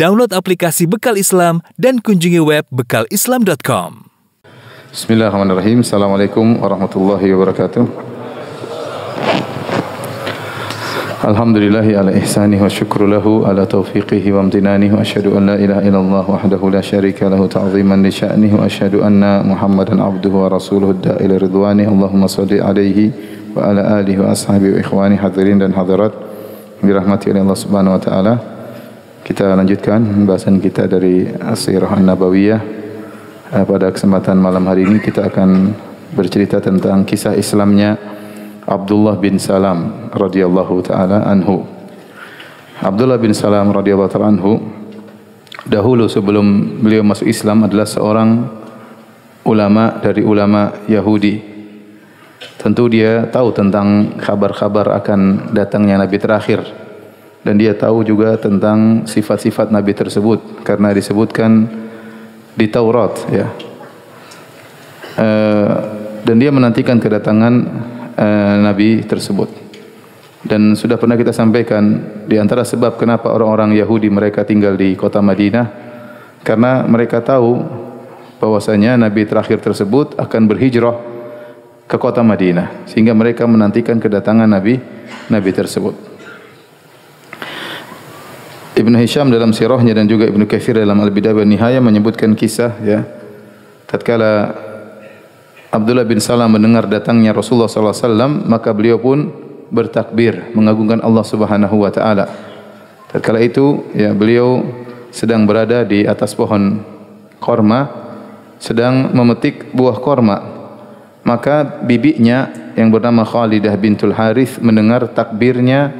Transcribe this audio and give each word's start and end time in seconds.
Download 0.00 0.32
aplikasi 0.32 0.88
Bekal 0.88 1.20
Islam 1.20 1.60
dan 1.76 2.00
kunjungi 2.00 2.40
web 2.40 2.64
bekalislam.com. 2.72 4.08
Bismillahirrahmanirrahim. 4.96 5.84
Assalamualaikum 5.84 6.56
warahmatullahi 6.56 7.28
wabarakatuh. 7.36 7.84
Alhamdulillahi 11.20 12.00
ala 12.00 12.16
ihsanihi 12.16 12.64
wa 12.64 12.72
syukru 12.72 13.12
lahu 13.12 13.44
ala 13.44 13.68
taufiqihi 13.68 14.32
wa 14.32 14.48
amtinanihi 14.48 14.88
wa 14.88 15.04
asyhadu 15.04 15.36
an 15.36 15.52
la 15.52 15.60
ilaha 15.60 15.84
illallah 15.84 16.24
wahdahu 16.24 16.72
la 16.72 16.80
syarika 16.80 17.28
lahu 17.28 17.44
ta'ziman 17.44 18.00
li 18.00 18.08
sya'nihi 18.08 18.56
wa 18.56 18.64
asyhadu 18.64 19.04
anna 19.04 19.44
Muhammadan 19.44 20.00
abduhu 20.00 20.48
wa 20.48 20.48
rasuluhu 20.48 20.96
da'ila 20.96 21.36
ridwani 21.36 21.84
Allahumma 21.84 22.24
salli 22.24 22.56
alaihi 22.56 23.12
wa 23.52 23.68
ala 23.68 24.00
alihi 24.00 24.16
wa 24.16 24.32
ashabihi 24.32 24.72
wa 24.72 24.80
ikhwani 24.80 25.20
hadirin 25.20 25.60
dan 25.60 25.76
hadirat 25.76 26.16
dirahmati 26.80 27.36
oleh 27.36 27.44
Allah 27.44 27.60
Subhanahu 27.60 28.00
wa 28.00 28.00
taala. 28.00 28.59
Kita 29.30 29.46
lanjutkan 29.54 30.02
pembahasan 30.02 30.58
kita 30.58 30.90
dari 30.90 31.22
As-Sirah 31.22 31.94
An-Nabawiyah. 31.94 32.60
Eh, 33.54 33.62
pada 33.62 33.94
kesempatan 33.94 34.34
malam 34.34 34.66
hari 34.66 34.82
ini 34.82 34.98
kita 34.98 35.30
akan 35.30 35.70
bercerita 36.18 36.58
tentang 36.58 37.06
kisah 37.06 37.38
Islamnya 37.38 37.94
Abdullah 38.66 39.14
bin 39.22 39.38
Salam 39.38 40.10
radhiyallahu 40.10 40.82
taala 40.82 41.30
anhu. 41.30 41.62
Abdullah 42.82 43.22
bin 43.22 43.30
Salam 43.30 43.70
radhiyallahu 43.70 44.10
taala 44.10 44.34
anhu 44.34 44.66
dahulu 45.62 46.10
sebelum 46.10 46.82
beliau 46.82 47.06
masuk 47.06 47.30
Islam 47.30 47.70
adalah 47.70 47.86
seorang 47.86 48.50
ulama 49.46 50.02
dari 50.02 50.26
ulama 50.26 50.74
Yahudi. 50.90 51.38
Tentu 52.58 52.90
dia 52.90 53.30
tahu 53.30 53.54
tentang 53.54 54.10
kabar-kabar 54.18 54.90
akan 54.98 55.54
datangnya 55.54 56.02
nabi 56.02 56.18
terakhir 56.18 56.79
dan 57.40 57.54
dia 57.56 57.72
tahu 57.72 58.04
juga 58.04 58.36
tentang 58.36 59.08
sifat-sifat 59.08 59.72
nabi 59.72 59.96
tersebut 59.96 60.64
karena 60.64 60.92
disebutkan 60.92 61.68
di 62.56 62.66
Taurat 62.68 63.14
ya. 63.32 63.48
Uh, 65.20 65.74
dan 66.20 66.36
dia 66.36 66.52
menantikan 66.52 67.00
kedatangan 67.00 67.54
Eh, 68.20 68.56
Nabi 68.60 69.00
tersebut. 69.08 69.48
Dan 70.44 70.76
sudah 70.76 71.00
pernah 71.00 71.16
kita 71.16 71.32
sampaikan 71.32 72.04
di 72.28 72.36
antara 72.36 72.68
sebab 72.68 73.00
kenapa 73.00 73.32
orang-orang 73.32 73.72
Yahudi 73.72 74.12
mereka 74.12 74.44
tinggal 74.44 74.76
di 74.76 74.92
kota 74.92 75.24
Madinah 75.24 75.66
karena 76.44 76.84
mereka 76.84 77.24
tahu 77.24 77.64
bahwasanya 78.36 79.00
Nabi 79.00 79.24
terakhir 79.24 79.64
tersebut 79.64 80.20
akan 80.20 80.42
berhijrah 80.52 80.96
ke 81.88 81.96
kota 81.96 82.20
Madinah 82.20 82.84
sehingga 82.84 83.16
mereka 83.16 83.48
menantikan 83.48 83.96
kedatangan 83.96 84.48
Nabi 84.48 84.76
Nabi 85.32 85.50
tersebut. 85.56 86.09
Ibn 88.80 88.96
Hisham 88.96 89.28
dalam 89.28 89.52
sirahnya 89.52 89.92
dan 89.92 90.08
juga 90.08 90.24
Ibn 90.24 90.48
Kathir 90.48 90.80
dalam 90.80 90.96
Al-Bidayah 90.96 91.44
dan 91.44 91.48
Nihayah 91.52 91.82
menyebutkan 91.84 92.32
kisah 92.32 92.72
ya 92.80 93.04
tatkala 93.84 94.56
Abdullah 95.68 96.08
bin 96.08 96.16
Salam 96.18 96.56
mendengar 96.56 96.88
datangnya 96.88 97.36
Rasulullah 97.36 97.68
sallallahu 97.68 97.94
alaihi 97.94 98.06
wasallam 98.08 98.32
maka 98.48 98.70
beliau 98.72 98.96
pun 98.96 99.30
bertakbir 99.70 100.50
mengagungkan 100.56 100.98
Allah 101.04 101.22
Subhanahu 101.22 101.86
wa 101.86 101.92
taala. 101.92 102.26
Tatkala 103.12 103.38
itu 103.44 103.86
ya 103.94 104.16
beliau 104.16 104.64
sedang 105.12 105.44
berada 105.44 105.84
di 105.84 106.08
atas 106.08 106.34
pohon 106.34 106.82
korma 107.38 107.86
sedang 108.56 109.12
memetik 109.12 109.70
buah 109.76 110.00
korma. 110.00 110.38
Maka 111.20 111.84
bibinya 111.84 112.48
yang 112.74 112.88
bernama 112.88 113.28
Khalidah 113.28 113.76
bintul 113.76 114.16
Harith 114.16 114.56
mendengar 114.64 115.04
takbirnya 115.12 115.92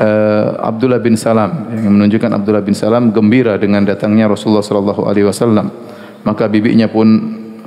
uh, 0.00 0.60
Abdullah 0.60 1.00
bin 1.00 1.16
Salam. 1.16 1.72
Yang 1.72 1.92
menunjukkan 1.92 2.30
Abdullah 2.32 2.64
bin 2.64 2.74
Salam 2.76 3.12
gembira 3.12 3.56
dengan 3.56 3.84
datangnya 3.84 4.28
Rasulullah 4.30 4.64
sallallahu 4.64 5.08
alaihi 5.08 5.26
wasallam. 5.28 5.72
Maka 6.26 6.50
bibinya 6.50 6.90
pun 6.90 7.06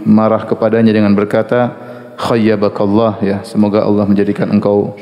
marah 0.03 0.44
kepadanya 0.44 0.91
dengan 0.95 1.16
berkata 1.16 1.75
khayyabakallah 2.19 3.23
ya 3.23 3.38
semoga 3.47 3.88
Allah 3.88 4.03
menjadikan 4.03 4.51
engkau 4.51 4.95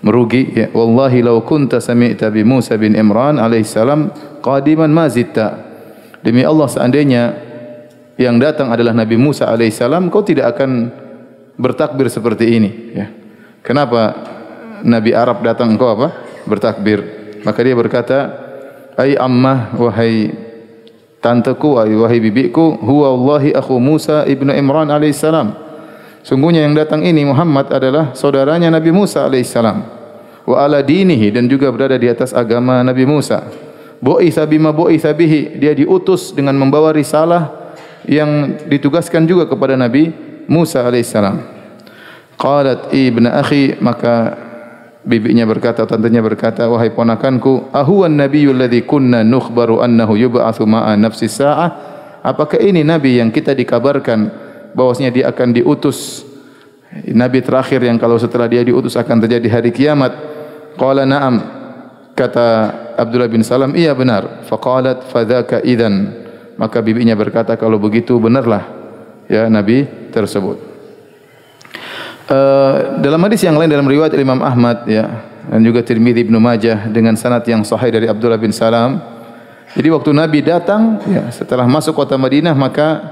merugi 0.00 0.54
ya. 0.54 0.66
Wallahi 0.70 1.26
law 1.26 1.42
kunta 1.42 1.82
sami'ta 1.82 2.30
bi 2.30 2.46
Musa 2.46 2.78
bin 2.78 2.94
Imran 2.94 3.36
alaihi 3.42 3.66
salam 3.66 4.14
qadiman 4.40 4.88
ma 4.88 5.10
zitta. 5.10 5.68
Demi 6.20 6.44
Allah 6.44 6.68
seandainya 6.68 7.22
yang 8.20 8.36
datang 8.36 8.68
adalah 8.70 8.92
Nabi 8.92 9.16
Musa 9.16 9.48
alaihi 9.48 9.72
salam 9.72 10.12
kau 10.12 10.20
tidak 10.20 10.56
akan 10.56 10.92
bertakbir 11.58 12.06
seperti 12.06 12.46
ini 12.46 12.70
ya. 12.94 13.06
Kenapa 13.60 14.16
Nabi 14.86 15.12
Arab 15.12 15.44
datang 15.44 15.76
engkau 15.76 15.92
apa 15.92 16.29
bertakbir. 16.50 16.98
Maka 17.46 17.62
dia 17.62 17.78
berkata 17.78 18.18
ai 18.98 19.14
ammah 19.14 19.72
wahai 19.78 20.34
tanteku 21.22 21.78
wahai 21.78 22.18
bibiku 22.18 22.76
huwa 22.80 23.14
Allahi 23.14 23.54
akhu 23.54 23.78
Musa 23.80 24.26
ibnu 24.28 24.52
Imran 24.52 24.88
alaihissalam 24.88 25.52
sungguhnya 26.20 26.64
yang 26.64 26.76
datang 26.76 27.04
ini 27.04 27.24
Muhammad 27.24 27.72
adalah 27.72 28.12
saudaranya 28.12 28.68
Nabi 28.68 28.92
Musa 28.92 29.24
alaihissalam 29.24 29.78
wa 30.44 30.56
ala 30.60 30.84
dinihi 30.84 31.32
dan 31.32 31.48
juga 31.48 31.68
berada 31.72 31.96
di 31.96 32.08
atas 32.10 32.34
agama 32.34 32.82
Nabi 32.82 33.06
Musa. 33.06 33.46
Bu'itsa 34.00 34.48
bima 34.48 34.72
bu'itsa 34.72 35.12
bihi 35.12 35.60
dia 35.60 35.76
diutus 35.76 36.32
dengan 36.32 36.56
membawa 36.56 36.88
risalah 36.88 37.72
yang 38.08 38.56
ditugaskan 38.64 39.28
juga 39.28 39.44
kepada 39.44 39.76
Nabi 39.76 40.08
Musa 40.48 40.80
alaihissalam 40.88 41.60
qalat 42.40 42.88
ibnu 42.96 43.28
akhi 43.28 43.76
maka 43.84 44.32
bibinya 45.04 45.48
berkata, 45.48 45.88
tantenya 45.88 46.20
berkata, 46.20 46.68
wahai 46.68 46.92
ponakanku, 46.92 47.72
ahuwan 47.72 48.16
nabiyul 48.16 48.56
ladzi 48.56 48.84
kunna 48.84 49.24
nukhbaru 49.24 49.80
annahu 49.80 50.16
yub'atsu 50.16 50.64
ma'a 50.68 50.96
nafsi 50.96 51.28
sa'ah? 51.28 51.70
Apakah 52.20 52.60
ini 52.60 52.84
nabi 52.84 53.16
yang 53.16 53.32
kita 53.32 53.56
dikabarkan 53.56 54.28
bahwasanya 54.76 55.10
dia 55.10 55.24
akan 55.32 55.56
diutus 55.56 56.28
nabi 57.16 57.40
terakhir 57.40 57.80
yang 57.80 57.96
kalau 57.96 58.20
setelah 58.20 58.44
dia 58.44 58.60
diutus 58.60 58.92
akan 59.00 59.24
terjadi 59.24 59.48
hari 59.48 59.70
kiamat? 59.72 60.12
Qala 60.76 61.08
na'am. 61.08 61.58
Kata 62.12 62.46
Abdullah 63.00 63.32
bin 63.32 63.40
Salam, 63.40 63.72
iya 63.72 63.96
benar. 63.96 64.44
Faqalat 64.44 65.08
fadzaka 65.08 65.64
idzan. 65.64 66.12
Maka 66.60 66.84
bibinya 66.84 67.16
berkata, 67.16 67.56
kalau 67.56 67.80
begitu 67.80 68.20
benarlah 68.20 68.68
ya 69.24 69.48
nabi 69.48 69.88
tersebut. 70.12 70.69
Eh, 72.30 72.76
dalam 73.02 73.18
hadis 73.26 73.42
yang 73.42 73.58
lain 73.58 73.66
dalam 73.66 73.90
riwayat 73.90 74.14
Imam 74.14 74.38
Ahmad 74.38 74.86
ya 74.86 75.02
dan 75.50 75.66
juga 75.66 75.82
Tirmizi 75.82 76.22
Ibnu 76.22 76.38
Majah 76.38 76.86
dengan 76.86 77.18
sanad 77.18 77.42
yang 77.42 77.66
sahih 77.66 77.90
dari 77.90 78.06
Abdullah 78.06 78.38
bin 78.38 78.54
Salam. 78.54 79.02
Jadi 79.74 79.90
waktu 79.90 80.14
Nabi 80.14 80.38
datang 80.38 81.02
ya 81.10 81.26
setelah 81.34 81.66
masuk 81.66 81.98
kota 81.98 82.14
Madinah 82.14 82.54
maka 82.54 83.02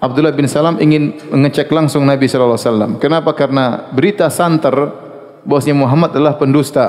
Abdullah 0.00 0.32
bin 0.32 0.48
Salam 0.48 0.80
ingin 0.80 1.20
mengecek 1.28 1.68
langsung 1.68 2.08
Nabi 2.08 2.32
sallallahu 2.32 2.56
alaihi 2.56 2.64
wasallam. 2.64 2.92
Kenapa? 2.96 3.36
Karena 3.36 3.92
berita 3.92 4.32
santer 4.32 4.72
bahwasanya 5.44 5.76
Muhammad 5.76 6.16
adalah 6.16 6.40
pendusta. 6.40 6.86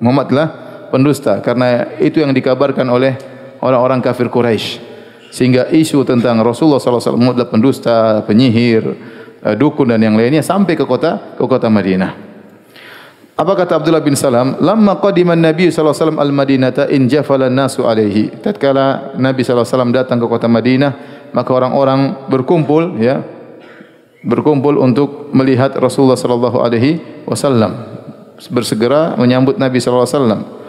Muhammad 0.00 0.32
adalah 0.32 0.48
pendusta 0.88 1.44
karena 1.44 1.92
itu 2.00 2.24
yang 2.24 2.32
dikabarkan 2.32 2.88
oleh 2.88 3.20
orang-orang 3.60 4.00
kafir 4.00 4.32
Quraisy. 4.32 4.80
Sehingga 5.28 5.68
isu 5.68 6.08
tentang 6.08 6.40
Rasulullah 6.40 6.80
sallallahu 6.80 7.04
alaihi 7.04 7.12
wasallam 7.12 7.32
adalah 7.36 7.50
pendusta, 7.52 7.96
penyihir, 8.24 8.84
dukun 9.56 9.88
dan 9.88 10.00
yang 10.04 10.16
lainnya 10.16 10.44
sampai 10.44 10.76
ke 10.76 10.84
kota 10.84 11.36
ke 11.36 11.44
kota 11.44 11.72
Madinah. 11.72 12.30
Apa 13.40 13.56
kata 13.56 13.80
Abdullah 13.80 14.04
bin 14.04 14.12
Salam? 14.12 14.60
Lamma 14.60 15.00
qadima 15.00 15.32
Nabi 15.32 15.72
sallallahu 15.72 15.96
alaihi 15.96 16.04
wasallam 16.04 16.20
al-Madinata 16.20 16.82
in 16.92 17.08
jafala 17.08 17.48
nasu 17.48 17.88
alaihi. 17.88 18.36
Tatkala 18.36 19.16
Nabi 19.16 19.40
wasallam 19.48 19.96
datang 19.96 20.20
ke 20.20 20.28
kota 20.28 20.44
Madinah, 20.44 20.92
maka 21.32 21.48
orang-orang 21.56 22.28
berkumpul 22.28 23.00
ya 23.00 23.24
berkumpul 24.20 24.76
untuk 24.76 25.32
melihat 25.32 25.72
Rasulullah 25.80 26.20
wasallam 27.24 27.72
bersegera 28.52 29.16
menyambut 29.16 29.56
Nabi 29.56 29.80
wasallam. 29.80 30.59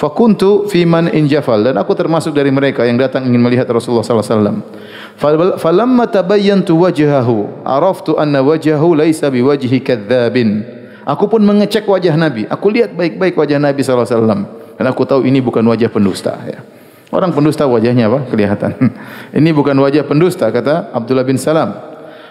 Fakuntu 0.00 0.64
fi 0.64 0.88
man 0.88 1.12
injafal 1.12 1.60
dan 1.60 1.76
aku 1.76 1.92
termasuk 1.92 2.32
dari 2.32 2.48
mereka 2.48 2.88
yang 2.88 2.96
datang 2.96 3.28
ingin 3.28 3.36
melihat 3.36 3.68
Rasulullah 3.68 4.00
sallallahu 4.00 4.24
alaihi 4.24 4.40
wasallam. 4.40 5.60
Falamma 5.60 6.08
tabayyantu 6.08 6.72
wajhahu 6.80 7.68
araftu 7.68 8.16
anna 8.16 8.40
wajhahu 8.40 8.96
laisa 8.96 9.28
biwajhi 9.28 9.84
kadzabin. 9.84 10.64
Aku 11.04 11.28
pun 11.28 11.44
mengecek 11.44 11.84
wajah 11.84 12.16
Nabi. 12.16 12.48
Aku 12.48 12.72
lihat 12.72 12.96
baik-baik 12.96 13.36
wajah 13.36 13.60
Nabi 13.60 13.84
sallallahu 13.84 14.08
alaihi 14.08 14.16
wasallam 14.24 14.40
dan 14.80 14.84
aku 14.88 15.04
tahu 15.04 15.20
ini 15.28 15.44
bukan 15.44 15.60
wajah 15.68 15.92
pendusta 15.92 16.32
ya. 16.48 16.64
Orang 17.12 17.36
pendusta 17.36 17.68
wajahnya 17.68 18.08
apa? 18.08 18.24
Kelihatan. 18.32 18.72
ini 19.36 19.52
bukan 19.52 19.76
wajah 19.84 20.08
pendusta 20.08 20.48
kata 20.48 20.96
Abdullah 20.96 21.28
bin 21.28 21.36
Salam. 21.36 21.76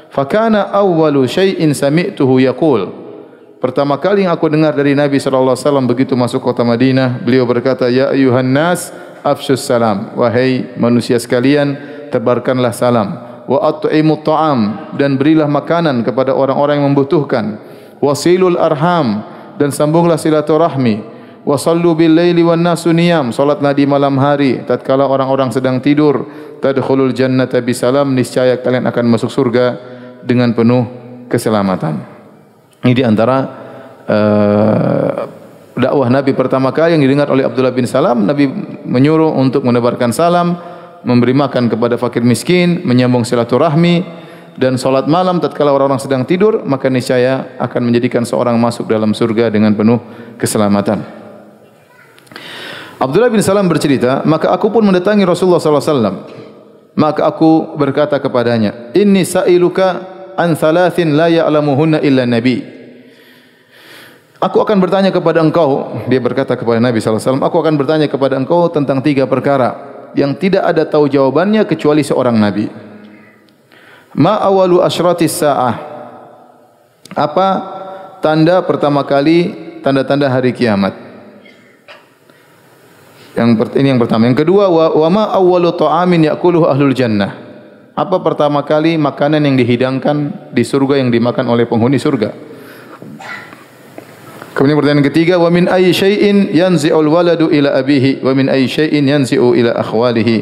Fakana 0.09 0.73
awwalu 0.73 1.29
syai'in 1.29 1.69
sami'tuhu 1.77 2.41
yaqul. 2.41 2.98
Pertama 3.59 3.99
kali 3.99 4.23
yang 4.23 4.31
aku 4.31 4.47
dengar 4.47 4.71
dari 4.71 4.95
Nabi 4.95 5.19
sallallahu 5.19 5.51
alaihi 5.51 5.67
wasallam 5.67 5.87
begitu 5.87 6.15
masuk 6.15 6.39
kota 6.39 6.63
Madinah, 6.63 7.19
beliau 7.19 7.43
berkata, 7.43 7.91
"Ya 7.91 8.07
ayuhan 8.07 8.47
nas, 8.47 8.95
afshus 9.19 9.67
salam." 9.67 10.15
Wahai 10.15 10.71
manusia 10.79 11.19
sekalian, 11.19 11.75
tebarkanlah 12.07 12.71
salam 12.71 13.19
wa 13.49 13.59
at'imu 13.59 14.23
ta'am 14.23 14.59
dan 14.95 15.19
berilah 15.19 15.51
makanan 15.51 16.07
kepada 16.07 16.31
orang-orang 16.31 16.79
yang 16.79 16.87
membutuhkan 16.95 17.59
wasilul 17.99 18.55
arham 18.55 19.27
dan 19.59 19.75
sambunglah 19.75 20.15
silaturahmi 20.15 21.19
Wa 21.49 21.55
sallu 21.55 21.95
bil 21.95 22.13
laili 22.13 22.43
wan 22.43 22.61
nasu 22.61 22.91
niyam. 22.91 23.31
Salatlah 23.31 23.71
di 23.71 23.87
malam 23.87 24.19
hari 24.19 24.61
tatkala 24.67 25.07
orang-orang 25.07 25.49
sedang 25.49 25.79
tidur. 25.79 26.27
Tadkhulul 26.59 27.15
jannata 27.15 27.63
bisalam 27.63 28.11
niscaya 28.11 28.59
kalian 28.59 28.85
akan 28.85 29.05
masuk 29.07 29.31
surga 29.31 29.79
dengan 30.21 30.51
penuh 30.51 30.83
keselamatan. 31.31 32.18
Ini 32.83 32.93
di 32.95 33.03
antara 33.03 33.37
uh, 34.07 35.19
dakwah 35.75 36.07
Nabi 36.07 36.31
pertama 36.35 36.71
kali 36.71 36.95
yang 36.95 37.03
didengar 37.03 37.27
oleh 37.31 37.43
Abdullah 37.43 37.75
bin 37.75 37.87
Salam. 37.87 38.23
Nabi 38.23 38.47
menyuruh 38.87 39.35
untuk 39.35 39.63
menebarkan 39.67 40.15
salam, 40.15 40.59
memberi 41.03 41.35
makan 41.35 41.67
kepada 41.71 41.95
fakir 41.99 42.23
miskin, 42.23 42.83
menyambung 42.83 43.23
silaturahmi 43.27 44.03
dan 44.59 44.75
solat 44.75 45.07
malam 45.07 45.39
tatkala 45.39 45.71
orang-orang 45.71 46.03
sedang 46.03 46.27
tidur 46.27 46.67
maka 46.67 46.91
niscaya 46.91 47.55
akan 47.63 47.87
menjadikan 47.87 48.27
seorang 48.27 48.59
masuk 48.59 48.91
dalam 48.91 49.15
surga 49.15 49.47
dengan 49.47 49.71
penuh 49.71 50.03
keselamatan. 50.35 50.99
Abdullah 52.99 53.31
bin 53.31 53.39
Salam 53.39 53.71
bercerita, 53.71 54.27
maka 54.27 54.51
aku 54.51 54.67
pun 54.67 54.83
mendatangi 54.83 55.23
Rasulullah 55.23 55.63
wasallam. 55.63 56.27
Maka 56.99 57.23
aku 57.23 57.79
berkata 57.79 58.19
kepadanya, 58.19 58.91
"Inni 58.91 59.23
sa'iluka 59.23 60.18
an 60.39 60.55
thalathin 60.55 61.19
la 61.19 61.27
ya'lamuhunna 61.27 61.99
illa 61.99 62.23
nabi." 62.23 62.79
Aku 64.39 64.63
akan 64.63 64.79
bertanya 64.79 65.11
kepada 65.11 65.43
engkau, 65.43 65.99
dia 66.07 66.23
berkata 66.23 66.55
kepada 66.55 66.79
Nabi 66.79 67.03
wasallam, 67.03 67.43
aku 67.43 67.59
akan 67.59 67.75
bertanya 67.75 68.07
kepada 68.07 68.39
engkau 68.39 68.71
tentang 68.71 69.03
tiga 69.03 69.27
perkara 69.27 69.75
yang 70.15 70.31
tidak 70.31 70.63
ada 70.63 70.87
tahu 70.87 71.11
jawabannya 71.11 71.67
kecuali 71.67 72.07
seorang 72.07 72.39
nabi. 72.39 72.71
Ma 74.15 74.41
awalu 74.41 74.81
asratis 74.81 75.37
sa'ah 75.37 75.75
Apa 77.13 77.47
tanda 78.25 78.61
pertama 78.65 79.05
kali 79.05 79.53
Tanda-tanda 79.85 80.25
hari 80.25 80.49
kiamat 80.49 80.97
Yang 83.37 83.49
ini 83.77 83.87
yang 83.93 84.01
pertama 84.01 84.25
Yang 84.25 84.43
kedua 84.45 84.65
wa, 84.65 85.07
ma 85.13 85.29
awalu 85.29 85.69
ta'amin 85.77 86.25
yakuluhu 86.25 86.65
ahlul 86.65 86.93
jannah 86.97 87.48
Apa 87.99 88.23
pertama 88.23 88.63
kali 88.63 88.95
makanan 88.95 89.43
yang 89.43 89.59
dihidangkan 89.59 90.47
Di 90.55 90.63
surga 90.63 91.03
yang 91.03 91.11
dimakan 91.11 91.51
oleh 91.51 91.67
penghuni 91.67 91.99
surga? 91.99 92.31
Kemudian 94.55 94.75
pertanyaan 94.75 95.07
ketiga 95.07 95.39
wa 95.39 95.47
min 95.47 95.71
ayyi 95.71 95.95
syai'in 95.95 96.51
yanzi'ul 96.51 97.07
waladu 97.07 97.47
ila 97.47 97.79
abihi? 97.79 98.19
Wa 98.19 98.35
min 98.35 98.51
ayyi 98.51 98.67
syai'in 98.67 99.07
yanzi'u 99.07 99.55
ila 99.55 99.71
akhwalihi? 99.79 100.37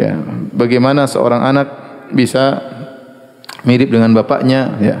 Ya 0.00 0.16
bagaimana 0.52 1.04
seorang 1.04 1.44
anak 1.44 1.68
bisa 2.08 2.60
mirip 3.68 3.92
dengan 3.92 4.16
bapaknya 4.16 4.80
ya 4.80 4.96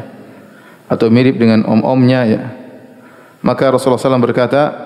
atau 0.92 1.08
mirip 1.08 1.40
dengan 1.40 1.64
om-omnya 1.64 2.20
ya. 2.28 2.42
Maka 3.40 3.72
Rasulullah 3.72 4.00
SAW 4.00 4.20
berkata 4.20 4.83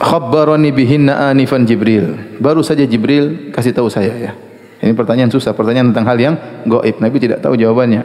khabbarani 0.00 0.72
bihinna 0.72 1.28
anifan 1.28 1.68
Jibril 1.68 2.40
baru 2.40 2.64
saja 2.64 2.88
Jibril 2.88 3.52
kasih 3.52 3.76
tahu 3.76 3.92
saya 3.92 4.16
ya 4.16 4.32
ini 4.80 4.96
pertanyaan 4.96 5.28
susah 5.28 5.52
pertanyaan 5.52 5.92
tentang 5.92 6.08
hal 6.08 6.18
yang 6.18 6.34
gaib 6.64 6.96
Nabi 6.98 7.16
tidak 7.20 7.44
tahu 7.44 7.54
jawabannya 7.54 8.02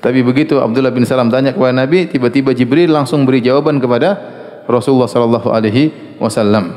tapi 0.00 0.24
begitu 0.24 0.56
Abdullah 0.56 0.90
bin 0.90 1.04
Salam 1.04 1.28
tanya 1.28 1.52
kepada 1.52 1.76
Nabi 1.76 2.08
tiba-tiba 2.08 2.56
Jibril 2.56 2.88
langsung 2.88 3.28
beri 3.28 3.44
jawaban 3.44 3.76
kepada 3.76 4.16
Rasulullah 4.64 5.10
sallallahu 5.10 5.52
alaihi 5.52 6.16
wasallam 6.16 6.72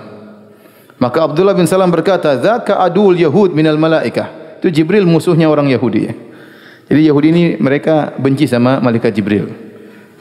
maka 0.99 1.23
Abdullah 1.23 1.55
bin 1.55 1.63
Salam 1.63 1.87
berkata 1.87 2.35
zaka 2.37 2.83
adul 2.83 3.15
yahud 3.15 3.55
minal 3.55 3.79
malaikah 3.79 4.41
itu 4.61 4.69
Jibril 4.69 5.09
musuhnya 5.09 5.49
orang 5.49 5.73
Yahudi. 5.73 6.05
Jadi 6.85 7.01
Yahudi 7.09 7.27
ini 7.33 7.43
mereka 7.57 8.13
benci 8.13 8.45
sama 8.45 8.77
malaikat 8.77 9.09
Jibril. 9.09 9.49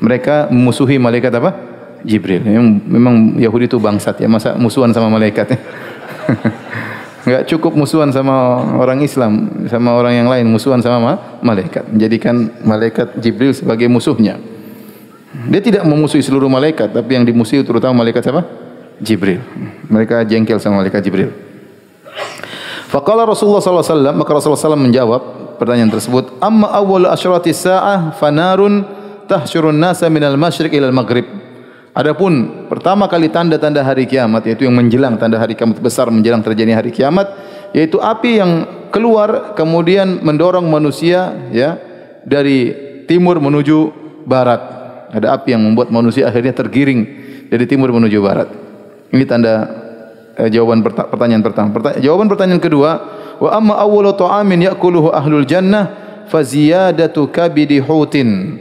Mereka 0.01 0.49
memusuhi 0.49 0.97
malaikat 0.97 1.29
apa? 1.37 1.70
Jibril. 2.05 2.41
Memang, 2.45 2.69
memang 2.87 3.15
Yahudi 3.37 3.71
itu 3.71 3.79
bangsat 3.81 4.21
ya. 4.21 4.29
Masa 4.29 4.57
musuhan 4.57 4.93
sama 4.93 5.13
malaikat? 5.13 5.55
Enggak 7.25 7.53
cukup 7.53 7.77
musuhan 7.77 8.09
sama 8.17 8.65
orang 8.81 9.05
Islam, 9.05 9.65
sama 9.69 9.93
orang 9.93 10.25
yang 10.25 10.29
lain, 10.33 10.49
musuhan 10.49 10.81
sama 10.81 11.39
malaikat. 11.45 11.85
Menjadikan 11.93 12.49
malaikat 12.65 13.21
Jibril 13.21 13.53
sebagai 13.53 13.93
musuhnya. 13.93 14.41
Dia 15.31 15.61
tidak 15.61 15.85
memusuhi 15.85 16.25
seluruh 16.25 16.49
malaikat, 16.49 16.91
tapi 16.91 17.15
yang 17.15 17.29
dimusuhi 17.29 17.61
terutama 17.61 18.03
malaikat 18.03 18.25
siapa? 18.25 18.43
Jibril. 18.99 19.41
Mereka 19.93 20.25
jengkel 20.25 20.57
sama 20.59 20.81
malaikat 20.81 21.05
Jibril. 21.05 21.31
Faqala 22.91 23.23
Rasulullah 23.23 23.63
wasallam 23.63 24.19
maka 24.19 24.31
Rasulullah 24.35 24.59
sallallahu 24.59 24.87
menjawab 24.91 25.23
pertanyaan 25.63 25.95
tersebut 25.95 26.35
amma 26.43 26.75
awwal 26.75 27.07
asyrati 27.07 27.55
sa'ah 27.55 28.19
fanarun 28.19 28.83
tahsyurun 29.31 29.79
nasa 29.79 30.11
minal 30.11 30.35
masyriq 30.35 30.75
ilal 30.75 30.91
maghrib 30.91 31.23
Adapun 32.01 32.65
pertama 32.73 33.05
kali 33.13 33.29
tanda-tanda 33.29 33.85
hari 33.85 34.09
kiamat 34.09 34.49
yaitu 34.49 34.65
yang 34.65 34.73
menjelang 34.73 35.21
tanda 35.21 35.37
hari 35.37 35.53
kiamat 35.53 35.85
besar 35.85 36.09
menjelang 36.09 36.41
terjadi 36.41 36.81
hari 36.81 36.89
kiamat 36.89 37.29
yaitu 37.77 38.01
api 38.01 38.41
yang 38.41 38.53
keluar 38.89 39.53
kemudian 39.53 40.25
mendorong 40.25 40.65
manusia 40.65 41.37
ya 41.53 41.77
dari 42.25 42.73
timur 43.05 43.37
menuju 43.37 43.93
barat 44.25 44.65
ada 45.13 45.37
api 45.37 45.53
yang 45.53 45.61
membuat 45.61 45.93
manusia 45.93 46.25
akhirnya 46.25 46.57
tergiring 46.57 47.05
dari 47.53 47.69
timur 47.69 47.93
menuju 47.93 48.17
barat 48.25 48.49
ini 49.11 49.27
tanda 49.27 49.55
eh, 50.39 50.49
jawaban 50.49 50.87
pertanyaan 50.87 51.43
pertama. 51.43 51.69
Pertanya 51.75 51.99
jawaban 51.99 52.31
pertanyaan 52.31 52.63
kedua, 52.63 52.91
wa 53.43 53.51
amma 53.51 53.75
awwalu 53.83 54.15
ta'amin 54.15 54.71
ya'kuluhu 54.71 55.11
ahlul 55.11 55.45
jannah 55.45 55.91
fa 56.31 56.41
ziyadatu 56.47 57.27
kabidi 57.29 57.83
hutin. 57.83 58.59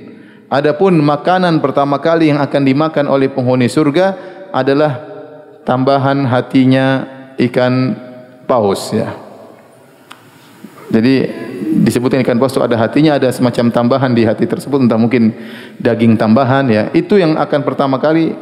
Adapun 0.49 0.97
makanan 0.97 1.61
pertama 1.61 2.01
kali 2.01 2.33
yang 2.33 2.41
akan 2.41 2.61
dimakan 2.65 3.05
oleh 3.05 3.29
penghuni 3.29 3.69
surga 3.69 4.17
adalah 4.49 4.97
tambahan 5.61 6.25
hatinya 6.25 7.05
ikan 7.37 7.93
paus 8.49 8.89
ya. 8.89 9.13
Jadi 10.89 11.29
disebutkan 11.85 12.25
ikan 12.25 12.41
paus 12.41 12.57
itu 12.57 12.65
ada 12.65 12.73
hatinya 12.81 13.21
ada 13.21 13.29
semacam 13.29 13.69
tambahan 13.69 14.09
di 14.17 14.25
hati 14.25 14.49
tersebut 14.49 14.89
entah 14.89 14.97
mungkin 14.97 15.37
daging 15.77 16.17
tambahan 16.17 16.65
ya. 16.65 16.89
Itu 16.97 17.21
yang 17.21 17.37
akan 17.37 17.61
pertama 17.61 18.01
kali 18.01 18.33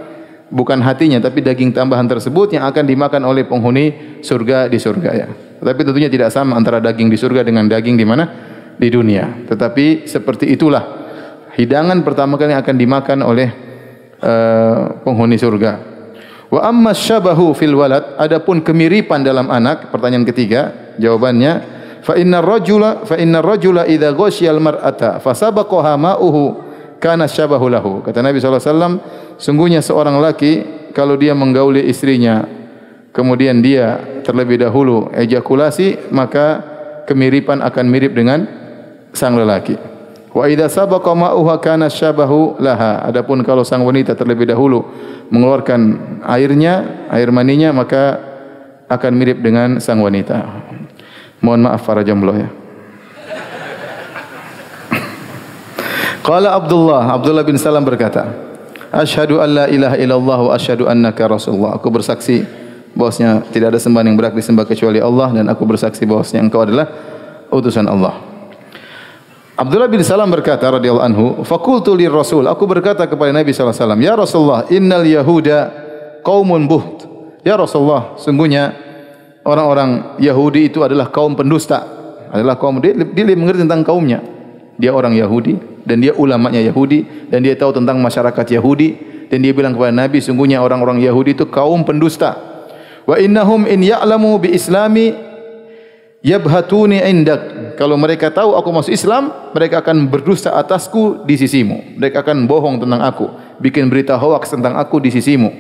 bukan 0.48 0.80
hatinya 0.80 1.20
tapi 1.20 1.44
daging 1.44 1.76
tambahan 1.76 2.08
tersebut 2.08 2.56
yang 2.56 2.64
akan 2.72 2.88
dimakan 2.88 3.28
oleh 3.28 3.44
penghuni 3.44 4.20
surga 4.24 4.72
di 4.72 4.80
surga 4.80 5.12
ya. 5.12 5.28
Tapi 5.60 5.82
tentunya 5.84 6.08
tidak 6.08 6.32
sama 6.32 6.56
antara 6.56 6.80
daging 6.80 7.12
di 7.12 7.20
surga 7.20 7.44
dengan 7.44 7.68
daging 7.68 8.00
di 8.00 8.08
mana 8.08 8.24
di 8.80 8.88
dunia. 8.88 9.44
Tetapi 9.44 10.08
seperti 10.08 10.48
itulah 10.56 11.07
hidangan 11.58 12.06
pertama 12.06 12.38
kali 12.38 12.54
yang 12.54 12.62
akan 12.62 12.78
dimakan 12.78 13.20
oleh 13.26 13.50
uh, 14.22 15.02
penghuni 15.02 15.36
surga. 15.36 15.98
Wa 16.48 16.70
amma 16.70 16.96
syabahu 16.96 17.52
fil 17.52 17.76
walad 17.76 18.16
adapun 18.16 18.64
kemiripan 18.64 19.26
dalam 19.26 19.52
anak 19.52 19.92
pertanyaan 19.92 20.24
ketiga 20.24 20.96
jawabannya 20.96 21.54
fa 22.06 22.16
inna 22.16 22.40
rajula 22.40 23.04
fa 23.04 23.20
inna 23.20 23.44
rajula 23.44 23.84
idza 23.84 24.16
ghasyal 24.16 24.64
mar'ata 24.64 25.20
fa 25.20 25.36
sabaqaha 25.36 26.00
ma'uhu 26.00 26.68
kana 27.04 27.28
syabahu 27.30 27.68
lahu. 27.70 27.92
Kata 28.02 28.26
Nabi 28.26 28.42
SAW, 28.42 29.02
sungguhnya 29.38 29.86
seorang 29.86 30.18
laki 30.18 30.66
kalau 30.94 31.14
dia 31.14 31.38
menggauli 31.38 31.86
istrinya, 31.86 32.46
kemudian 33.14 33.62
dia 33.62 34.02
terlebih 34.26 34.58
dahulu 34.62 35.14
ejakulasi, 35.14 36.10
maka 36.10 36.64
kemiripan 37.06 37.62
akan 37.62 37.86
mirip 37.86 38.18
dengan 38.18 38.50
sang 39.14 39.38
lelaki. 39.38 39.97
Wa 40.38 40.46
idza 40.46 40.70
sabaqa 40.70 41.18
ma'uha 41.18 41.58
kana 41.58 41.90
syabahu 41.90 42.62
laha. 42.62 43.02
Adapun 43.10 43.42
kalau 43.42 43.66
sang 43.66 43.82
wanita 43.82 44.14
terlebih 44.14 44.46
dahulu 44.46 44.86
mengeluarkan 45.34 46.22
airnya, 46.30 47.10
air 47.10 47.34
maninya, 47.34 47.74
maka 47.74 48.22
akan 48.86 49.12
mirip 49.18 49.42
dengan 49.42 49.82
sang 49.82 49.98
wanita. 49.98 50.46
Mohon 51.42 51.62
maaf 51.66 51.82
para 51.82 52.06
jomblo 52.06 52.38
ya. 52.38 52.50
Qala 56.22 56.54
Abdullah, 56.54 57.18
Abdullah 57.18 57.42
bin 57.42 57.58
Salam 57.58 57.82
berkata, 57.82 58.30
Ashhadu 58.94 59.42
an 59.42 59.50
la 59.58 59.66
ilaha 59.72 59.96
illallah 59.98 60.40
wa 60.44 60.52
ashhadu 60.54 60.86
annaka 60.86 61.26
rasulullah. 61.26 61.80
Aku 61.82 61.90
bersaksi 61.90 62.44
bahwasanya 62.94 63.48
tidak 63.50 63.74
ada 63.74 63.80
sembahan 63.80 64.12
yang 64.12 64.18
berhak 64.20 64.36
disembah 64.38 64.70
kecuali 64.70 65.02
Allah 65.02 65.34
dan 65.34 65.50
aku 65.50 65.64
bersaksi 65.66 66.04
bahwasanya 66.06 66.46
engkau 66.46 66.62
adalah 66.62 66.88
utusan 67.48 67.88
Allah. 67.88 68.27
Abdullah 69.58 69.90
bin 69.90 70.06
Salam 70.06 70.30
berkata 70.30 70.70
radhiyallahu 70.70 71.06
anhu, 71.06 71.26
"Faqultu 71.42 71.98
lir 71.98 72.14
Rasul, 72.14 72.46
aku 72.46 72.70
berkata 72.70 73.10
kepada 73.10 73.34
Nabi 73.34 73.50
sallallahu 73.50 73.74
alaihi 73.74 73.84
wasallam, 73.84 74.02
"Ya 74.06 74.14
Rasulullah, 74.14 74.62
innal 74.70 75.06
yahuda 75.06 75.58
qaumun 76.22 76.70
buht." 76.70 77.10
Ya 77.42 77.58
Rasulullah, 77.58 78.14
sungguhnya 78.22 78.78
orang-orang 79.42 80.22
Yahudi 80.22 80.70
itu 80.70 80.86
adalah 80.86 81.10
kaum 81.10 81.34
pendusta. 81.34 81.84
Adalah 82.30 82.60
kaum 82.62 82.78
dia, 82.84 82.94
dia 82.94 83.24
mengerti 83.34 83.66
tentang 83.66 83.82
kaumnya. 83.82 84.22
Dia 84.78 84.94
orang 84.94 85.18
Yahudi, 85.18 85.78
dan 85.88 86.04
dia 86.04 86.12
ulamanya 86.12 86.60
Yahudi 86.60 87.32
dan 87.32 87.40
dia 87.40 87.56
tahu 87.56 87.72
tentang 87.72 88.04
masyarakat 88.04 88.60
Yahudi 88.60 88.90
dan 89.32 89.40
dia 89.40 89.56
bilang 89.56 89.72
kepada 89.72 89.96
Nabi 89.96 90.20
sungguhnya 90.20 90.60
orang-orang 90.60 91.00
Yahudi 91.00 91.40
itu 91.40 91.48
kaum 91.48 91.88
pendusta 91.88 92.36
wa 93.08 93.16
innahum 93.16 93.64
in 93.64 93.88
ya'lamu 93.88 94.36
bi 94.36 94.52
islami 94.52 95.16
yabhatuni 96.22 97.02
indak 97.02 97.58
kalau 97.78 97.94
mereka 97.94 98.34
tahu 98.34 98.58
aku 98.58 98.70
masuk 98.74 98.90
Islam, 98.90 99.30
mereka 99.54 99.86
akan 99.86 100.10
berdusta 100.10 100.50
atasku 100.58 101.22
di 101.30 101.38
sisimu. 101.38 102.02
Mereka 102.02 102.26
akan 102.26 102.50
bohong 102.50 102.82
tentang 102.82 103.06
aku, 103.06 103.30
bikin 103.62 103.86
berita 103.86 104.18
hoax 104.18 104.50
tentang 104.50 104.74
aku 104.82 104.98
di 104.98 105.14
sisimu. 105.14 105.54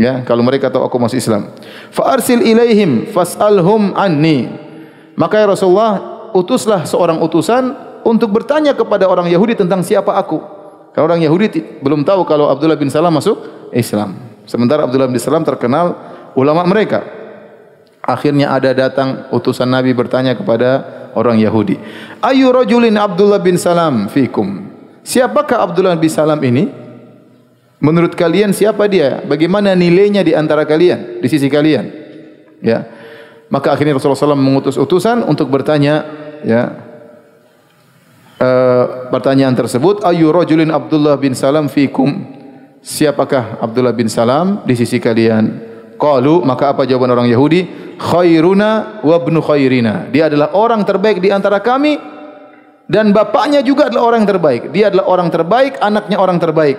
Ya, 0.00 0.24
kalau 0.24 0.40
mereka 0.40 0.72
tahu 0.72 0.88
aku 0.88 0.96
masuk 0.96 1.20
Islam. 1.20 1.52
Fa 1.92 2.16
arsil 2.16 2.40
ilaihim 2.40 3.12
fas'alhum 3.12 3.92
anni. 3.92 4.48
Maka 5.12 5.44
ya 5.44 5.46
Rasulullah, 5.52 6.24
utuslah 6.32 6.88
seorang 6.88 7.20
utusan 7.20 7.76
untuk 8.00 8.32
bertanya 8.32 8.72
kepada 8.72 9.04
orang 9.04 9.28
Yahudi 9.28 9.52
tentang 9.52 9.84
siapa 9.84 10.16
aku. 10.16 10.40
Kalau 10.96 11.04
orang 11.04 11.20
Yahudi 11.20 11.84
belum 11.84 12.00
tahu 12.08 12.24
kalau 12.24 12.48
Abdullah 12.48 12.80
bin 12.80 12.88
Salam 12.88 13.12
masuk 13.12 13.36
Islam. 13.76 14.16
Sementara 14.48 14.88
Abdullah 14.88 15.10
bin 15.10 15.20
Salam 15.20 15.44
terkenal 15.44 15.92
ulama 16.32 16.64
mereka. 16.64 17.17
Akhirnya 18.08 18.48
ada 18.56 18.72
datang 18.72 19.28
utusan 19.28 19.68
Nabi 19.68 19.92
bertanya 19.92 20.32
kepada 20.32 20.80
orang 21.12 21.36
Yahudi. 21.36 21.76
Ayu 22.24 22.48
rajulin 22.48 22.96
Abdullah 22.96 23.36
bin 23.36 23.60
Salam 23.60 24.08
fikum. 24.08 24.64
Siapakah 25.04 25.68
Abdullah 25.68 25.92
bin 25.92 26.08
Salam 26.08 26.40
ini? 26.40 26.72
Menurut 27.84 28.16
kalian 28.16 28.56
siapa 28.56 28.88
dia? 28.88 29.20
Bagaimana 29.28 29.76
nilainya 29.76 30.24
di 30.24 30.32
antara 30.32 30.64
kalian? 30.64 31.20
Di 31.20 31.28
sisi 31.28 31.52
kalian? 31.52 31.84
Ya. 32.64 32.88
Maka 33.52 33.76
akhirnya 33.76 33.96
Rasulullah 33.96 34.24
SAW 34.24 34.40
mengutus 34.40 34.80
utusan 34.80 35.24
untuk 35.28 35.52
bertanya 35.52 36.04
ya, 36.48 36.88
uh, 38.40 39.08
pertanyaan 39.12 39.52
tersebut 39.52 40.04
ayu 40.04 40.32
rajulin 40.32 40.72
Abdullah 40.72 41.16
bin 41.20 41.36
Salam 41.36 41.68
fikum 41.68 42.24
siapakah 42.80 43.60
Abdullah 43.60 43.92
bin 43.92 44.08
Salam 44.08 44.64
di 44.64 44.74
sisi 44.76 45.00
kalian 45.00 45.68
qalu 45.98 46.46
maka 46.46 46.72
apa 46.72 46.86
jawaban 46.86 47.10
orang 47.10 47.28
Yahudi 47.28 47.88
khairuna 47.98 49.02
wa 49.02 49.16
ibnu 49.18 49.42
khairina. 49.42 50.08
Dia 50.14 50.30
adalah 50.30 50.54
orang 50.54 50.86
terbaik 50.86 51.18
di 51.18 51.34
antara 51.34 51.58
kami 51.58 51.98
dan 52.88 53.12
bapaknya 53.12 53.60
juga 53.60 53.90
adalah 53.90 54.14
orang 54.14 54.24
terbaik. 54.24 54.72
Dia 54.72 54.88
adalah 54.88 55.04
orang 55.10 55.28
terbaik, 55.28 55.76
anaknya 55.82 56.16
orang 56.16 56.38
terbaik. 56.40 56.78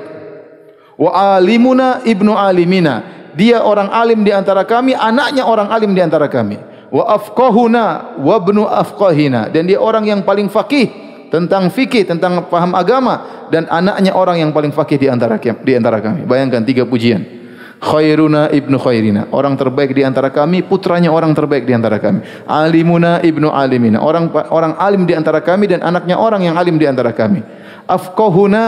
Wa 0.97 1.37
alimuna 1.37 2.01
ibnu 2.07 2.33
alimina. 2.33 3.29
Dia 3.37 3.61
orang 3.61 3.93
alim 3.93 4.25
di 4.25 4.33
antara 4.33 4.65
kami, 4.65 4.97
anaknya 4.97 5.45
orang 5.45 5.69
alim 5.69 5.93
di 5.93 6.01
antara 6.01 6.25
kami. 6.25 6.57
Wa 6.89 7.13
afqahuna 7.13 8.17
wa 8.17 8.35
ibnu 8.41 8.65
afqahina. 8.65 9.53
Dan 9.53 9.69
dia 9.69 9.77
orang 9.77 10.09
yang 10.09 10.25
paling 10.25 10.49
faqih 10.49 10.89
tentang 11.29 11.69
fikih, 11.69 12.09
tentang 12.09 12.49
paham 12.49 12.73
agama 12.73 13.45
dan 13.53 13.69
anaknya 13.69 14.17
orang 14.17 14.41
yang 14.41 14.49
paling 14.49 14.73
faqih 14.73 14.97
di 14.97 15.05
antara 15.05 15.37
di 15.37 15.73
antara 15.77 16.01
kami. 16.01 16.25
Bayangkan 16.25 16.65
tiga 16.65 16.89
pujian 16.89 17.38
khairuna 17.79 18.51
ibnu 18.51 18.75
khairina. 18.75 19.31
Orang 19.31 19.55
terbaik 19.55 19.95
di 19.95 20.03
antara 20.03 20.29
kami 20.29 20.61
putranya 20.61 21.09
orang 21.09 21.31
terbaik 21.31 21.63
di 21.63 21.73
antara 21.73 21.97
kami. 21.97 22.21
Alimuna 22.45 23.23
ibnu 23.23 23.47
alimina. 23.49 24.03
Orang 24.03 24.29
orang 24.51 24.75
alim 24.77 25.07
di 25.07 25.15
antara 25.15 25.39
kami 25.39 25.71
dan 25.71 25.81
anaknya 25.81 26.19
orang 26.19 26.43
yang 26.43 26.55
alim 26.59 26.75
di 26.75 26.85
antara 26.85 27.15
kami. 27.15 27.41
Afqahuna 27.87 28.63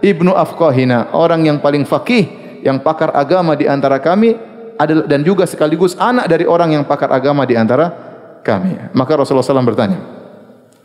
ibnu 0.00 0.32
afqahina. 0.32 1.12
Orang 1.12 1.44
yang 1.44 1.60
paling 1.60 1.84
faqih 1.84 2.24
yang 2.64 2.80
pakar 2.80 3.12
agama 3.14 3.54
di 3.54 3.68
antara 3.68 4.00
kami 4.00 4.34
adalah 4.76 5.04
dan 5.08 5.20
juga 5.24 5.44
sekaligus 5.44 5.94
anak 5.96 6.26
dari 6.28 6.44
orang 6.48 6.80
yang 6.80 6.84
pakar 6.88 7.12
agama 7.12 7.44
di 7.44 7.54
antara 7.54 7.92
kami. 8.40 8.92
Maka 8.96 9.12
Rasulullah 9.20 9.44
SAW 9.44 9.68
bertanya 9.68 10.00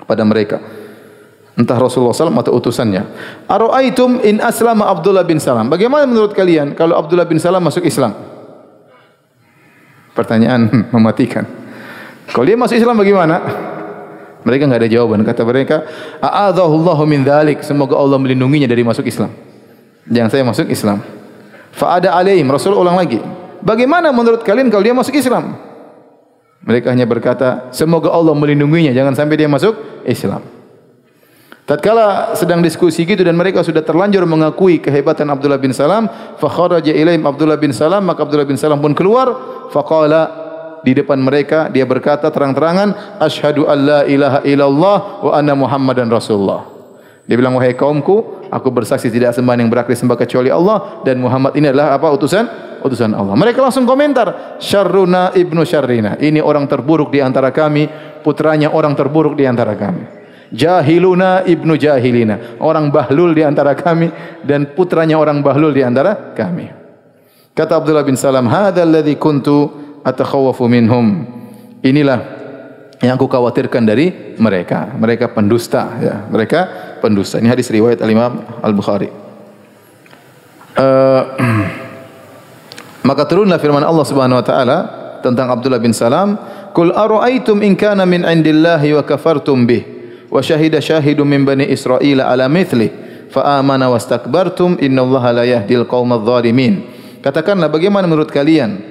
pada 0.03 0.27
mereka 0.27 0.80
entah 1.61 1.77
Rasulullah 1.77 2.17
SAW 2.17 2.33
atau 2.41 2.57
utusannya. 2.57 3.05
Aro'aitum 3.45 4.25
in 4.25 4.41
aslama 4.41 4.89
Abdullah 4.89 5.21
bin 5.21 5.37
Salam. 5.37 5.69
Bagaimana 5.69 6.09
menurut 6.09 6.33
kalian 6.33 6.73
kalau 6.73 6.97
Abdullah 6.97 7.29
bin 7.29 7.37
Salam 7.37 7.61
masuk 7.61 7.85
Islam? 7.85 8.17
Pertanyaan 10.17 10.67
mematikan. 10.95 11.45
Kalau 12.33 12.45
dia 12.47 12.57
masuk 12.57 12.81
Islam 12.81 12.97
bagaimana? 12.97 13.35
Mereka 14.41 14.65
enggak 14.65 14.81
ada 14.81 14.89
jawaban. 14.89 15.21
Kata 15.21 15.45
mereka, 15.45 15.85
A'adzahullahu 16.17 17.05
min 17.05 17.21
dhalik. 17.21 17.61
Semoga 17.61 17.93
Allah 17.93 18.17
melindunginya 18.17 18.65
dari 18.65 18.81
masuk 18.81 19.05
Islam. 19.05 19.29
Jangan 20.09 20.29
saya 20.33 20.43
masuk 20.43 20.65
Islam. 20.67 20.97
Fa'ada 21.77 22.17
alaihim. 22.17 22.49
Rasul 22.49 22.73
ulang 22.73 22.97
lagi. 22.97 23.21
Bagaimana 23.61 24.09
menurut 24.09 24.41
kalian 24.41 24.73
kalau 24.73 24.81
dia 24.81 24.97
masuk 24.97 25.13
Islam? 25.13 25.53
Mereka 26.65 26.89
hanya 26.89 27.05
berkata, 27.05 27.69
semoga 27.69 28.09
Allah 28.09 28.33
melindunginya. 28.33 28.89
Jangan 28.93 29.13
sampai 29.13 29.37
dia 29.37 29.45
masuk 29.45 29.77
Islam. 30.09 30.41
Tatkala 31.71 32.35
sedang 32.35 32.59
diskusi 32.59 33.07
gitu 33.07 33.23
dan 33.23 33.31
mereka 33.39 33.63
sudah 33.63 33.79
terlanjur 33.79 34.27
mengakui 34.27 34.83
kehebatan 34.83 35.23
Abdullah 35.31 35.55
bin 35.55 35.71
Salam, 35.71 36.11
fa 36.35 36.51
kharaja 36.51 36.91
ilaihim 36.91 37.23
Abdullah 37.23 37.55
bin 37.55 37.71
Salam, 37.71 38.03
maka 38.03 38.27
Abdullah 38.27 38.43
bin 38.43 38.59
Salam 38.59 38.83
pun 38.83 38.91
keluar, 38.91 39.31
faqala 39.71 40.27
di 40.83 40.91
depan 40.91 41.15
mereka 41.15 41.71
dia 41.71 41.87
berkata 41.87 42.27
terang-terangan, 42.27 43.23
asyhadu 43.23 43.71
alla 43.71 44.03
ilaha 44.03 44.43
illallah 44.43 44.97
wa 45.23 45.31
anna 45.31 45.55
muhammadan 45.55 46.11
rasulullah. 46.11 46.67
Dia 47.23 47.39
bilang 47.39 47.55
wahai 47.55 47.71
kaumku, 47.71 48.51
aku 48.51 48.67
bersaksi 48.67 49.07
tidak 49.07 49.31
sembahan 49.31 49.63
yang 49.63 49.71
berhak 49.71 49.87
disembah 49.87 50.19
kecuali 50.19 50.51
Allah 50.51 50.99
dan 51.07 51.23
Muhammad 51.23 51.55
ini 51.55 51.71
adalah 51.71 51.95
apa 51.95 52.11
utusan? 52.11 52.51
Utusan 52.83 53.15
Allah. 53.15 53.31
Mereka 53.39 53.63
langsung 53.63 53.87
komentar, 53.87 54.59
syarruna 54.59 55.31
ibnu 55.39 55.63
syarrina. 55.63 56.19
Ini 56.19 56.43
orang 56.43 56.67
terburuk 56.67 57.15
di 57.15 57.23
antara 57.23 57.55
kami, 57.55 57.87
putranya 58.27 58.75
orang 58.75 58.91
terburuk 58.91 59.39
di 59.39 59.47
antara 59.47 59.71
kami 59.79 60.19
jahiluna 60.51 61.47
ibnu 61.47 61.73
jahilina. 61.79 62.59
Orang 62.59 62.91
bahlul 62.91 63.33
di 63.33 63.41
antara 63.41 63.73
kami 63.73 64.11
dan 64.45 64.75
putranya 64.77 65.17
orang 65.17 65.41
bahlul 65.41 65.71
di 65.71 65.81
antara 65.81 66.35
kami. 66.35 66.69
Kata 67.51 67.79
Abdullah 67.79 68.05
bin 68.05 68.15
Salam 68.15 68.47
hadzal 68.47 68.87
ladzi 68.87 69.15
kuntu 69.17 69.71
atakhawafu 70.05 70.67
minhum. 70.67 71.25
Inilah 71.81 72.19
yang 73.01 73.17
aku 73.17 73.25
khawatirkan 73.25 73.83
dari 73.83 74.37
mereka. 74.37 74.93
Mereka 74.93 75.33
pendusta 75.33 75.97
ya. 75.97 76.15
Mereka 76.29 76.59
pendusta. 77.01 77.41
Ini 77.41 77.49
hadis 77.49 77.67
riwayat 77.73 77.99
Al 78.03 78.11
Imam 78.13 78.33
Al 78.61 78.75
Bukhari 78.77 79.21
uh, 80.77 81.21
maka 83.07 83.23
turunlah 83.27 83.59
firman 83.59 83.83
Allah 83.83 84.05
Subhanahu 84.05 84.39
wa 84.39 84.45
taala 84.45 84.77
tentang 85.19 85.51
Abdullah 85.51 85.81
bin 85.81 85.91
Salam 85.91 86.37
kul 86.71 86.93
ara'aitum 86.93 87.59
in 87.65 87.75
kana 87.75 88.07
min 88.07 88.23
indillahi 88.23 88.95
wa 88.95 89.03
kafartum 89.03 89.67
bih 89.67 90.00
wa 90.31 90.39
syahida 90.39 90.79
syahidun 90.79 91.27
min 91.27 91.43
bani 91.43 91.67
Israel 91.67 92.23
ala 92.23 92.47
mithli 92.47 92.87
fa 93.27 93.59
amana 93.59 93.91
wastakbartum 93.91 94.79
innallaha 94.79 95.35
la 95.35 95.43
yahdil 95.43 95.83
qaumadh 95.83 96.23
dhalimin 96.23 97.01
katakanlah 97.21 97.69
bagaimana 97.69 98.09
menurut 98.09 98.33
kalian? 98.33 98.81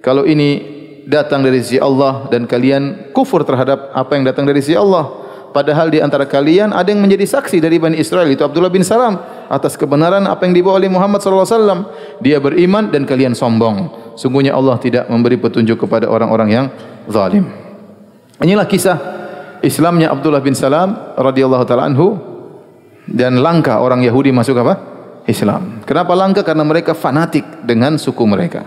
Kalau 0.00 0.24
ini 0.24 0.76
datang 1.06 1.44
dari 1.44 1.62
sisi 1.62 1.78
Allah 1.78 2.26
dan 2.32 2.48
kalian 2.48 3.12
kufur 3.14 3.46
terhadap 3.46 3.94
apa 3.94 4.18
yang 4.18 4.26
datang 4.26 4.42
dari 4.42 4.58
sisi 4.58 4.74
Allah 4.74 5.06
padahal 5.54 5.88
di 5.88 6.02
antara 6.02 6.26
kalian 6.26 6.74
ada 6.74 6.90
yang 6.90 6.98
menjadi 6.98 7.22
saksi 7.38 7.62
dari 7.62 7.78
Bani 7.78 7.94
Israel 7.94 8.26
itu 8.26 8.42
Abdullah 8.42 8.72
bin 8.72 8.82
Salam 8.82 9.18
atas 9.46 9.78
kebenaran 9.78 10.26
apa 10.26 10.42
yang 10.44 10.54
dibawa 10.58 10.82
oleh 10.82 10.90
Muhammad 10.90 11.22
sallallahu 11.22 11.46
alaihi 11.46 11.58
wasallam 11.58 11.80
dia 12.18 12.38
beriman 12.42 12.90
dan 12.90 13.06
kalian 13.06 13.38
sombong. 13.38 13.90
Sungguhnya 14.18 14.56
Allah 14.56 14.80
tidak 14.82 15.06
memberi 15.06 15.38
petunjuk 15.38 15.86
kepada 15.86 16.10
orang-orang 16.10 16.48
yang 16.50 16.66
zalim. 17.06 17.46
Inilah 18.42 18.66
kisah 18.66 18.98
Islamnya 19.66 20.14
Abdullah 20.14 20.38
bin 20.38 20.54
Salam 20.54 21.18
radhiyallahu 21.18 21.64
taala 21.66 21.90
anhu 21.90 22.14
dan 23.10 23.42
langka 23.42 23.82
orang 23.82 24.06
Yahudi 24.06 24.30
masuk 24.30 24.62
apa? 24.62 24.78
Islam. 25.26 25.82
Kenapa 25.82 26.14
langka? 26.14 26.46
Karena 26.46 26.62
mereka 26.62 26.94
fanatik 26.94 27.66
dengan 27.66 27.98
suku 27.98 28.22
mereka. 28.22 28.62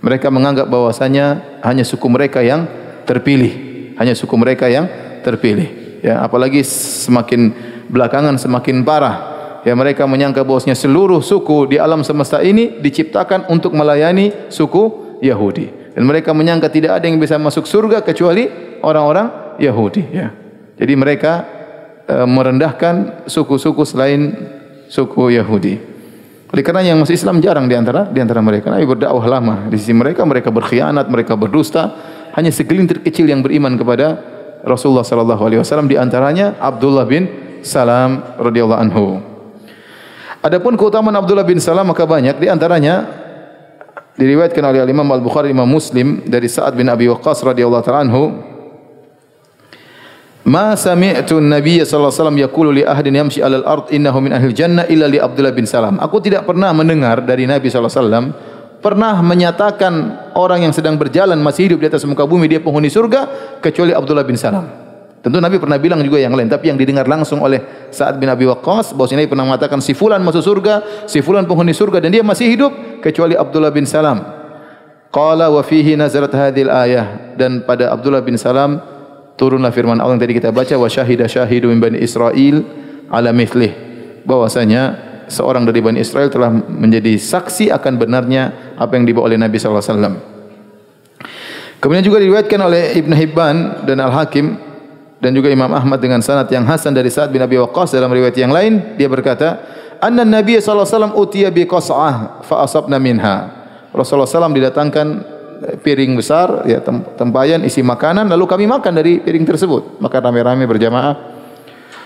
Mereka 0.00 0.32
menganggap 0.32 0.72
bahwasanya 0.72 1.60
hanya 1.60 1.84
suku 1.84 2.08
mereka 2.08 2.40
yang 2.40 2.64
terpilih, 3.04 3.52
hanya 4.00 4.16
suku 4.16 4.32
mereka 4.40 4.72
yang 4.72 4.88
terpilih. 5.20 6.00
Ya, 6.00 6.24
apalagi 6.24 6.64
semakin 6.64 7.52
belakangan 7.92 8.40
semakin 8.40 8.86
parah. 8.88 9.36
Ya, 9.66 9.74
mereka 9.76 10.08
menyangka 10.08 10.46
bahwasanya 10.46 10.78
seluruh 10.78 11.20
suku 11.20 11.68
di 11.68 11.76
alam 11.76 12.00
semesta 12.06 12.40
ini 12.40 12.78
diciptakan 12.80 13.52
untuk 13.52 13.76
melayani 13.76 14.48
suku 14.48 15.18
Yahudi. 15.20 15.92
Dan 15.98 16.06
mereka 16.06 16.30
menyangka 16.30 16.70
tidak 16.70 17.02
ada 17.02 17.04
yang 17.10 17.18
bisa 17.18 17.36
masuk 17.36 17.66
surga 17.66 18.00
kecuali 18.06 18.46
orang-orang 18.86 19.58
Yahudi 19.58 20.02
ya. 20.14 20.30
Jadi 20.78 20.94
mereka 20.94 21.32
e, 22.06 22.16
merendahkan 22.24 23.26
suku-suku 23.26 23.82
selain 23.82 24.32
suku 24.86 25.34
Yahudi. 25.34 25.74
Oleh 26.48 26.64
kerana 26.64 26.80
yang 26.80 27.02
masuk 27.02 27.12
Islam 27.12 27.44
jarang 27.44 27.68
di 27.68 27.76
antara 27.76 28.08
di 28.08 28.22
antara 28.24 28.40
mereka. 28.40 28.72
Nabi 28.72 28.88
berdakwah 28.88 29.26
lama 29.28 29.68
di 29.68 29.76
sisi 29.76 29.92
mereka 29.92 30.24
mereka 30.24 30.48
berkhianat, 30.48 31.10
mereka 31.12 31.36
berdusta. 31.36 32.16
Hanya 32.32 32.54
segelintir 32.54 33.02
kecil 33.02 33.26
yang 33.28 33.42
beriman 33.42 33.74
kepada 33.74 34.16
Rasulullah 34.62 35.04
sallallahu 35.04 35.42
alaihi 35.42 35.60
wasallam 35.60 35.90
di 35.90 35.98
antaranya 35.98 36.56
Abdullah 36.62 37.04
bin 37.04 37.26
Salam 37.66 38.38
radhiyallahu 38.38 38.80
anhu. 38.80 39.06
Adapun 40.38 40.78
keutamaan 40.78 41.18
Abdullah 41.18 41.42
bin 41.42 41.58
Salam 41.58 41.90
maka 41.90 42.06
banyak 42.06 42.38
di 42.38 42.46
antaranya 42.46 43.10
diriwayatkan 44.14 44.62
oleh 44.62 44.86
Imam 44.86 45.06
Al-Bukhari 45.10 45.50
Imam 45.50 45.66
Muslim 45.66 46.22
dari 46.26 46.46
Sa'ad 46.46 46.78
bin 46.78 46.86
Abi 46.86 47.10
Waqqas 47.10 47.42
radhiyallahu 47.42 47.82
anhu 47.90 48.22
Ma 50.48 50.72
sami'tu 50.72 51.36
an-nabiy 51.36 51.84
sallallahu 51.84 52.08
alaihi 52.08 52.20
wasallam 52.24 52.40
yaqulu 52.40 52.68
li 52.72 52.82
ahadin 52.82 53.20
yamshi 53.20 53.44
'alal 53.44 53.68
ard 53.68 53.92
innahu 53.92 54.24
min 54.24 54.32
ahli 54.32 54.56
jannah 54.56 54.88
illa 54.88 55.04
li 55.04 55.20
Abdullah 55.20 55.52
bin 55.52 55.68
Salam. 55.68 56.00
Aku 56.00 56.24
tidak 56.24 56.48
pernah 56.48 56.72
mendengar 56.72 57.20
dari 57.20 57.44
Nabi 57.44 57.68
sallallahu 57.68 57.92
alaihi 57.92 58.00
wasallam 58.00 58.26
pernah 58.80 59.20
menyatakan 59.20 59.92
orang 60.32 60.64
yang 60.64 60.72
sedang 60.72 60.96
berjalan 60.96 61.36
masih 61.44 61.68
hidup 61.68 61.84
di 61.84 61.86
atas 61.92 62.08
muka 62.08 62.24
bumi 62.24 62.48
dia 62.48 62.64
penghuni 62.64 62.88
surga 62.88 63.28
kecuali 63.60 63.92
Abdullah 63.92 64.24
bin 64.24 64.40
Salam. 64.40 64.64
Tentu 65.20 65.36
Nabi 65.42 65.58
pernah 65.58 65.76
bilang 65.76 65.98
juga 66.00 66.22
yang 66.22 66.32
lain, 66.32 66.46
tapi 66.46 66.70
yang 66.70 66.78
didengar 66.78 67.04
langsung 67.10 67.42
oleh 67.42 67.90
Sa'ad 67.90 68.22
bin 68.22 68.30
Abi 68.30 68.46
Waqqas, 68.46 68.94
bahwa 68.94 69.10
Nabi 69.10 69.26
pernah 69.26 69.44
mengatakan 69.50 69.82
si 69.82 69.92
fulan 69.92 70.22
masuk 70.22 70.46
surga, 70.46 71.04
si 71.10 71.20
fulan 71.20 71.42
penghuni 71.42 71.74
surga 71.74 71.98
dan 71.98 72.14
dia 72.14 72.22
masih 72.22 72.46
hidup 72.48 72.72
kecuali 73.02 73.34
Abdullah 73.34 73.74
bin 73.74 73.84
Salam. 73.84 74.22
Qala 75.10 75.50
wa 75.50 75.60
fihi 75.60 75.98
nazarat 75.98 76.30
hadhil 76.30 76.70
ayah 76.70 77.34
dan 77.34 77.66
pada 77.66 77.90
Abdullah 77.90 78.22
bin 78.22 78.38
Salam 78.38 78.97
turunlah 79.38 79.70
firman 79.70 80.02
Allah 80.02 80.18
yang 80.18 80.22
tadi 80.26 80.34
kita 80.34 80.50
baca 80.50 80.74
wa 80.74 80.90
syahida 80.90 81.30
syahidu 81.30 81.70
min 81.70 81.78
bani 81.78 82.02
Israil 82.02 82.66
ala 83.08 83.30
mithlih 83.30 83.72
bahwasanya 84.26 85.08
seorang 85.30 85.64
dari 85.68 85.80
Bani 85.80 86.00
Israel 86.00 86.28
telah 86.32 86.50
menjadi 86.50 87.16
saksi 87.16 87.70
akan 87.72 88.00
benarnya 88.00 88.74
apa 88.76 88.96
yang 88.96 89.04
dibawa 89.08 89.32
oleh 89.32 89.38
Nabi 89.40 89.56
sallallahu 89.60 89.84
alaihi 89.84 89.94
wasallam. 89.94 90.14
Kemudian 91.78 92.04
juga 92.04 92.18
diriwayatkan 92.18 92.58
oleh 92.58 92.98
Ibn 92.98 93.12
Hibban 93.14 93.56
dan 93.86 94.02
Al-Hakim 94.02 94.58
dan 95.22 95.30
juga 95.30 95.46
Imam 95.46 95.70
Ahmad 95.70 96.02
dengan 96.02 96.18
sanad 96.18 96.50
yang 96.50 96.66
hasan 96.66 96.90
dari 96.90 97.06
Sa'ad 97.06 97.30
bin 97.30 97.38
Abi 97.38 97.54
Waqqas 97.54 97.94
dalam 97.94 98.10
riwayat 98.10 98.34
yang 98.34 98.50
lain 98.50 98.98
dia 98.98 99.06
berkata 99.06 99.62
anna 100.02 100.26
Nabi 100.26 100.58
sallallahu 100.58 100.86
alaihi 100.86 100.94
wasallam 100.98 101.14
utiya 101.14 101.48
bi 101.54 101.62
qas'ah 101.66 102.42
fa 102.42 102.66
asabna 102.66 102.98
minha 102.98 103.50
Rasulullah 103.94 104.30
SAW 104.30 104.54
didatangkan 104.54 105.06
eh, 105.16 105.37
piring 105.82 106.14
besar 106.18 106.64
ya 106.68 106.82
tempayan 107.14 107.62
isi 107.66 107.82
makanan 107.82 108.30
lalu 108.30 108.44
kami 108.46 108.64
makan 108.66 108.92
dari 108.94 109.18
piring 109.22 109.44
tersebut. 109.46 110.02
Makan 110.02 110.20
rame-rame 110.30 110.64
berjamaah. 110.66 111.14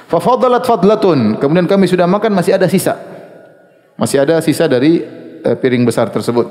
Fa 0.08 0.18
fadalat 0.20 0.64
fadlatun. 0.64 1.40
Kemudian 1.40 1.68
kami 1.68 1.88
sudah 1.88 2.04
makan 2.08 2.32
masih 2.36 2.56
ada 2.56 2.68
sisa. 2.68 2.98
Masih 3.96 4.24
ada 4.24 4.40
sisa 4.40 4.68
dari 4.68 5.04
uh, 5.44 5.56
piring 5.56 5.84
besar 5.84 6.08
tersebut. 6.08 6.48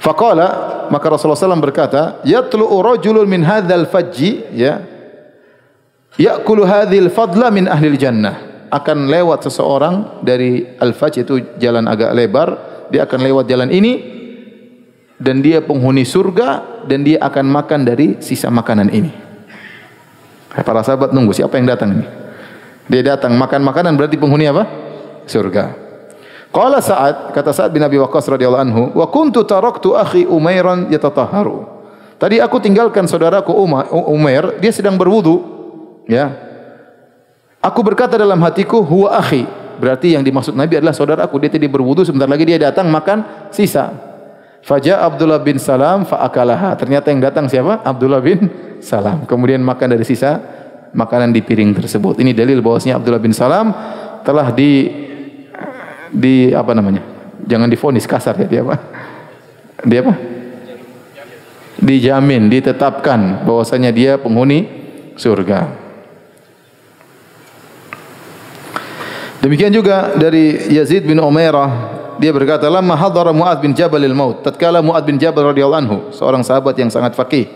Faqala 0.00 0.88
maka 0.88 1.12
Rasulullah 1.12 1.36
SAW 1.36 1.60
berkata 1.60 2.24
yatlu 2.24 2.64
rajulun 2.80 3.28
min 3.28 3.44
hadzal 3.44 3.84
fajji 3.84 4.48
ya 4.56 4.80
Ya'kulu 6.18 6.66
hadhil 6.66 7.08
fadla 7.12 7.48
min 7.48 7.70
ahli 7.70 7.94
jannah. 7.94 8.68
Akan 8.70 9.08
lewat 9.10 9.46
seseorang 9.46 10.22
dari 10.22 10.62
al-fajr 10.78 11.26
itu 11.26 11.34
jalan 11.58 11.90
agak 11.90 12.14
lebar, 12.14 12.48
dia 12.92 13.06
akan 13.08 13.20
lewat 13.24 13.44
jalan 13.50 13.70
ini 13.70 14.19
dan 15.20 15.44
dia 15.44 15.60
penghuni 15.60 16.08
surga 16.08 16.82
dan 16.88 17.04
dia 17.04 17.20
akan 17.20 17.44
makan 17.44 17.84
dari 17.84 18.16
sisa 18.24 18.48
makanan 18.48 18.88
ini. 18.88 19.12
Para 20.50 20.80
sahabat 20.80 21.12
nunggu 21.12 21.36
siapa 21.36 21.60
yang 21.60 21.68
datang 21.68 22.00
ini? 22.00 22.06
Dia 22.90 23.14
datang 23.14 23.36
makan 23.36 23.62
makanan 23.62 23.94
berarti 23.94 24.16
penghuni 24.16 24.48
apa? 24.48 24.64
Surga. 25.28 25.76
Qala 26.50 26.82
Sa'ad 26.82 27.30
kata 27.30 27.54
Sa'ad 27.54 27.70
bin 27.70 27.84
Abi 27.86 28.00
Waqqas 28.02 28.26
radhiyallahu 28.26 28.64
anhu, 28.66 28.82
"Wa 28.98 29.06
kuntu 29.06 29.46
taraktu 29.46 29.94
akhi 29.94 30.26
Umairan 30.26 30.90
yatatahharu." 30.90 31.78
Tadi 32.18 32.42
aku 32.42 32.58
tinggalkan 32.58 33.06
saudaraku 33.06 33.54
Umair, 34.10 34.58
dia 34.58 34.74
sedang 34.74 34.98
berwudu. 34.98 35.40
Ya. 36.04 36.36
Aku 37.64 37.80
berkata 37.80 38.20
dalam 38.20 38.36
hatiku, 38.44 38.84
huwa 38.84 39.16
akhi. 39.16 39.48
Berarti 39.80 40.12
yang 40.12 40.20
dimaksud 40.20 40.52
Nabi 40.52 40.76
adalah 40.76 40.92
saudaraku. 40.92 41.40
Dia 41.40 41.48
tadi 41.56 41.64
berwudu, 41.64 42.04
sebentar 42.04 42.28
lagi 42.28 42.44
dia 42.44 42.60
datang 42.60 42.92
makan 42.92 43.48
sisa. 43.48 44.09
Faja 44.60 45.00
Abdullah 45.00 45.40
bin 45.40 45.56
Salam 45.56 46.04
faakalaha. 46.04 46.76
Ternyata 46.76 47.08
yang 47.08 47.20
datang 47.24 47.48
siapa? 47.48 47.80
Abdullah 47.80 48.20
bin 48.20 48.48
Salam. 48.84 49.24
Kemudian 49.24 49.64
makan 49.64 49.96
dari 49.96 50.04
sisa 50.04 50.40
makanan 50.92 51.32
di 51.32 51.40
piring 51.40 51.72
tersebut. 51.76 52.20
Ini 52.20 52.36
dalil 52.36 52.60
bahwasanya 52.60 53.00
Abdullah 53.00 53.22
bin 53.22 53.32
Salam 53.32 53.72
telah 54.20 54.52
di 54.52 54.90
di 56.12 56.50
apa 56.52 56.76
namanya? 56.76 57.02
Jangan 57.46 57.68
difonis 57.72 58.04
kasar 58.04 58.36
ya 58.36 58.46
dia 58.46 58.60
apa? 58.66 58.76
Dia 59.86 60.00
apa? 60.04 60.14
Dijamin, 61.80 62.52
ditetapkan 62.52 63.48
bahwasanya 63.48 63.88
dia 63.88 64.20
penghuni 64.20 64.68
surga. 65.16 65.88
Demikian 69.40 69.72
juga 69.72 70.12
dari 70.20 70.68
Yazid 70.68 71.08
bin 71.08 71.16
Umairah 71.16 71.99
dia 72.20 72.30
berkata 72.36 72.68
lama 72.68 72.92
hadara 72.92 73.32
Muad 73.32 73.64
bin 73.64 73.72
Jabal 73.72 74.04
al-maut. 74.04 74.44
Tatkala 74.44 74.84
Muad 74.84 75.00
bin 75.08 75.16
Jabal 75.16 75.56
radhiyallahu 75.56 75.80
anhu 75.80 75.98
seorang 76.12 76.44
sahabat 76.44 76.76
yang 76.76 76.92
sangat 76.92 77.16
faqih 77.16 77.48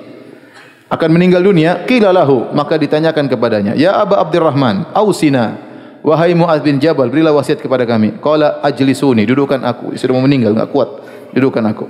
akan 0.89 1.09
meninggal 1.13 1.45
dunia 1.45 1.85
qila 1.85 2.17
lahu? 2.17 2.49
Maka 2.57 2.81
ditanyakan 2.81 3.29
kepadanya 3.29 3.77
ya 3.77 4.01
Aba 4.01 4.25
Abdurrahman 4.25 4.89
ausina? 4.97 5.61
Wahai 6.05 6.37
Muad 6.37 6.61
bin 6.65 6.81
Jabal 6.81 7.09
berilah 7.09 7.33
wasiat 7.33 7.65
kepada 7.65 7.89
kami. 7.89 8.21
Qala 8.21 8.61
ajlisuni. 8.61 9.25
Dudukkan 9.25 9.65
aku. 9.65 9.97
Sudah 9.97 10.13
mau 10.13 10.21
meninggal 10.21 10.53
enggak 10.53 10.69
kuat. 10.69 10.89
Dudukkan 11.33 11.65
aku. 11.65 11.89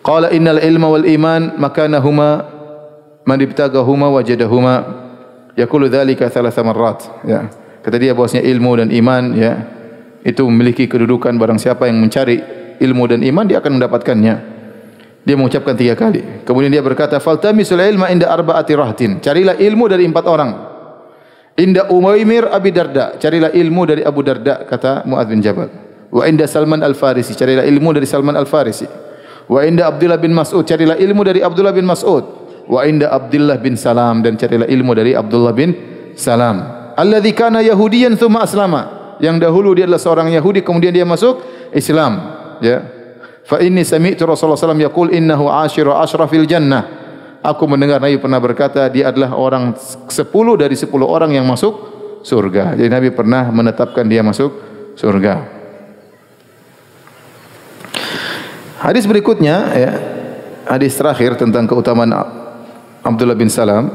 Qala 0.00 0.32
innal 0.32 0.64
ilma 0.64 0.88
wal 0.88 1.04
iman 1.04 1.60
makanahuma 1.60 2.48
man 3.28 3.38
ibtagahuma 3.44 4.08
wajadahuma 4.16 4.74
yaqulu 5.60 5.92
dhalika 5.92 6.32
thalatha 6.32 6.64
marrat. 6.64 7.04
Ya. 7.28 7.52
Kata 7.84 8.00
dia 8.00 8.16
bahwasanya 8.16 8.48
ilmu 8.48 8.80
dan 8.80 8.88
iman 8.96 9.24
ya 9.36 9.52
itu 10.20 10.42
memiliki 10.46 10.84
kedudukan 10.84 11.32
barang 11.36 11.58
siapa 11.58 11.88
yang 11.88 12.00
mencari 12.00 12.40
ilmu 12.80 13.04
dan 13.08 13.20
iman 13.24 13.44
dia 13.48 13.58
akan 13.60 13.80
mendapatkannya. 13.80 14.34
Dia 15.20 15.36
mengucapkan 15.36 15.76
tiga 15.76 15.92
kali. 15.96 16.44
Kemudian 16.48 16.72
dia 16.72 16.80
berkata, 16.80 17.20
"Faltamisul 17.20 17.80
ilma 17.84 18.08
inda 18.08 18.32
arba'ati 18.32 18.72
rahtin." 18.72 19.20
Carilah 19.20 19.56
ilmu 19.60 19.84
dari 19.88 20.08
empat 20.08 20.24
orang. 20.24 20.50
Inda 21.60 21.92
Umaymir 21.92 22.48
Abi 22.48 22.72
Darda, 22.72 23.20
carilah 23.20 23.52
ilmu 23.52 23.84
dari 23.84 24.00
Abu 24.00 24.24
Darda 24.24 24.64
kata 24.64 25.04
Muadz 25.04 25.28
bin 25.28 25.44
Jabal. 25.44 25.68
Wa 26.08 26.24
inda 26.24 26.48
Salman 26.48 26.80
Al-Farisi, 26.80 27.36
carilah 27.36 27.68
ilmu 27.68 27.92
dari 27.92 28.08
Salman 28.08 28.32
Al-Farisi. 28.32 28.88
Wa 29.44 29.60
inda 29.68 29.92
Abdullah 29.92 30.16
bin 30.16 30.32
Mas'ud, 30.32 30.64
carilah 30.64 30.96
ilmu 30.96 31.20
dari 31.20 31.44
Abdullah 31.44 31.76
bin 31.76 31.84
Mas'ud. 31.84 32.24
Wa 32.64 32.88
inda 32.88 33.12
Abdullah 33.12 33.60
bin 33.60 33.76
Salam 33.76 34.24
dan 34.24 34.40
carilah 34.40 34.64
ilmu 34.64 34.96
dari 34.96 35.12
Abdullah 35.12 35.52
bin 35.52 35.76
Salam 36.16 36.80
alladzi 37.00 37.32
kana 37.32 37.64
yahudiyan 37.64 38.20
thumma 38.20 38.44
aslama 38.44 38.99
yang 39.20 39.36
dahulu 39.36 39.76
dia 39.76 39.84
adalah 39.84 40.00
seorang 40.00 40.32
yahudi 40.32 40.64
kemudian 40.64 40.90
dia 40.90 41.04
masuk 41.04 41.44
Islam 41.76 42.18
ya. 42.64 42.82
Fa 43.44 43.58
inni 43.60 43.82
sami'tu 43.84 44.24
rasulullah 44.24 44.56
wasallam 44.56 44.82
yaqul 44.82 45.10
innahu 45.12 45.48
ashiru 45.48 45.92
ashrafil 45.94 46.48
jannah. 46.48 46.98
Aku 47.40 47.64
mendengar 47.64 48.00
nabi 48.00 48.20
pernah 48.20 48.36
berkata 48.36 48.84
dia 48.92 49.08
adalah 49.08 49.32
orang 49.32 49.72
10 49.76 50.12
dari 50.60 50.76
10 50.76 50.92
orang 51.00 51.32
yang 51.32 51.48
masuk 51.48 51.72
surga. 52.20 52.76
Jadi 52.76 52.88
nabi 52.92 53.08
pernah 53.12 53.48
menetapkan 53.48 54.04
dia 54.04 54.20
masuk 54.20 54.52
surga. 54.96 55.60
Hadis 58.80 59.04
berikutnya 59.04 59.56
ya. 59.76 59.92
Hadis 60.68 60.94
terakhir 60.94 61.34
tentang 61.34 61.66
keutamaan 61.66 62.12
Abdullah 63.02 63.34
bin 63.34 63.50
Salam 63.50 63.90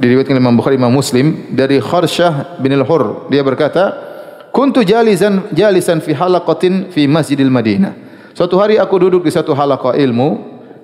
diriwayatkan 0.00 0.36
Imam 0.38 0.54
Bukhari 0.56 0.78
Imam 0.78 0.92
Muslim 0.92 1.52
dari 1.52 1.76
Kharsyah 1.82 2.60
bin 2.62 2.72
Al-Hur. 2.72 3.28
Dia 3.28 3.44
berkata 3.44 4.09
kuntu 4.50 4.82
jalisan 4.86 5.50
jalisan 5.54 5.98
fi 6.02 6.14
halaqatin 6.14 6.90
fi 6.90 7.06
Masjidil 7.06 7.50
Madinah. 7.50 7.94
Suatu 8.34 8.58
hari 8.58 8.78
aku 8.78 8.94
duduk 8.98 9.26
di 9.26 9.32
satu 9.34 9.54
halaqah 9.54 9.98
ilmu 9.98 10.28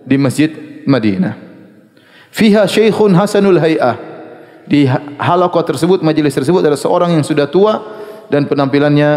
di 0.02 0.16
Masjid 0.18 0.50
Madinah. 0.86 1.34
Fiha 2.34 2.66
syaikhun 2.66 3.14
hasanul 3.14 3.58
hay'ah. 3.58 3.96
Di 4.66 4.90
halaqah 5.22 5.62
tersebut 5.62 6.02
majlis 6.02 6.34
tersebut 6.34 6.58
ada 6.58 6.74
seorang 6.74 7.14
yang 7.14 7.22
sudah 7.22 7.46
tua 7.46 7.80
dan 8.26 8.50
penampilannya 8.50 9.10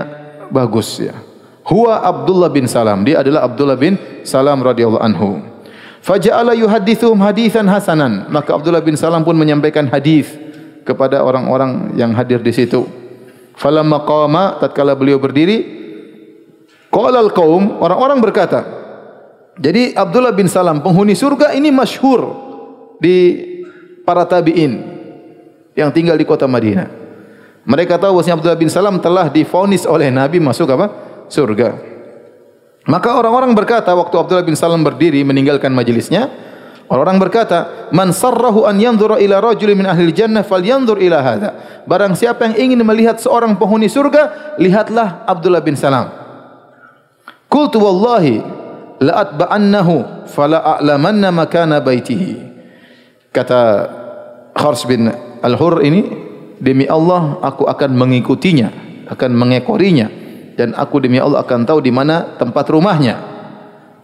bagus 0.53 1.01
ya. 1.01 1.17
Huwa 1.65 2.01
Abdullah 2.01 2.49
bin 2.49 2.69
Salam. 2.69 3.01
Dia 3.05 3.21
adalah 3.21 3.45
Abdullah 3.45 3.77
bin 3.77 3.97
Salam 4.25 4.61
radhiyallahu 4.61 5.01
anhu. 5.01 5.41
Faja'ala 6.01 6.57
yuhadithuhum 6.57 7.21
hadithan 7.21 7.69
hasanan. 7.69 8.29
Maka 8.29 8.57
Abdullah 8.57 8.81
bin 8.81 8.97
Salam 8.97 9.21
pun 9.21 9.37
menyampaikan 9.37 9.85
hadis 9.89 10.29
kepada 10.81 11.21
orang-orang 11.21 11.93
yang 11.93 12.13
hadir 12.17 12.41
di 12.41 12.49
situ. 12.49 12.98
Falamma 13.59 14.07
qama 14.07 14.55
tatkala 14.63 14.95
beliau 14.95 15.19
berdiri 15.19 15.77
qala 16.87 17.19
al-qaum 17.19 17.83
orang-orang 17.83 18.23
berkata 18.23 18.63
jadi 19.59 19.91
Abdullah 19.91 20.31
bin 20.31 20.47
Salam 20.47 20.79
penghuni 20.79 21.11
surga 21.11 21.51
ini 21.51 21.67
masyhur 21.67 22.31
di 23.03 23.35
para 24.07 24.23
tabi'in 24.23 24.79
yang 25.75 25.91
tinggal 25.91 26.15
di 26.15 26.23
kota 26.23 26.47
Madinah. 26.47 26.87
Mereka 27.67 27.99
tahu 27.99 28.17
bahwa 28.17 28.33
Abdullah 28.39 28.59
bin 28.59 28.71
Salam 28.71 29.03
telah 29.03 29.27
difonis 29.27 29.83
oleh 29.83 30.07
Nabi 30.07 30.39
masuk 30.39 30.71
apa? 30.71 30.87
Surga. 31.27 31.75
Maka 32.87 33.19
orang-orang 33.19 33.51
berkata 33.53 33.91
waktu 33.93 34.15
Abdullah 34.15 34.47
bin 34.47 34.55
Salam 34.55 34.81
berdiri 34.81 35.21
meninggalkan 35.21 35.69
majlisnya, 35.75 36.31
orang-orang 36.89 37.29
berkata, 37.29 37.89
"Man 37.93 38.11
sarrahu 38.11 38.65
an 38.65 38.81
yanzura 38.81 39.21
ila 39.21 39.39
rajulin 39.39 39.77
min 39.77 39.87
ahli 39.87 40.09
jannah 40.11 40.41
falyanzur 40.41 40.97
ila 40.97 41.21
hadha." 41.21 41.49
Barang 41.85 42.17
siapa 42.17 42.49
yang 42.49 42.55
ingin 42.57 42.81
melihat 42.81 43.21
seorang 43.21 43.55
penghuni 43.55 43.87
surga, 43.87 44.57
lihatlah 44.57 45.23
Abdullah 45.29 45.61
bin 45.61 45.77
Salam. 45.77 46.09
Qultu 47.49 47.81
wallahi 47.81 48.41
la 49.01 49.25
atba'annahu 49.25 50.25
fala 50.29 50.61
a'lamanna 50.77 51.29
makana 51.29 51.79
baitihi. 51.81 52.49
Kata 53.29 53.61
Khars 54.57 54.83
bin 54.89 55.09
Al-Hur 55.39 55.81
ini, 55.85 56.01
demi 56.59 56.85
Allah 56.85 57.39
aku 57.39 57.65
akan 57.65 57.95
mengikutinya, 57.95 58.69
akan 59.09 59.31
mengekorinya 59.33 60.09
dan 60.59 60.75
aku 60.75 60.99
demi 60.99 61.15
Allah 61.23 61.39
akan 61.39 61.63
tahu 61.63 61.79
di 61.79 61.87
mana 61.87 62.35
tempat 62.35 62.67
rumahnya. 62.67 63.15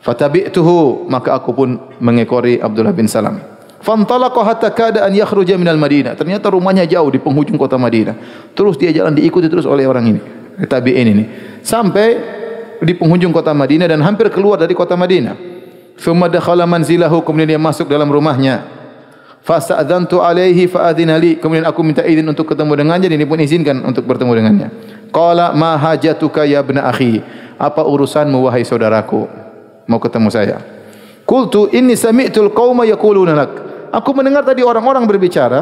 Fatabi'tuhu 0.05 1.09
maka 1.09 1.33
aku 1.33 1.49
pun 1.57 1.81
mengekori 1.97 2.61
Abdullah 2.61 2.93
bin 2.93 3.09
Salam. 3.09 3.41
Fantalaqa 3.81 4.41
hatta 4.45 4.69
kada 4.69 5.01
an 5.01 5.13
yakhruja 5.17 5.57
minal 5.57 5.81
Madinah. 5.81 6.13
Ternyata 6.13 6.53
rumahnya 6.53 6.85
jauh 6.85 7.09
di 7.09 7.17
penghujung 7.17 7.57
kota 7.57 7.81
Madinah. 7.81 8.13
Terus 8.53 8.77
dia 8.77 8.93
jalan 8.93 9.17
diikuti 9.17 9.49
terus 9.49 9.65
oleh 9.65 9.89
orang 9.89 10.13
ini. 10.13 10.21
Tabi'in 10.61 11.07
ini. 11.09 11.23
Sampai 11.65 12.21
di 12.85 12.93
penghujung 12.93 13.33
kota 13.33 13.49
Madinah 13.53 13.89
dan 13.89 14.05
hampir 14.05 14.29
keluar 14.29 14.61
dari 14.61 14.77
kota 14.77 14.93
Madinah. 14.93 15.33
Thumma 15.97 16.29
dakhala 16.29 16.69
manzilahu 16.69 17.25
kemudian 17.25 17.57
dia 17.57 17.61
masuk 17.61 17.89
dalam 17.89 18.05
rumahnya. 18.05 18.61
Fasta'dzantu 19.41 20.21
alaihi 20.21 20.69
fa'adzina 20.69 21.17
li. 21.17 21.37
Kemudian 21.37 21.65
aku 21.65 21.81
minta 21.81 22.05
izin 22.05 22.25
untuk 22.25 22.49
ketemu 22.53 22.77
dengannya 22.77 23.09
dan 23.09 23.17
dia 23.21 23.29
pun 23.29 23.41
izinkan 23.41 23.77
untuk 23.85 24.05
bertemu 24.05 24.31
dengannya. 24.37 24.67
Qala 25.09 25.53
ma 25.53 25.77
hajatuka 25.77 26.45
ya 26.45 26.61
ibna 26.61 26.89
akhi? 26.89 27.21
Apa 27.57 27.85
urusanmu 27.85 28.49
wahai 28.49 28.65
saudaraku? 28.65 29.44
Mau 29.85 30.01
ketemu 30.01 30.29
saya. 30.33 30.57
Qultu 31.25 31.69
inni 31.73 31.97
sami'tul 31.97 32.53
qauma 32.53 32.85
yaquluna 32.85 33.33
lak. 33.33 33.51
Aku 33.93 34.11
mendengar 34.11 34.43
tadi 34.43 34.61
orang-orang 34.61 35.05
berbicara, 35.07 35.61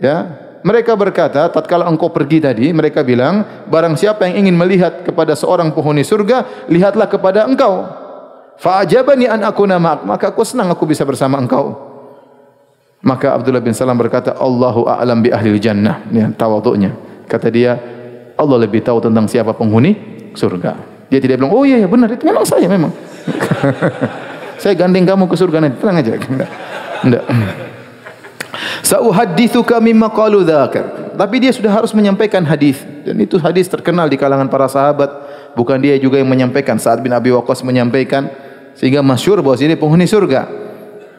ya. 0.00 0.48
Mereka 0.62 0.94
berkata, 0.94 1.50
tatkala 1.50 1.90
engkau 1.90 2.14
pergi 2.14 2.38
tadi, 2.38 2.70
mereka 2.70 3.02
bilang, 3.02 3.66
barang 3.66 3.98
siapa 3.98 4.30
yang 4.30 4.46
ingin 4.46 4.54
melihat 4.54 5.02
kepada 5.02 5.34
seorang 5.34 5.74
penghuni 5.74 6.06
surga, 6.06 6.70
lihatlah 6.70 7.10
kepada 7.10 7.50
engkau. 7.50 7.82
Fa'ajabani 8.62 9.26
an 9.26 9.42
akuna 9.42 9.82
ma'ak. 9.82 10.06
Maka 10.06 10.30
aku 10.30 10.46
senang 10.46 10.70
aku 10.70 10.86
bisa 10.86 11.02
bersama 11.02 11.34
engkau. 11.42 11.74
Maka 13.02 13.34
Abdullah 13.34 13.58
bin 13.58 13.74
Salam 13.74 13.98
berkata, 13.98 14.38
Allahu 14.38 14.86
a'lam 14.86 15.18
bi 15.18 15.34
ahli 15.34 15.50
jannah. 15.58 16.06
Ya, 16.14 16.30
tawaduknya. 16.30 16.94
Kata 17.26 17.50
dia, 17.50 17.74
Allah 18.38 18.62
lebih 18.62 18.86
tahu 18.86 19.02
tentang 19.02 19.26
siapa 19.26 19.50
penghuni 19.58 19.98
surga. 20.38 20.78
Dia 21.10 21.18
tidak 21.18 21.42
bilang, 21.42 21.50
oh 21.58 21.66
iya, 21.66 21.82
iya 21.82 21.90
benar, 21.90 22.06
itu 22.14 22.22
memang 22.22 22.46
saya 22.46 22.70
memang. 22.70 22.94
saya 24.62 24.74
gandeng 24.74 25.06
kamu 25.06 25.26
ke 25.30 25.36
surga 25.38 25.58
nanti, 25.62 25.76
tenang 25.78 25.98
aja. 26.02 26.12
Tidak. 27.02 27.24
Sauhadithuka 28.82 29.80
mimma 29.80 30.12
qalu 30.12 30.44
dzakar. 30.44 31.16
Tapi 31.16 31.36
dia 31.40 31.52
sudah 31.52 31.72
harus 31.72 31.92
menyampaikan 31.92 32.44
hadis 32.44 32.80
dan 33.04 33.16
itu 33.20 33.36
hadis 33.36 33.68
terkenal 33.68 34.08
di 34.08 34.16
kalangan 34.16 34.48
para 34.48 34.68
sahabat. 34.68 35.10
Bukan 35.52 35.76
dia 35.84 36.00
juga 36.00 36.16
yang 36.16 36.28
menyampaikan. 36.28 36.80
Saat 36.80 37.04
bin 37.04 37.12
Abi 37.12 37.28
Waqqas 37.28 37.60
menyampaikan 37.60 38.32
sehingga 38.72 39.04
masyhur 39.04 39.44
bahwa 39.44 39.56
dia 39.56 39.76
penghuni 39.76 40.08
surga. 40.08 40.48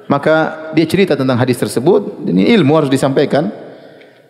Maka 0.09 0.35
dia 0.73 0.85
cerita 0.89 1.13
tentang 1.13 1.37
hadis 1.37 1.55
tersebut. 1.61 2.25
Ini 2.25 2.53
ilmu 2.57 2.73
harus 2.75 2.89
disampaikan. 2.89 3.53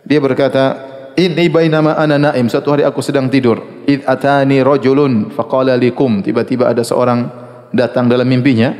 Dia 0.03 0.19
berkata, 0.19 0.77
"Inni 1.15 1.47
bainama 1.47 1.95
ana 1.95 2.19
naim." 2.19 2.51
Suatu 2.51 2.75
hari 2.75 2.83
aku 2.83 2.99
sedang 2.99 3.31
tidur. 3.31 3.83
Id 3.87 4.03
atani 4.05 4.59
rajulun 4.61 5.31
faqala 5.31 5.79
likum. 5.79 6.19
Tiba-tiba 6.21 6.69
ada 6.69 6.83
seorang 6.83 7.25
datang 7.73 8.05
dalam 8.07 8.29
mimpinya. 8.29 8.71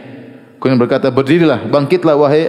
Kemudian 0.61 0.79
berkata, 0.79 1.11
"Berdirilah, 1.11 1.67
bangkitlah 1.67 2.15
wahai 2.15 2.47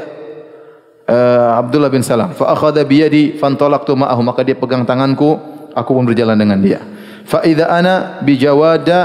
uh, 1.09 1.61
Abdullah 1.61 1.91
bin 1.91 2.05
Salam. 2.05 2.37
Fa 2.37 2.53
akhadha 2.53 2.85
bi 2.85 3.03
yadi 3.03 3.35
fantalaqtu 3.37 3.97
ma'ahu 3.97 4.21
maka 4.23 4.45
dia 4.45 4.55
pegang 4.55 4.85
tanganku, 4.87 5.41
aku 5.73 5.91
pun 5.91 6.05
berjalan 6.07 6.37
dengan 6.37 6.61
dia. 6.61 6.81
Fa 7.25 7.43
idza 7.43 7.67
ana 7.69 8.21
bi 8.21 8.37
jawada 8.37 9.01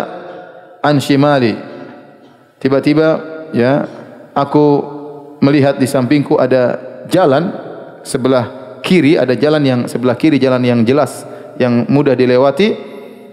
an 0.84 1.00
shimali. 1.00 1.56
Tiba-tiba 2.60 3.08
ya 3.56 3.88
aku 4.36 4.66
melihat 5.40 5.80
di 5.80 5.88
sampingku 5.88 6.36
ada 6.36 6.76
jalan 7.08 7.56
sebelah 8.04 8.78
kiri 8.84 9.16
ada 9.16 9.32
jalan 9.36 9.64
yang 9.64 9.82
sebelah 9.88 10.20
kiri 10.20 10.36
jalan 10.36 10.60
yang 10.64 10.84
jelas 10.84 11.24
yang 11.56 11.88
mudah 11.88 12.16
dilewati 12.16 12.76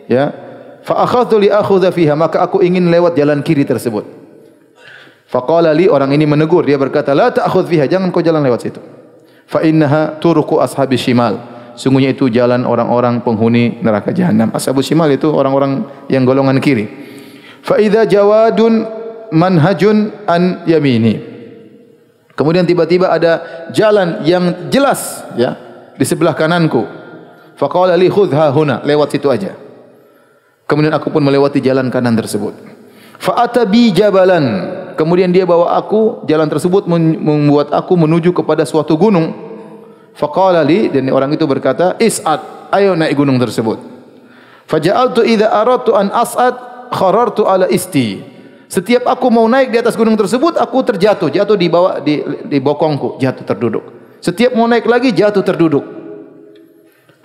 ya 0.06 0.45
fa 0.86 1.02
akhadtu 1.02 1.42
li 1.42 1.50
akhudha 1.50 1.90
fiha 1.90 2.14
maka 2.14 2.38
aku 2.46 2.62
ingin 2.62 2.86
lewat 2.86 3.18
jalan 3.18 3.42
kiri 3.42 3.66
tersebut 3.66 4.06
Faqala 5.26 5.74
li 5.74 5.90
orang 5.90 6.14
ini 6.14 6.22
menegur 6.22 6.62
dia 6.62 6.78
berkata 6.78 7.10
la 7.10 7.34
ta'khudh 7.34 7.66
fiha 7.66 7.90
jangan 7.90 8.14
kau 8.14 8.22
jalan 8.22 8.46
lewat 8.46 8.60
situ. 8.62 8.78
Fa 9.46 9.62
innaha 9.66 10.14
turuqu 10.22 10.62
ashabi 10.62 10.94
shimal. 10.94 11.42
Sungguhnya 11.76 12.14
itu 12.14 12.30
jalan 12.32 12.64
orang-orang 12.64 13.20
penghuni 13.20 13.82
neraka 13.84 14.14
jahanam. 14.14 14.48
Ashabus 14.54 14.88
shimal 14.88 15.10
itu 15.12 15.28
orang-orang 15.28 15.84
yang 16.08 16.24
golongan 16.24 16.56
kiri. 16.62 16.88
Fa 17.60 17.76
idza 17.76 18.06
jawadun 18.06 18.86
manhajun 19.34 20.14
an 20.24 20.64
yamini. 20.64 21.20
Kemudian 22.32 22.64
tiba-tiba 22.64 23.10
ada 23.10 23.66
jalan 23.74 24.22
yang 24.22 24.70
jelas 24.70 25.26
ya 25.34 25.58
di 25.98 26.06
sebelah 26.06 26.38
kananku. 26.38 26.86
Faqala 27.58 27.98
li 27.98 28.06
khudha 28.06 28.54
huna 28.54 28.80
lewat 28.86 29.10
situ 29.10 29.26
aja. 29.26 29.65
Kemudian 30.66 30.90
aku 30.90 31.14
pun 31.14 31.22
melewati 31.22 31.62
jalan 31.62 31.86
kanan 31.94 32.18
tersebut. 32.18 32.52
Fa 33.22 33.46
atabi 33.46 33.94
jabalan. 33.94 34.74
Kemudian 34.98 35.30
dia 35.30 35.46
bawa 35.46 35.78
aku 35.78 36.26
jalan 36.26 36.50
tersebut 36.50 36.90
membuat 36.90 37.70
aku 37.70 37.94
menuju 37.94 38.34
kepada 38.34 38.66
suatu 38.66 38.98
gunung. 38.98 39.30
Faqala 40.16 40.64
li 40.66 40.88
dan 40.88 41.06
orang 41.12 41.36
itu 41.36 41.44
berkata 41.44 41.94
is'ad 42.00 42.72
ayo 42.74 42.98
naik 42.98 43.14
gunung 43.14 43.36
tersebut. 43.38 43.78
Faja'altu 44.66 45.22
idza 45.22 45.52
aradtu 45.52 45.94
an 45.94 46.10
as'ad 46.10 46.90
kharartu 46.90 47.46
ala 47.46 47.70
isti. 47.70 48.24
Setiap 48.66 49.06
aku 49.06 49.30
mau 49.30 49.46
naik 49.46 49.70
di 49.70 49.78
atas 49.78 49.94
gunung 49.94 50.18
tersebut 50.18 50.58
aku 50.58 50.82
terjatuh. 50.82 51.30
Jatuh 51.30 51.54
di 51.54 51.68
bawah 51.70 52.02
di 52.02 52.24
di 52.48 52.58
bokongku 52.58 53.22
jatuh 53.22 53.46
terduduk. 53.46 53.84
Setiap 54.18 54.56
mau 54.58 54.66
naik 54.66 54.88
lagi 54.88 55.14
jatuh 55.14 55.44
terduduk 55.44 55.95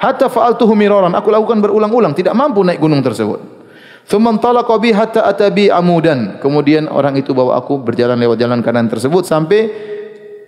hatta 0.02 0.28
fa'altuhu 0.28 0.74
miraran 0.74 1.14
aku 1.14 1.30
lakukan 1.30 1.62
berulang-ulang 1.62 2.18
tidak 2.18 2.34
mampu 2.34 2.66
naik 2.66 2.82
gunung 2.82 3.06
tersebut 3.06 3.62
Thumma 4.08 4.34
talaqa 4.36 4.76
bi 4.82 4.92
hatta 4.92 5.24
atabi 5.24 5.70
amudan. 5.70 6.42
Kemudian 6.42 6.90
orang 6.90 7.16
itu 7.16 7.32
bawa 7.32 7.62
aku 7.62 7.80
berjalan 7.80 8.18
lewat 8.18 8.38
jalan 8.44 8.60
kanan 8.66 8.90
tersebut 8.90 9.24
sampai 9.28 9.72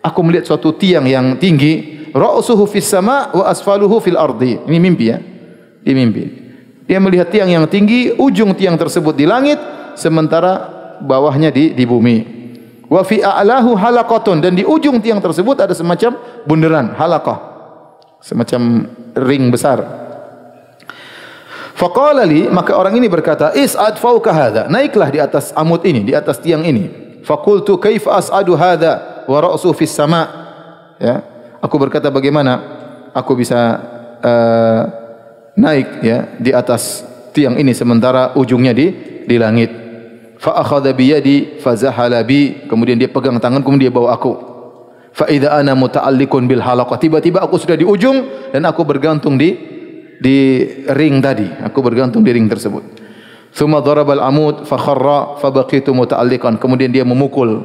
aku 0.01 0.19
melihat 0.25 0.51
suatu 0.51 0.73
tiang 0.73 1.05
yang 1.05 1.37
tinggi, 1.37 2.09
ra'suhu 2.11 2.65
fis 2.67 2.89
sama 2.89 3.29
wa 3.31 3.47
asfaluhu 3.47 4.01
fil 4.01 4.17
ardi. 4.17 4.57
Ini 4.67 4.77
mimpi 4.83 5.05
ya. 5.07 5.17
Ini 5.83 5.93
mimpi. 5.95 6.23
Dia 6.83 6.99
melihat 6.99 7.31
tiang 7.31 7.47
yang 7.47 7.63
tinggi, 7.71 8.11
ujung 8.19 8.51
tiang 8.57 8.75
tersebut 8.75 9.15
di 9.15 9.23
langit 9.23 9.55
sementara 9.95 10.67
bawahnya 10.99 11.47
di 11.53 11.71
di 11.71 11.87
bumi. 11.87 12.17
Wa 12.91 13.01
fi 13.07 13.23
a'lahu 13.23 13.79
halaqatun 13.79 14.43
dan 14.43 14.59
di 14.59 14.67
ujung 14.67 14.99
tiang 14.99 15.23
tersebut 15.23 15.63
ada 15.63 15.71
semacam 15.71 16.19
bundaran, 16.43 16.91
halaqah. 16.99 17.55
Semacam 18.19 18.91
ring 19.17 19.49
besar. 19.53 19.81
Faqala 21.73 22.21
li 22.23 22.45
maka 22.49 22.77
orang 22.77 22.93
ini 22.97 23.09
berkata 23.09 23.53
is'ad 23.57 23.97
fawqa 23.97 24.31
hadha? 24.31 24.63
Naiklah 24.69 25.09
di 25.09 25.19
atas 25.19 25.49
amud 25.57 25.81
ini 25.81 26.05
di 26.05 26.13
atas 26.13 26.37
tiang 26.37 26.61
ini. 26.61 27.17
Faqultu 27.25 27.81
kaifa 27.81 28.13
as'adu 28.19 28.53
hadha 28.53 29.25
wa 29.25 29.37
ra'su 29.41 29.73
fis 29.73 29.89
sama? 29.89 30.29
Ya. 31.01 31.25
Aku 31.63 31.79
berkata 31.79 32.11
bagaimana 32.13 32.59
aku 33.15 33.39
bisa 33.39 33.79
uh, 34.21 34.81
naik 35.57 36.03
ya 36.03 36.27
di 36.37 36.51
atas 36.53 37.07
tiang 37.33 37.57
ini 37.57 37.73
sementara 37.73 38.37
ujungnya 38.37 38.75
di 38.75 38.87
di 39.25 39.35
langit? 39.41 39.71
Fa 40.37 40.59
akhadha 40.61 40.93
bi 40.93 41.09
yadi 41.09 41.57
bi. 42.27 42.69
Kemudian 42.69 43.01
dia 43.01 43.09
pegang 43.09 43.41
tangan 43.41 43.65
kemudian 43.65 43.89
dia 43.89 43.95
bawa 43.95 44.13
aku 44.13 44.52
fa 45.13 45.29
idza 45.29 45.53
ana 45.53 45.77
muta'alliqun 45.77 46.49
bil 46.49 46.59
halaqah 46.59 46.97
tiba-tiba 46.97 47.45
aku 47.45 47.61
sudah 47.61 47.77
di 47.77 47.85
ujung 47.85 48.49
dan 48.49 48.65
aku 48.65 48.81
bergantung 48.81 49.37
di 49.37 49.53
di 50.17 50.65
ring 50.89 51.21
tadi. 51.21 51.47
Aku 51.63 51.79
bergantung 51.85 52.25
di 52.25 52.31
ring 52.33 52.49
tersebut. 52.49 52.81
Thumma 53.53 53.85
darabal 53.85 54.23
amud 54.23 54.65
fa 54.65 54.81
kharra 54.81 55.37
fa 55.37 55.53
baqitu 55.53 55.93
muta'alliqan. 55.93 56.57
Kemudian 56.57 56.89
dia 56.89 57.05
memukul 57.05 57.61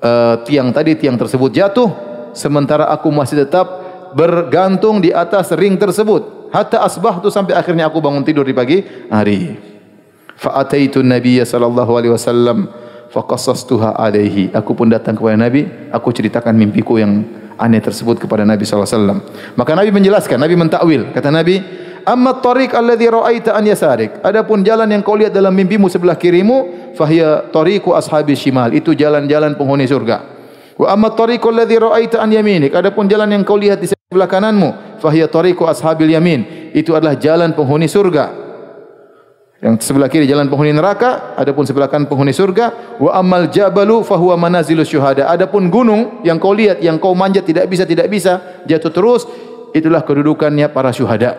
uh, 0.00 0.34
tiang 0.48 0.72
tadi, 0.72 0.96
tiang 0.96 1.20
tersebut 1.20 1.52
jatuh 1.52 1.90
sementara 2.32 2.88
aku 2.88 3.12
masih 3.12 3.44
tetap 3.44 3.68
bergantung 4.16 5.04
di 5.04 5.12
atas 5.12 5.52
ring 5.52 5.76
tersebut. 5.76 6.52
Hatta 6.52 6.84
asbahtu 6.84 7.32
sampai 7.32 7.56
akhirnya 7.56 7.88
aku 7.88 8.00
bangun 8.00 8.24
tidur 8.24 8.44
di 8.44 8.52
pagi 8.52 8.84
hari. 9.08 9.56
Fa 10.36 10.64
ataitu 10.64 11.00
Nabi 11.00 11.40
sallallahu 11.40 11.92
alaihi 11.96 12.12
wasallam 12.12 12.68
fa 13.12 13.20
qassastuha 13.28 13.94
alaihi. 14.00 14.48
Aku 14.56 14.72
pun 14.72 14.88
datang 14.88 15.12
kepada 15.12 15.36
Nabi, 15.36 15.68
aku 15.92 16.08
ceritakan 16.10 16.56
mimpiku 16.56 16.96
yang 16.96 17.22
aneh 17.60 17.84
tersebut 17.84 18.16
kepada 18.16 18.48
Nabi 18.48 18.64
sallallahu 18.64 18.88
alaihi 18.88 18.98
wasallam. 18.98 19.18
Maka 19.54 19.70
Nabi 19.76 19.90
menjelaskan, 19.92 20.40
Nabi 20.40 20.54
mentakwil. 20.56 21.12
Kata 21.12 21.28
Nabi, 21.28 21.60
"Amma 22.08 22.40
tariq 22.40 22.72
alladhi 22.72 23.06
ra'aita 23.12 23.52
an 23.52 23.68
yasarik." 23.68 24.24
Adapun 24.24 24.64
jalan 24.64 24.88
yang 24.88 25.04
kau 25.04 25.14
lihat 25.14 25.36
dalam 25.36 25.52
mimpimu 25.52 25.92
sebelah 25.92 26.16
kirimu, 26.16 26.90
fahiya 26.96 27.52
tariqu 27.52 27.92
ashabi 27.92 28.32
shimal. 28.32 28.72
Itu 28.72 28.96
jalan-jalan 28.96 29.60
penghuni 29.60 29.84
surga. 29.84 30.16
Wa 30.80 30.96
amma 30.96 31.12
tariq 31.12 31.44
alladhi 31.44 31.76
ra'aita 31.76 32.16
an 32.24 32.32
yaminik. 32.32 32.72
Adapun 32.72 33.06
jalan 33.06 33.28
yang 33.28 33.44
kau 33.44 33.60
lihat 33.60 33.76
di 33.78 33.92
sebelah 33.92 34.26
kananmu, 34.26 34.98
fahiya 35.04 35.28
tariqu 35.28 35.68
ashabil 35.68 36.16
yamin. 36.16 36.72
Itu 36.72 36.96
adalah 36.96 37.20
jalan 37.20 37.52
penghuni 37.52 37.86
surga. 37.86 38.41
Yang 39.62 39.86
sebelah 39.86 40.10
kiri 40.10 40.26
jalan 40.26 40.50
penghuni 40.50 40.74
neraka, 40.74 41.38
adapun 41.38 41.62
sebelah 41.62 41.86
kanan 41.86 42.10
penghuni 42.10 42.34
surga. 42.34 42.98
Wa 42.98 43.14
amal 43.22 43.46
jabalu 43.46 44.02
fahuwa 44.02 44.34
manazilus 44.34 44.90
syuhada. 44.90 45.30
Adapun 45.30 45.70
gunung 45.70 46.18
yang 46.26 46.42
kau 46.42 46.50
lihat, 46.50 46.82
yang 46.82 46.98
kau 46.98 47.14
manjat 47.14 47.46
tidak 47.46 47.70
bisa 47.70 47.86
tidak 47.86 48.10
bisa 48.10 48.42
jatuh 48.66 48.90
terus, 48.90 49.22
itulah 49.70 50.02
kedudukannya 50.02 50.66
para 50.74 50.90
syuhada. 50.90 51.38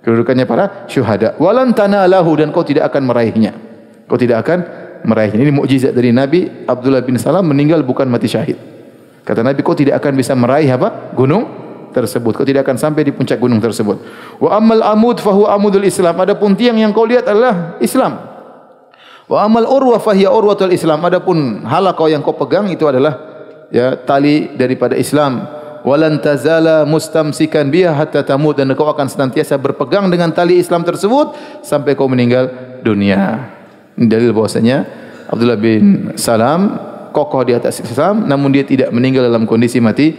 Kedudukannya 0.00 0.48
para 0.48 0.88
syuhada. 0.88 1.36
Walan 1.36 1.76
tanalahu 1.76 2.32
dan 2.40 2.48
kau 2.48 2.64
tidak 2.64 2.88
akan 2.88 3.12
meraihnya. 3.12 3.52
Kau 4.08 4.16
tidak 4.16 4.40
akan 4.40 4.64
meraihnya. 5.04 5.44
Ini 5.44 5.52
mukjizat 5.52 5.92
dari 5.92 6.16
Nabi 6.16 6.64
Abdullah 6.64 7.04
bin 7.04 7.20
Salam 7.20 7.44
meninggal 7.44 7.84
bukan 7.84 8.08
mati 8.08 8.24
syahid. 8.24 8.56
Kata 9.20 9.44
Nabi, 9.44 9.60
kau 9.60 9.76
tidak 9.76 10.00
akan 10.00 10.16
bisa 10.16 10.32
meraih 10.32 10.72
apa? 10.72 11.12
Gunung 11.12 11.59
tersebut. 11.90 12.32
Kau 12.34 12.46
tidak 12.46 12.66
akan 12.66 12.78
sampai 12.78 13.06
di 13.06 13.12
puncak 13.12 13.38
gunung 13.38 13.58
tersebut. 13.58 14.00
Wa 14.38 14.58
amal 14.58 14.82
amud 14.82 15.18
fahu 15.18 15.46
amudul 15.46 15.86
Islam. 15.86 16.16
Adapun 16.18 16.56
tiang 16.56 16.78
yang 16.78 16.94
kau 16.94 17.04
lihat 17.06 17.28
adalah 17.28 17.76
Islam. 17.82 18.16
Wa 19.30 19.46
amal 19.46 19.66
urwa 19.66 20.02
fahiya 20.02 20.34
urwatul 20.34 20.74
Islam. 20.74 20.98
Adapun 21.06 21.62
halaqah 21.62 22.10
yang 22.10 22.22
kau 22.22 22.34
pegang 22.34 22.66
itu 22.66 22.82
adalah 22.90 23.14
ya 23.70 23.94
tali 23.94 24.50
daripada 24.58 24.98
Islam. 24.98 25.46
Walan 25.80 26.20
tazala 26.20 26.84
mustamsikan 26.84 27.72
biha 27.72 27.96
hatta 27.96 28.20
tamut 28.20 28.52
dan 28.58 28.68
kau 28.76 28.84
akan 28.90 29.08
senantiasa 29.08 29.56
berpegang 29.56 30.12
dengan 30.12 30.28
tali 30.28 30.60
Islam 30.60 30.84
tersebut 30.84 31.32
sampai 31.64 31.96
kau 31.96 32.10
meninggal 32.10 32.52
dunia. 32.84 33.48
Dalil 33.96 34.36
bahwasanya 34.36 34.84
Abdullah 35.30 35.56
bin 35.56 36.12
Salam 36.20 36.76
kokoh 37.14 37.46
di 37.46 37.56
atas 37.56 37.80
Islam 37.80 38.28
namun 38.28 38.52
dia 38.52 38.66
tidak 38.66 38.92
meninggal 38.92 39.24
dalam 39.30 39.48
kondisi 39.48 39.80
mati 39.80 40.12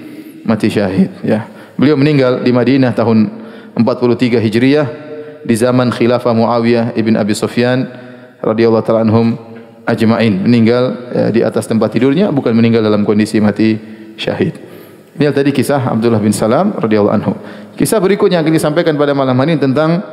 mati 0.48 0.68
syahid 0.72 1.12
ya. 1.22 1.61
Beliau 1.82 1.98
meninggal 1.98 2.46
di 2.46 2.54
Madinah 2.54 2.94
tahun 2.94 3.42
43 3.74 4.38
Hijriah 4.38 4.88
di 5.42 5.56
zaman 5.58 5.90
khilafah 5.90 6.30
Muawiyah 6.30 6.94
ibn 6.94 7.18
Abi 7.18 7.34
Sufyan 7.34 7.90
radhiyallahu 8.38 8.86
taala 8.86 9.02
anhum 9.02 9.34
ajma'in 9.90 10.46
meninggal 10.46 11.10
ya, 11.10 11.26
di 11.34 11.42
atas 11.42 11.66
tempat 11.66 11.90
tidurnya 11.90 12.30
bukan 12.30 12.54
meninggal 12.54 12.86
dalam 12.86 13.02
kondisi 13.02 13.42
mati 13.42 13.82
syahid. 14.14 14.62
Ini 15.18 15.34
tadi 15.34 15.50
kisah 15.50 15.90
Abdullah 15.90 16.22
bin 16.22 16.30
Salam 16.30 16.78
radhiyallahu 16.78 17.16
anhu. 17.18 17.34
Kisah 17.74 17.98
berikutnya 17.98 18.46
yang 18.46 18.54
disampaikan 18.54 18.94
pada 18.94 19.18
malam 19.18 19.34
hari 19.42 19.58
ini 19.58 19.66
tentang 19.66 20.06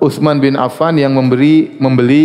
Utsman 0.00 0.40
bin 0.40 0.56
Affan 0.56 0.96
yang 0.96 1.12
memberi 1.12 1.76
membeli 1.76 2.24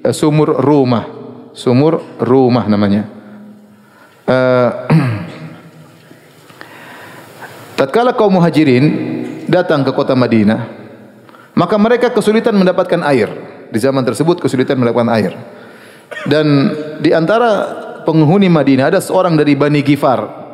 uh, 0.00 0.14
sumur 0.16 0.56
rumah. 0.56 1.04
Sumur 1.52 2.00
rumah 2.16 2.64
namanya. 2.64 3.04
Uh, 4.24 4.70
tatkala 7.82 8.14
kaum 8.14 8.38
muhajirin 8.38 8.84
datang 9.50 9.82
ke 9.82 9.90
kota 9.90 10.14
Madinah, 10.14 10.70
maka 11.58 11.74
mereka 11.74 12.14
kesulitan 12.14 12.54
mendapatkan 12.54 13.02
air. 13.02 13.26
Di 13.72 13.80
zaman 13.82 14.06
tersebut 14.06 14.38
kesulitan 14.38 14.78
mendapatkan 14.78 15.10
air. 15.10 15.32
Dan 16.28 16.70
di 17.02 17.10
antara 17.10 17.50
penghuni 18.06 18.46
Madinah 18.46 18.94
ada 18.94 19.00
seorang 19.02 19.34
dari 19.34 19.58
Bani 19.58 19.82
Gifar. 19.82 20.44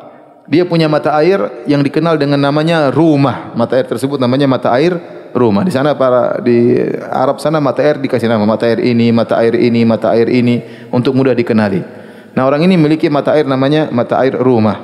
Dia 0.49 0.65
punya 0.65 0.89
mata 0.89 1.13
air 1.13 1.61
yang 1.69 1.85
dikenal 1.85 2.17
dengan 2.17 2.41
namanya 2.41 2.89
rumah. 2.89 3.53
Mata 3.53 3.77
air 3.77 3.85
tersebut 3.85 4.17
namanya 4.17 4.49
mata 4.49 4.73
air 4.73 4.97
rumah. 5.35 5.61
Di 5.61 5.69
sana 5.69 5.93
para 5.93 6.41
di 6.41 6.73
Arab 7.05 7.37
sana 7.37 7.61
mata 7.61 7.85
air 7.85 8.01
dikasih 8.01 8.25
nama 8.25 8.49
mata 8.49 8.65
air 8.65 8.81
ini, 8.81 9.13
mata 9.13 9.37
air 9.37 9.53
ini, 9.53 9.85
mata 9.85 10.09
air 10.15 10.25
ini 10.25 10.89
untuk 10.89 11.13
mudah 11.13 11.37
dikenali. 11.37 11.85
Nah 12.33 12.41
orang 12.49 12.65
ini 12.65 12.79
memiliki 12.79 13.11
mata 13.13 13.37
air 13.37 13.45
namanya 13.45 13.93
mata 13.93 14.17
air 14.17 14.33
rumah. 14.33 14.79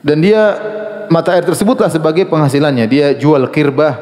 Dan 0.00 0.22
dia 0.22 0.54
mata 1.10 1.34
air 1.34 1.44
tersebutlah 1.44 1.90
sebagai 1.90 2.24
penghasilannya. 2.30 2.86
Dia 2.86 3.12
jual 3.18 3.50
kirbah 3.50 3.98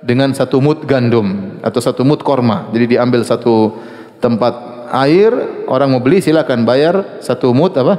dengan 0.00 0.30
satu 0.32 0.62
mut 0.62 0.86
gandum 0.86 1.58
atau 1.60 1.82
satu 1.82 2.06
mut 2.06 2.22
korma. 2.22 2.70
Jadi 2.70 2.96
diambil 2.96 3.26
satu 3.26 3.74
tempat 4.22 4.54
air, 4.94 5.34
orang 5.66 5.90
mau 5.90 6.00
beli 6.00 6.22
silakan 6.22 6.62
bayar 6.62 7.18
satu 7.18 7.50
mut 7.50 7.74
apa? 7.74 7.98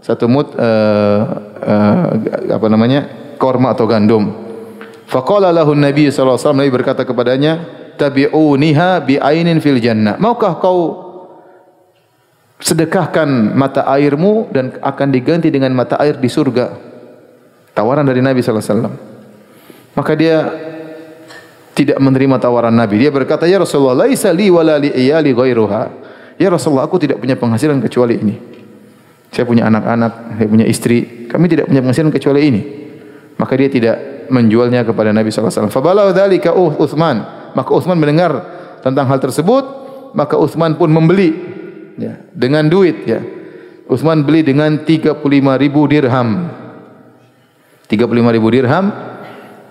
Satu 0.00 0.30
mut 0.30 0.54
uh, 0.56 1.20
uh, 1.60 2.04
apa 2.54 2.66
namanya? 2.70 3.20
korma 3.40 3.72
atau 3.72 3.88
gandum. 3.88 4.36
Faqala 5.08 5.48
lahu 5.48 5.72
Nabi 5.72 6.12
sallallahu 6.12 6.36
alaihi 6.36 6.44
wasallam 6.44 6.60
Nabi 6.60 6.72
berkata 6.76 7.02
kepadanya, 7.08 7.52
"Tabi'uniha 7.96 9.00
bi 9.00 9.16
ainin 9.16 9.64
fil 9.64 9.80
jannah." 9.80 10.20
Maukah 10.20 10.60
kau 10.60 10.80
sedekahkan 12.60 13.56
mata 13.56 13.88
airmu 13.88 14.52
dan 14.52 14.76
akan 14.76 15.08
diganti 15.08 15.48
dengan 15.48 15.72
mata 15.72 15.96
air 15.96 16.20
di 16.20 16.28
surga? 16.28 16.89
Tawaran 17.80 18.04
dari 18.04 18.20
Nabi 18.20 18.44
sallallahu 18.44 18.60
alaihi 18.60 18.76
wasallam. 18.76 18.94
Maka 19.96 20.12
dia 20.14 20.36
tidak 21.72 21.96
menerima 21.96 22.36
tawaran 22.36 22.76
Nabi. 22.76 23.00
Dia 23.00 23.08
berkata, 23.08 23.48
"Ya 23.48 23.56
Rasulullah, 23.56 24.04
laisa 24.04 24.28
li 24.36 24.52
wala 24.52 24.76
li 24.76 24.92
iyali 24.92 25.32
ghairuha." 25.32 25.82
Ya 26.36 26.52
Rasulullah, 26.52 26.84
aku 26.84 27.00
tidak 27.00 27.20
punya 27.20 27.40
penghasilan 27.40 27.80
kecuali 27.80 28.20
ini. 28.20 28.36
Saya 29.32 29.48
punya 29.48 29.68
anak-anak, 29.68 30.36
saya 30.36 30.48
punya 30.48 30.66
istri, 30.68 31.28
kami 31.30 31.46
tidak 31.48 31.72
punya 31.72 31.80
penghasilan 31.80 32.12
kecuali 32.12 32.40
ini. 32.44 32.60
Maka 33.40 33.52
dia 33.56 33.68
tidak 33.72 33.96
menjualnya 34.28 34.84
kepada 34.84 35.16
Nabi 35.16 35.32
sallallahu 35.32 35.48
alaihi 35.48 35.68
wasallam. 35.68 35.72
Fabalau 35.72 36.06
dzalika 36.12 36.50
Utsman. 36.54 37.16
Maka 37.56 37.70
Utsman 37.72 37.96
mendengar 37.98 38.32
tentang 38.84 39.08
hal 39.08 39.18
tersebut, 39.18 39.64
maka 40.12 40.36
Utsman 40.36 40.76
pun 40.76 40.92
membeli 40.92 41.34
ya, 41.96 42.20
dengan 42.36 42.68
duit 42.68 43.08
ya. 43.08 43.20
Utsman 43.90 44.22
beli 44.22 44.46
dengan 44.46 44.86
35 44.86 45.18
ribu 45.58 45.90
dirham. 45.90 46.46
35 47.90 48.06
ribu 48.38 48.48
dirham 48.54 48.94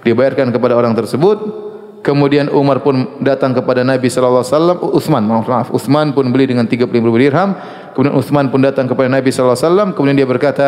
dibayarkan 0.04 0.52
kepada 0.52 0.76
orang 0.76 0.92
tersebut. 0.92 1.68
Kemudian 2.00 2.48
Umar 2.52 2.80
pun 2.80 3.20
datang 3.20 3.52
kepada 3.52 3.84
Nabi 3.84 4.08
sallallahu 4.08 4.44
alaihi 4.44 4.56
wasallam. 4.56 4.78
Utsman 4.96 5.24
maaf 5.24 5.48
maaf. 5.48 5.68
Utsman 5.72 6.16
pun 6.16 6.32
beli 6.32 6.52
dengan 6.52 6.68
35 6.68 6.92
ribu 6.96 7.20
dirham. 7.20 7.56
Kemudian 7.92 8.16
Utsman 8.16 8.48
pun 8.48 8.64
datang 8.64 8.88
kepada 8.88 9.12
Nabi 9.12 9.32
sallallahu 9.32 9.56
alaihi 9.56 9.68
wasallam. 9.68 9.88
Kemudian 9.96 10.18
dia 10.20 10.28
berkata 10.28 10.68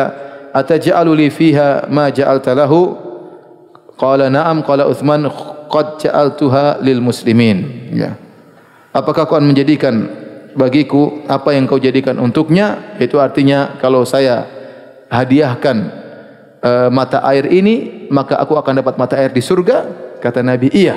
ataj'alu 0.52 1.12
li 1.16 1.28
fiha 1.32 1.88
ma 1.88 2.12
ja'alta 2.12 2.52
lahu? 2.52 2.96
Qala 3.96 4.28
na'am. 4.28 4.60
Qala 4.60 4.84
Utsman 4.88 5.24
qad 5.72 6.04
ja'altuha 6.04 6.84
lil 6.84 7.00
muslimin. 7.00 7.88
Ya. 7.96 8.20
Apakah 8.92 9.24
kau 9.24 9.40
akan 9.40 9.48
menjadikan 9.48 10.04
bagiku 10.52 11.24
apa 11.32 11.56
yang 11.56 11.64
kau 11.64 11.80
jadikan 11.80 12.20
untuknya? 12.20 12.96
Itu 13.00 13.16
artinya 13.16 13.80
kalau 13.80 14.04
saya 14.04 14.44
hadiahkan 15.08 16.01
uh, 16.62 16.88
mata 16.88 17.20
air 17.28 17.50
ini 17.50 18.06
maka 18.08 18.38
aku 18.38 18.54
akan 18.56 18.80
dapat 18.80 18.94
mata 18.96 19.18
air 19.18 19.34
di 19.34 19.42
surga 19.42 19.84
kata 20.22 20.40
Nabi 20.40 20.70
iya. 20.72 20.96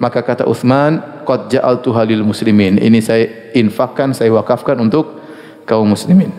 Maka 0.00 0.24
kata 0.24 0.48
Uthman 0.48 1.20
qad 1.28 1.52
ja'altu 1.52 1.92
halil 1.92 2.24
muslimin. 2.24 2.80
Ini 2.80 3.04
saya 3.04 3.52
infakkan 3.52 4.16
saya 4.16 4.32
wakafkan 4.32 4.80
untuk 4.80 5.20
kaum 5.68 5.84
muslimin. 5.84 6.32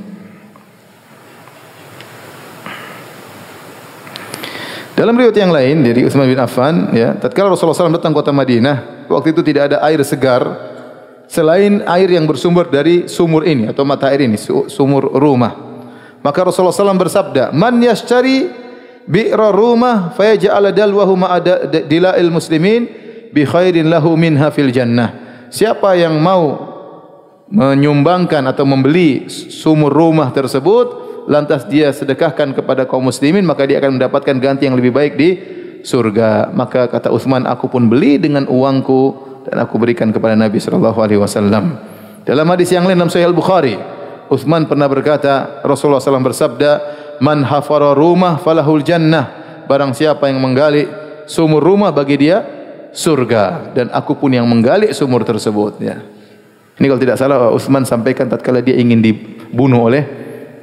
Dalam 4.98 5.14
riwayat 5.18 5.38
yang 5.38 5.54
lain 5.54 5.86
dari 5.86 6.06
Uthman 6.06 6.30
bin 6.30 6.42
Affan, 6.42 6.94
ya, 6.94 7.18
tatkala 7.18 7.54
Rasulullah 7.54 7.74
SAW 7.74 7.98
datang 7.98 8.14
kota 8.14 8.30
Madinah, 8.30 9.10
waktu 9.10 9.34
itu 9.34 9.42
tidak 9.42 9.74
ada 9.74 9.78
air 9.86 9.98
segar 10.06 10.42
selain 11.26 11.82
air 11.90 12.10
yang 12.12 12.30
bersumber 12.30 12.70
dari 12.70 13.10
sumur 13.10 13.42
ini 13.48 13.66
atau 13.66 13.82
mata 13.82 14.10
air 14.14 14.26
ini, 14.30 14.38
sumur 14.70 15.10
rumah. 15.16 15.71
Maka 16.22 16.46
Rasulullah 16.46 16.74
SAW 16.74 17.02
bersabda, 17.02 17.50
Man 17.54 17.82
yashtari 17.82 18.50
bi'ra 19.10 19.50
rumah 19.50 20.14
fayaja'ala 20.14 20.70
dalwahu 20.70 21.18
ma'ada 21.18 21.66
dila'il 21.66 22.30
muslimin 22.30 22.86
bi 23.34 23.42
khairin 23.42 23.90
lahu 23.90 24.14
minha 24.14 24.54
fil 24.54 24.70
jannah. 24.70 25.18
Siapa 25.50 25.98
yang 25.98 26.22
mau 26.22 26.72
menyumbangkan 27.52 28.48
atau 28.48 28.64
membeli 28.64 29.28
sumur 29.28 29.92
rumah 29.92 30.32
tersebut, 30.32 31.02
lantas 31.28 31.68
dia 31.68 31.92
sedekahkan 31.92 32.56
kepada 32.56 32.88
kaum 32.88 33.04
muslimin, 33.04 33.44
maka 33.44 33.68
dia 33.68 33.82
akan 33.84 34.00
mendapatkan 34.00 34.36
ganti 34.40 34.70
yang 34.70 34.78
lebih 34.80 34.96
baik 34.96 35.14
di 35.20 35.30
surga. 35.84 36.54
Maka 36.56 36.88
kata 36.88 37.12
Uthman, 37.12 37.44
aku 37.44 37.68
pun 37.68 37.92
beli 37.92 38.22
dengan 38.22 38.48
uangku 38.48 39.28
dan 39.50 39.60
aku 39.60 39.76
berikan 39.82 40.14
kepada 40.14 40.38
Nabi 40.38 40.62
wasallam. 40.62 41.82
Dalam 42.22 42.46
hadis 42.54 42.70
yang 42.70 42.86
lain 42.86 42.96
dalam 42.96 43.10
Sahih 43.10 43.28
Al-Bukhari, 43.28 43.76
Uthman 44.32 44.64
pernah 44.64 44.88
berkata, 44.88 45.60
Rasulullah 45.60 46.00
SAW 46.00 46.24
bersabda, 46.24 46.72
Man 47.20 47.44
hafara 47.44 47.92
rumah 47.92 48.40
falahul 48.40 48.80
jannah. 48.80 49.28
Barang 49.68 49.92
siapa 49.92 50.32
yang 50.32 50.40
menggali 50.40 50.88
sumur 51.28 51.60
rumah 51.60 51.92
bagi 51.92 52.16
dia, 52.16 52.40
surga. 52.96 53.76
Dan 53.76 53.92
aku 53.92 54.16
pun 54.16 54.32
yang 54.32 54.48
menggali 54.48 54.96
sumur 54.96 55.28
tersebut. 55.28 55.84
Ya. 55.84 56.00
Ini 56.80 56.86
kalau 56.88 57.02
tidak 57.04 57.20
salah, 57.20 57.52
Uthman 57.52 57.84
sampaikan 57.84 58.32
tatkala 58.32 58.64
dia 58.64 58.80
ingin 58.80 59.04
dibunuh 59.04 59.92
oleh 59.92 60.08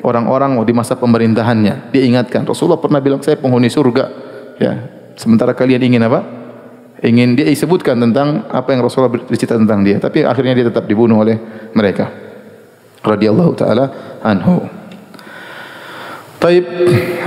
orang-orang 0.01 0.57
di 0.65 0.73
masa 0.73 0.97
pemerintahannya. 0.97 1.93
Dia 1.93 2.03
ingatkan, 2.09 2.49
Rasulullah 2.49 2.81
pernah 2.81 3.05
bilang, 3.05 3.21
saya 3.21 3.37
penghuni 3.37 3.69
surga. 3.69 4.05
Ya. 4.57 4.73
Sementara 5.21 5.53
kalian 5.53 5.85
ingin 5.85 6.09
apa? 6.09 6.25
Ingin 7.05 7.37
dia 7.37 7.47
sebutkan 7.53 8.01
tentang 8.01 8.49
apa 8.49 8.73
yang 8.73 8.81
Rasulullah 8.81 9.13
bercerita 9.13 9.61
tentang 9.61 9.85
dia. 9.85 10.01
Tapi 10.01 10.25
akhirnya 10.25 10.57
dia 10.57 10.67
tetap 10.73 10.89
dibunuh 10.89 11.21
oleh 11.23 11.37
mereka 11.77 12.28
radhiyallahu 13.03 13.53
taala 13.55 13.85
anhu. 14.23 14.79
Taib 16.39 16.65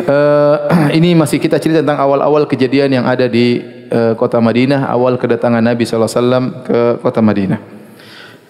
uh, 0.08 0.58
ini 0.98 1.12
masih 1.16 1.38
kita 1.38 1.60
cerita 1.60 1.84
tentang 1.84 2.00
awal-awal 2.00 2.48
kejadian 2.48 2.96
yang 2.96 3.06
ada 3.08 3.28
di 3.28 3.60
uh, 3.92 4.16
kota 4.16 4.40
Madinah, 4.40 4.88
awal 4.88 5.20
kedatangan 5.20 5.60
Nabi 5.60 5.84
sallallahu 5.84 6.08
alaihi 6.08 6.24
wasallam 6.24 6.46
ke 6.64 6.80
kota 7.04 7.20
Madinah. 7.20 7.60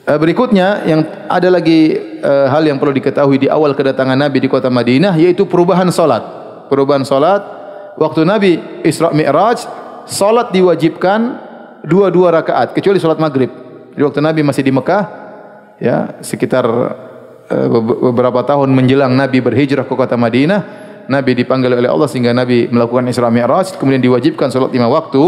Uh, 0.05 0.17
berikutnya 0.21 0.85
yang 0.85 1.01
ada 1.25 1.49
lagi 1.49 1.97
uh, 2.21 2.45
hal 2.53 2.61
yang 2.61 2.77
perlu 2.77 2.93
diketahui 2.93 3.41
di 3.41 3.47
awal 3.49 3.73
kedatangan 3.73 4.17
Nabi 4.17 4.37
di 4.37 4.49
kota 4.49 4.69
Madinah 4.69 5.17
yaitu 5.17 5.49
perubahan 5.49 5.89
salat. 5.89 6.21
Perubahan 6.69 7.03
salat 7.03 7.41
waktu 7.97 8.21
Nabi 8.21 8.61
Isra 8.85 9.09
Mi'raj, 9.11 9.65
salat 10.05 10.53
diwajibkan 10.53 11.41
dua-dua 11.81 12.37
rakaat 12.37 12.77
kecuali 12.77 13.01
salat 13.01 13.17
Maghrib. 13.17 13.49
Di 13.97 14.01
waktu 14.05 14.21
Nabi 14.21 14.45
masih 14.45 14.61
di 14.61 14.71
Mekah 14.71 15.03
ya 15.81 16.21
sekitar 16.21 16.69
beberapa 18.01 18.41
tahun 18.47 18.71
menjelang 18.71 19.11
Nabi 19.13 19.43
berhijrah 19.43 19.83
ke 19.83 19.93
kota 19.93 20.15
Madinah, 20.15 20.61
Nabi 21.11 21.35
dipanggil 21.35 21.75
oleh 21.75 21.89
Allah 21.91 22.07
sehingga 22.07 22.31
Nabi 22.31 22.71
melakukan 22.71 23.09
Isra 23.11 23.27
Mi'raj, 23.27 23.75
kemudian 23.75 23.99
diwajibkan 23.99 24.47
solat 24.47 24.71
lima 24.71 24.87
waktu. 24.87 25.19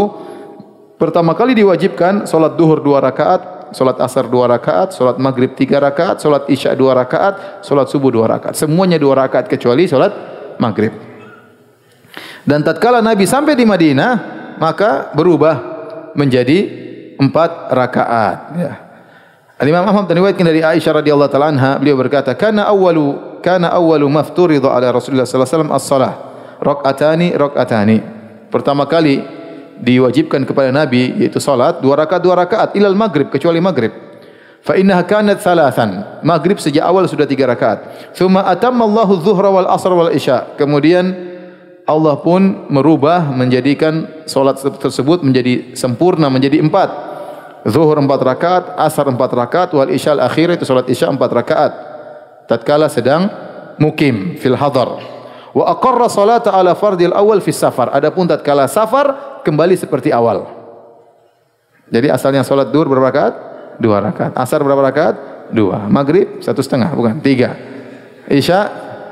Pertama 0.94 1.34
kali 1.34 1.58
diwajibkan 1.58 2.24
solat 2.24 2.54
duhur 2.54 2.78
dua 2.80 3.02
rakaat, 3.02 3.74
solat 3.74 3.98
asar 3.98 4.30
dua 4.30 4.46
rakaat, 4.46 4.94
solat 4.94 5.18
maghrib 5.18 5.52
tiga 5.58 5.82
rakaat, 5.82 6.22
solat 6.22 6.46
isya 6.46 6.72
dua 6.78 6.94
rakaat, 6.94 7.66
solat 7.66 7.90
subuh 7.90 8.14
dua 8.14 8.30
rakaat. 8.30 8.54
Semuanya 8.54 8.96
dua 8.96 9.26
rakaat 9.26 9.50
kecuali 9.50 9.90
solat 9.90 10.14
maghrib. 10.62 10.94
Dan 12.46 12.62
tatkala 12.62 13.02
Nabi 13.02 13.26
sampai 13.26 13.58
di 13.58 13.66
Madinah, 13.66 14.12
maka 14.62 15.10
berubah 15.12 15.56
menjadi 16.14 16.58
empat 17.18 17.74
rakaat. 17.74 18.38
Ya. 18.54 18.83
Imam 19.62 19.86
Ahmad 19.86 20.10
meriwayatkan 20.10 20.46
dari 20.50 20.66
Aisyah 20.66 20.98
radhiyallahu 20.98 21.30
taala 21.30 21.54
anha, 21.54 21.78
beliau 21.78 21.94
berkata, 21.94 22.34
"Kana 22.34 22.66
awwalu 22.66 23.38
kana 23.38 23.70
awwalu 23.70 24.10
mafturidha 24.10 24.66
ala 24.66 24.90
Rasulullah 24.90 25.22
sallallahu 25.22 25.46
alaihi 25.46 25.54
wasallam 25.54 25.72
as-salah, 25.78 26.12
rak'atani 26.58 27.28
rak'atani." 27.38 27.98
Pertama 28.50 28.82
kali 28.90 29.22
diwajibkan 29.78 30.42
kepada 30.42 30.74
Nabi 30.74 31.22
yaitu 31.22 31.38
salat 31.38 31.78
dua 31.78 31.98
rakaat 31.98 32.22
dua 32.22 32.34
rakaat 32.34 32.74
ilal 32.74 32.98
maghrib 32.98 33.30
kecuali 33.30 33.62
maghrib. 33.62 33.94
Fa 34.64 34.74
innaha 34.74 35.06
kanat 35.06 35.38
thalathan. 35.38 36.22
Maghrib 36.26 36.58
sejak 36.58 36.82
awal 36.82 37.06
sudah 37.06 37.28
tiga 37.28 37.46
rakaat. 37.46 38.10
Thumma 38.18 38.48
atamma 38.50 38.88
Allahu 38.88 39.22
dhuhra 39.22 39.54
wal 39.54 39.68
asr 39.70 39.92
wal 39.94 40.10
isya. 40.10 40.56
Kemudian 40.58 41.14
Allah 41.84 42.16
pun 42.16 42.64
merubah 42.72 43.28
menjadikan 43.28 44.24
solat 44.24 44.56
tersebut 44.58 45.20
menjadi 45.20 45.76
sempurna 45.76 46.32
menjadi 46.32 46.64
empat. 46.64 47.03
Zuhur 47.64 47.96
empat 47.96 48.20
rakaat, 48.20 48.64
asar 48.76 49.08
empat 49.08 49.32
rakaat, 49.32 49.72
wal 49.72 49.88
isya 49.88 50.20
akhir 50.20 50.60
itu 50.60 50.68
solat 50.68 50.84
isya 50.84 51.08
empat 51.08 51.30
rakaat. 51.32 51.72
Tatkala 52.44 52.92
sedang 52.92 53.24
mukim 53.80 54.36
fil 54.36 54.52
hadar. 54.52 55.00
Wa 55.56 55.72
aqarra 55.72 56.12
salata 56.12 56.52
ala 56.52 56.76
fardil 56.76 57.16
awal 57.16 57.40
fis 57.40 57.56
safar. 57.56 57.88
Adapun 57.96 58.28
tatkala 58.28 58.68
safar 58.68 59.40
kembali 59.48 59.80
seperti 59.80 60.12
awal. 60.12 60.44
Jadi 61.88 62.12
asalnya 62.12 62.44
solat 62.44 62.68
duhur 62.68 62.84
berapa 62.84 63.08
rakaat? 63.08 63.34
Dua 63.80 63.96
rakaat. 63.96 64.36
Asar 64.36 64.60
berapa 64.60 64.84
rakaat? 64.84 65.16
Dua. 65.48 65.88
Maghrib 65.88 66.44
satu 66.44 66.60
setengah 66.60 66.92
bukan 66.92 67.24
tiga. 67.24 67.56
Isya 68.28 68.60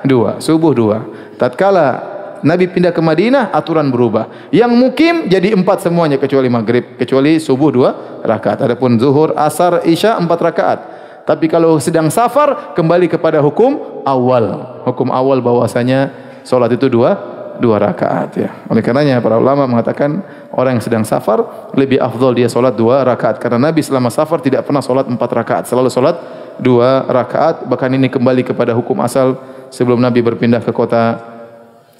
dua. 0.04 0.44
Subuh 0.44 0.76
dua. 0.76 0.98
Tatkala 1.40 2.11
Nabi 2.42 2.66
pindah 2.66 2.90
ke 2.90 2.98
Madinah, 2.98 3.54
aturan 3.54 3.88
berubah. 3.94 4.50
Yang 4.50 4.72
mukim 4.74 5.14
jadi 5.30 5.54
empat 5.54 5.86
semuanya 5.86 6.18
kecuali 6.18 6.50
maghrib, 6.50 6.98
kecuali 6.98 7.38
subuh 7.38 7.70
dua 7.70 7.90
rakaat. 8.26 8.66
Adapun 8.66 8.98
zuhur, 8.98 9.34
asar, 9.38 9.86
isya 9.86 10.18
empat 10.18 10.38
rakaat. 10.42 10.78
Tapi 11.22 11.46
kalau 11.46 11.78
sedang 11.78 12.10
safar, 12.10 12.74
kembali 12.74 13.06
kepada 13.06 13.38
hukum 13.38 14.02
awal. 14.02 14.78
Hukum 14.82 15.14
awal 15.14 15.38
bahwasanya 15.38 16.10
solat 16.42 16.74
itu 16.74 16.90
dua 16.90 17.14
dua 17.62 17.78
rakaat. 17.78 18.30
Ya. 18.34 18.50
Oleh 18.66 18.82
karenanya 18.82 19.22
para 19.22 19.38
ulama 19.38 19.70
mengatakan 19.70 20.26
orang 20.50 20.78
yang 20.78 20.84
sedang 20.84 21.04
safar 21.06 21.70
lebih 21.78 22.02
afdol 22.02 22.34
dia 22.34 22.50
solat 22.50 22.74
dua 22.74 23.06
rakaat. 23.06 23.38
Karena 23.38 23.70
Nabi 23.70 23.86
selama 23.86 24.10
safar 24.10 24.42
tidak 24.42 24.66
pernah 24.66 24.82
solat 24.82 25.06
empat 25.06 25.30
rakaat. 25.30 25.64
Selalu 25.70 25.94
solat 25.94 26.18
dua 26.58 27.06
rakaat. 27.06 27.70
Bahkan 27.70 27.90
ini 27.94 28.10
kembali 28.10 28.42
kepada 28.42 28.74
hukum 28.74 28.98
asal 28.98 29.38
sebelum 29.70 30.02
Nabi 30.02 30.26
berpindah 30.26 30.58
ke 30.58 30.74
kota 30.74 31.32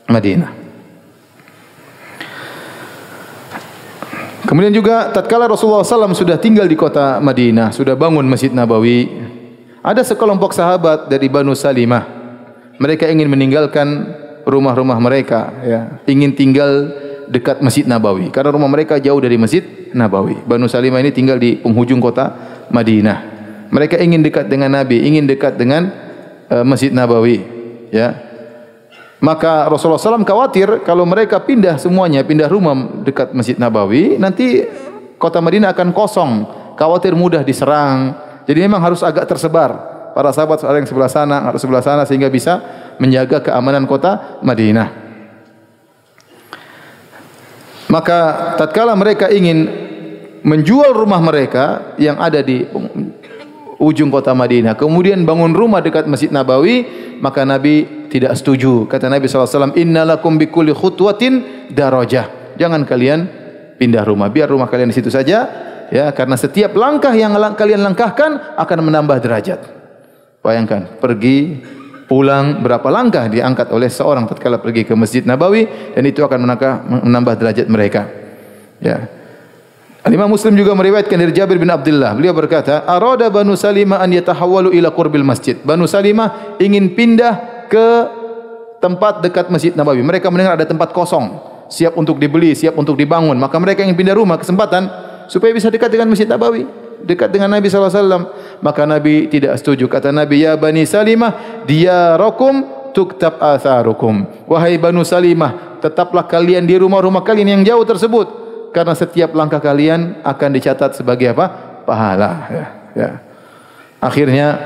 Madinah. 0.09 0.62
Kemudian 4.43 4.75
juga 4.75 5.09
tatkala 5.09 5.49
Rasulullah 5.49 5.87
SAW 5.87 6.12
sudah 6.12 6.37
tinggal 6.37 6.69
di 6.69 6.77
kota 6.77 7.23
Madinah, 7.23 7.73
sudah 7.73 7.97
bangun 7.97 8.27
Masjid 8.27 8.53
Nabawi, 8.53 9.09
ada 9.81 10.05
sekelompok 10.05 10.53
sahabat 10.53 11.09
dari 11.09 11.31
Banu 11.31 11.57
Salimah. 11.57 12.05
Mereka 12.77 13.09
ingin 13.09 13.31
meninggalkan 13.31 14.12
rumah-rumah 14.45 14.99
mereka, 14.99 15.57
ya, 15.62 15.81
ingin 16.11 16.35
tinggal 16.35 16.91
dekat 17.33 17.62
Masjid 17.62 17.87
Nabawi 17.87 18.29
karena 18.29 18.53
rumah 18.53 18.69
mereka 18.69 19.01
jauh 19.01 19.17
dari 19.23 19.38
Masjid 19.38 19.62
Nabawi. 19.95 20.43
Banu 20.45 20.67
Salimah 20.69 21.01
ini 21.01 21.15
tinggal 21.15 21.41
di 21.41 21.57
penghujung 21.57 22.03
kota 22.03 22.35
Madinah. 22.69 23.33
Mereka 23.73 23.97
ingin 24.05 24.21
dekat 24.21 24.53
dengan 24.53 24.75
Nabi, 24.75 25.01
ingin 25.01 25.25
dekat 25.25 25.57
dengan 25.57 25.88
uh, 26.53 26.61
Masjid 26.61 26.93
Nabawi, 26.93 27.41
ya. 27.88 28.32
Maka 29.22 29.70
Rasulullah 29.70 30.02
SAW 30.02 30.26
khawatir 30.26 30.82
kalau 30.82 31.06
mereka 31.06 31.38
pindah 31.38 31.78
semuanya, 31.78 32.26
pindah 32.26 32.50
rumah 32.50 32.74
dekat 33.06 33.30
Masjid 33.30 33.54
Nabawi, 33.54 34.18
nanti 34.18 34.66
kota 35.14 35.38
Madinah 35.38 35.70
akan 35.70 35.94
kosong. 35.94 36.32
Khawatir 36.74 37.14
mudah 37.14 37.46
diserang. 37.46 38.18
Jadi 38.50 38.58
memang 38.66 38.82
harus 38.82 38.98
agak 39.06 39.30
tersebar. 39.30 39.94
Para 40.11 40.35
sahabat 40.35 40.66
ada 40.66 40.74
yang 40.74 40.90
sebelah 40.90 41.06
sana, 41.06 41.38
harus 41.38 41.62
sebelah 41.62 41.87
sana 41.87 42.02
sehingga 42.02 42.26
bisa 42.26 42.58
menjaga 42.98 43.38
keamanan 43.38 43.87
kota 43.87 44.42
Madinah. 44.42 44.90
Maka 47.87 48.18
tatkala 48.58 48.98
mereka 48.98 49.30
ingin 49.30 49.70
menjual 50.42 50.90
rumah 50.98 51.22
mereka 51.22 51.94
yang 51.94 52.18
ada 52.18 52.42
di 52.42 52.66
ujung 53.78 54.11
kota 54.11 54.35
Madinah, 54.35 54.74
kemudian 54.74 55.22
bangun 55.22 55.54
rumah 55.54 55.78
dekat 55.78 56.11
Masjid 56.11 56.30
Nabawi, 56.30 56.87
maka 57.22 57.46
Nabi 57.46 58.02
tidak 58.12 58.37
setuju. 58.37 58.85
Kata 58.85 59.09
Nabi 59.09 59.25
SAW, 59.25 59.72
Inna 59.81 60.05
lakum 60.05 60.37
bikuli 60.37 60.77
khutwatin 60.77 61.66
darajah. 61.72 62.55
Jangan 62.61 62.85
kalian 62.85 63.25
pindah 63.81 64.05
rumah. 64.05 64.29
Biar 64.29 64.53
rumah 64.53 64.68
kalian 64.68 64.92
di 64.92 64.96
situ 65.01 65.09
saja. 65.09 65.48
Ya, 65.88 66.12
karena 66.12 66.37
setiap 66.37 66.77
langkah 66.77 67.12
yang 67.12 67.33
kalian 67.57 67.81
langkahkan 67.81 68.57
akan 68.57 68.79
menambah 68.85 69.16
derajat. 69.20 69.61
Bayangkan, 70.44 71.01
pergi, 71.01 71.61
pulang, 72.09 72.61
berapa 72.61 72.88
langkah 72.88 73.29
diangkat 73.29 73.72
oleh 73.72 73.88
seorang 73.92 74.29
tatkala 74.29 74.61
pergi 74.61 74.88
ke 74.88 74.92
Masjid 74.96 75.25
Nabawi 75.25 75.92
dan 75.92 76.05
itu 76.05 76.25
akan 76.25 76.48
menambah 77.05 77.35
derajat 77.37 77.68
mereka. 77.68 78.09
Ya. 78.81 79.09
Imam 80.09 80.27
Muslim 80.33 80.59
juga 80.59 80.75
meriwayatkan 80.75 81.14
dari 81.14 81.31
Jabir 81.31 81.61
bin 81.61 81.70
Abdullah. 81.70 82.16
Beliau 82.16 82.35
berkata, 82.35 82.83
"Arada 82.88 83.31
Banu 83.31 83.55
Salimah 83.55 84.03
an 84.03 84.11
yatahawwalu 84.11 84.75
ila 84.75 84.90
qurbil 84.90 85.22
masjid." 85.22 85.61
Banu 85.62 85.87
Salimah 85.87 86.59
ingin 86.59 86.90
pindah 86.96 87.52
ke 87.72 87.88
tempat 88.85 89.24
dekat 89.24 89.48
Masjid 89.48 89.72
Nabawi. 89.72 90.04
Mereka 90.04 90.28
mendengar 90.28 90.61
ada 90.61 90.68
tempat 90.68 90.92
kosong, 90.92 91.40
siap 91.72 91.96
untuk 91.96 92.20
dibeli, 92.20 92.52
siap 92.52 92.76
untuk 92.76 93.00
dibangun. 93.00 93.40
Maka 93.40 93.56
mereka 93.56 93.80
ingin 93.80 93.96
pindah 93.96 94.12
rumah 94.12 94.37
kesempatan 94.37 94.92
supaya 95.32 95.56
bisa 95.56 95.72
dekat 95.72 95.88
dengan 95.88 96.12
Masjid 96.12 96.28
Nabawi, 96.28 96.68
dekat 97.00 97.32
dengan 97.32 97.48
Nabi 97.48 97.72
SAW. 97.72 98.28
Maka 98.61 98.85
Nabi 98.85 99.32
tidak 99.32 99.56
setuju. 99.56 99.88
Kata 99.88 100.12
Nabi, 100.12 100.44
Ya 100.44 100.52
Bani 100.61 100.85
Salimah, 100.85 101.64
dia 101.64 102.20
rokum 102.20 102.82
tuktab 102.92 103.40
atharukum. 103.40 104.28
Wahai 104.44 104.76
Banu 104.76 105.00
Salimah, 105.00 105.80
tetaplah 105.80 106.28
kalian 106.28 106.68
di 106.68 106.76
rumah-rumah 106.76 107.24
kalian 107.24 107.58
yang 107.58 107.62
jauh 107.64 107.88
tersebut. 107.88 108.44
Karena 108.72 108.96
setiap 108.96 109.32
langkah 109.37 109.61
kalian 109.61 110.20
akan 110.24 110.50
dicatat 110.52 110.96
sebagai 110.96 111.32
apa? 111.32 111.46
Pahala. 111.85 112.30
Ya. 112.48 112.66
ya. 112.96 113.11
Akhirnya 114.00 114.56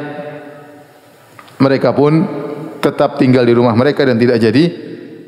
mereka 1.59 1.91
pun 1.91 2.23
tetap 2.87 3.19
tinggal 3.19 3.43
di 3.43 3.51
rumah 3.51 3.75
mereka 3.75 4.07
dan 4.07 4.15
tidak 4.15 4.39
jadi 4.39 4.65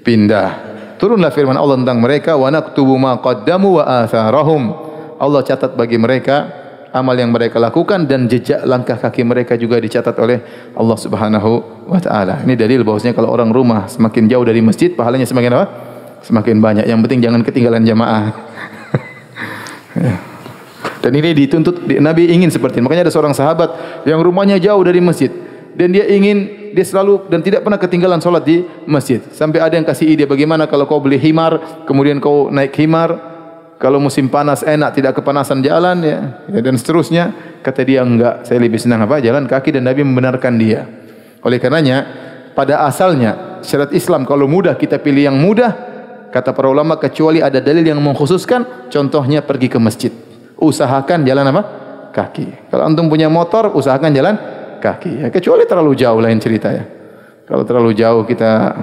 pindah. 0.06 0.50
Turunlah 0.98 1.34
firman 1.34 1.58
Allah 1.58 1.78
tentang 1.78 1.98
mereka 1.98 2.38
wa 2.38 2.46
naktubu 2.50 2.94
ma 2.94 3.18
qaddamu 3.18 3.82
wa 3.82 3.84
atharahum. 4.06 4.62
Allah 5.18 5.42
catat 5.42 5.74
bagi 5.74 5.98
mereka 5.98 6.46
amal 6.94 7.14
yang 7.18 7.34
mereka 7.34 7.58
lakukan 7.58 8.06
dan 8.06 8.30
jejak 8.30 8.62
langkah 8.64 8.96
kaki 8.96 9.26
mereka 9.26 9.58
juga 9.58 9.82
dicatat 9.82 10.14
oleh 10.18 10.38
Allah 10.74 10.98
Subhanahu 10.98 11.50
wa 11.90 11.98
taala. 11.98 12.42
Ini 12.46 12.54
dalil 12.54 12.86
bahwasanya 12.86 13.18
kalau 13.18 13.34
orang 13.34 13.50
rumah 13.50 13.90
semakin 13.90 14.30
jauh 14.30 14.46
dari 14.46 14.62
masjid 14.62 14.94
pahalanya 14.94 15.26
semakin 15.26 15.50
apa? 15.58 15.66
Semakin 16.22 16.62
banyak. 16.62 16.84
Yang 16.86 16.98
penting 17.06 17.20
jangan 17.26 17.40
ketinggalan 17.42 17.82
jamaah. 17.82 18.24
Ya. 19.98 20.14
Dan 21.02 21.10
ini 21.18 21.34
dituntut 21.34 21.82
Nabi 21.98 22.30
ingin 22.30 22.54
seperti 22.54 22.78
ini. 22.78 22.86
Makanya 22.86 23.10
ada 23.10 23.12
seorang 23.14 23.34
sahabat 23.34 23.70
yang 24.06 24.22
rumahnya 24.22 24.62
jauh 24.62 24.78
dari 24.84 25.02
masjid 25.02 25.32
dan 25.78 25.94
dia 25.94 26.10
ingin 26.10 26.70
dia 26.74 26.82
selalu 26.82 27.30
dan 27.30 27.38
tidak 27.38 27.62
pernah 27.62 27.78
ketinggalan 27.78 28.18
solat 28.18 28.42
di 28.42 28.66
masjid. 28.82 29.22
Sampai 29.30 29.62
ada 29.62 29.78
yang 29.78 29.86
kasih 29.86 30.10
ide 30.10 30.26
bagaimana 30.26 30.66
kalau 30.66 30.90
kau 30.90 30.98
beli 30.98 31.22
himar, 31.22 31.86
kemudian 31.86 32.18
kau 32.18 32.50
naik 32.50 32.74
himar, 32.74 33.14
kalau 33.78 34.02
musim 34.02 34.26
panas 34.26 34.66
enak 34.66 34.90
tidak 34.98 35.14
kepanasan 35.22 35.62
jalan 35.62 36.02
ya, 36.02 36.18
ya 36.50 36.60
dan 36.66 36.74
seterusnya. 36.74 37.30
Kata 37.62 37.86
dia 37.86 38.02
enggak, 38.02 38.42
saya 38.42 38.58
lebih 38.58 38.82
senang 38.82 39.06
apa? 39.06 39.22
Jalan 39.22 39.46
kaki 39.46 39.78
dan 39.78 39.86
Nabi 39.86 40.02
membenarkan 40.02 40.58
dia. 40.58 40.82
Oleh 41.46 41.62
karenanya 41.62 42.02
pada 42.58 42.82
asalnya 42.82 43.62
syarat 43.62 43.94
Islam 43.94 44.26
kalau 44.26 44.50
mudah 44.50 44.74
kita 44.74 44.98
pilih 44.98 45.30
yang 45.30 45.38
mudah 45.38 45.70
kata 46.34 46.50
para 46.50 46.66
ulama 46.66 46.98
kecuali 46.98 47.38
ada 47.38 47.62
dalil 47.62 47.86
yang 47.86 48.02
mengkhususkan 48.02 48.90
contohnya 48.90 49.46
pergi 49.46 49.70
ke 49.70 49.78
masjid 49.78 50.10
usahakan 50.58 51.22
jalan 51.22 51.46
apa 51.54 51.62
kaki 52.10 52.68
kalau 52.68 52.82
antum 52.82 53.06
punya 53.06 53.30
motor 53.30 53.70
usahakan 53.72 54.10
jalan 54.10 54.34
kaki. 54.80 55.26
Ya, 55.26 55.28
kecuali 55.28 55.66
terlalu 55.66 55.92
jauh 55.98 56.18
lain 56.18 56.38
cerita 56.38 56.72
ya. 56.72 56.84
Kalau 57.48 57.64
terlalu 57.64 57.96
jauh 57.96 58.22
kita 58.28 58.76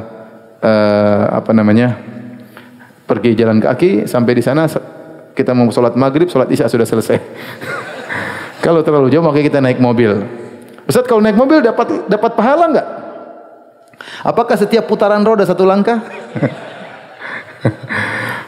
uh, 0.61 1.23
apa 1.37 1.53
namanya 1.53 1.97
pergi 3.05 3.37
jalan 3.37 3.61
kaki 3.61 4.09
sampai 4.09 4.33
di 4.33 4.43
sana 4.43 4.65
kita 5.37 5.53
mau 5.53 5.69
sholat 5.69 5.93
maghrib, 5.93 6.25
sholat 6.31 6.49
isya 6.49 6.65
sudah 6.65 6.87
selesai. 6.87 7.17
kalau 8.65 8.81
terlalu 8.81 9.13
jauh 9.13 9.21
maka 9.21 9.43
kita 9.43 9.61
naik 9.61 9.77
mobil. 9.77 10.25
Ustaz 10.85 11.05
kalau 11.05 11.21
naik 11.21 11.37
mobil 11.37 11.61
dapat 11.61 12.09
dapat 12.09 12.31
pahala 12.33 12.65
enggak? 12.71 12.87
Apakah 14.25 14.57
setiap 14.57 14.89
putaran 14.89 15.21
roda 15.21 15.45
satu 15.45 15.65
langkah? 15.65 16.01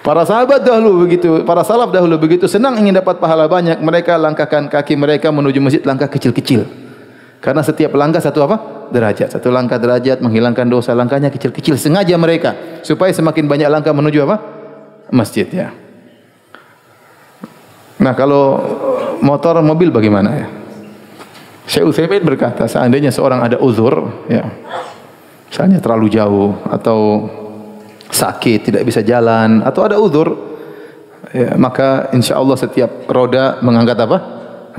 Para 0.05 0.23
sahabat 0.23 0.63
dahulu 0.63 1.03
begitu, 1.03 1.43
para 1.43 1.67
salaf 1.67 1.91
dahulu 1.91 2.15
begitu 2.15 2.47
senang 2.47 2.79
ingin 2.79 2.95
dapat 2.95 3.19
pahala 3.19 3.43
banyak, 3.43 3.75
mereka 3.83 4.15
langkahkan 4.15 4.71
kaki 4.71 4.95
mereka 4.95 5.35
menuju 5.35 5.59
masjid 5.59 5.83
langkah 5.83 6.07
kecil-kecil. 6.07 6.86
Karena 7.37 7.61
setiap 7.61 7.93
langkah 7.93 8.19
satu 8.19 8.43
apa? 8.43 8.89
Derajat. 8.89 9.37
Satu 9.37 9.53
langkah 9.53 9.77
derajat 9.77 10.23
menghilangkan 10.23 10.65
dosa, 10.65 10.97
langkahnya 10.97 11.29
kecil-kecil. 11.29 11.77
Sengaja 11.77 12.17
mereka 12.17 12.81
supaya 12.81 13.13
semakin 13.13 13.45
banyak 13.45 13.69
langkah 13.69 13.93
menuju 13.93 14.25
apa? 14.25 14.37
Masjid 15.13 15.47
ya. 15.47 15.71
Nah, 17.97 18.13
kalau 18.13 18.61
motor 19.25 19.57
mobil 19.65 19.89
bagaimana 19.89 20.29
ya? 20.37 20.47
Syekh 21.67 21.83
Utsaimin 21.91 22.23
berkata, 22.23 22.63
seandainya 22.63 23.11
seorang 23.11 23.43
ada 23.43 23.57
uzur, 23.59 24.23
ya. 24.31 24.47
Misalnya 25.51 25.83
terlalu 25.83 26.07
jauh 26.07 26.55
atau 26.71 27.27
sakit, 28.07 28.71
tidak 28.71 28.83
bisa 28.87 29.03
jalan 29.03 29.59
atau 29.67 29.83
ada 29.83 29.99
uzur, 29.99 30.31
ya, 31.35 31.59
maka 31.59 32.07
insya 32.15 32.39
Allah 32.39 32.55
setiap 32.55 33.03
roda 33.11 33.59
mengangkat 33.59 33.99
apa? 33.99 34.17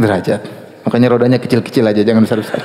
Derajat. 0.01 0.58
Makanya 0.89 1.13
rodanya 1.13 1.37
kecil-kecil 1.37 1.85
aja, 1.85 2.01
jangan 2.01 2.25
besar-besar. 2.25 2.65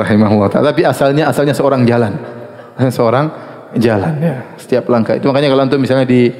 Rahimahullah. 0.00 0.48
Tapi 0.48 0.88
asalnya 0.88 1.28
asalnya 1.28 1.52
seorang 1.52 1.84
jalan, 1.84 2.16
seorang 2.96 3.28
jalan 3.76 4.16
ya. 4.24 4.56
Setiap 4.56 4.88
langkah 4.88 5.20
itu 5.20 5.28
makanya 5.28 5.52
kalau 5.52 5.68
antum 5.68 5.76
misalnya 5.76 6.08
di 6.08 6.32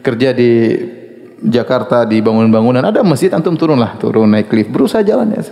kerja 0.00 0.32
di 0.32 0.80
Jakarta 1.42 2.08
di 2.08 2.24
bangunan-bangunan 2.24 2.80
ada 2.80 3.04
masjid 3.04 3.28
antum 3.36 3.58
turunlah 3.60 4.00
turun 4.00 4.32
naik 4.32 4.48
lift 4.48 4.72
berusaha 4.72 5.04
jalan 5.04 5.36
ya. 5.36 5.44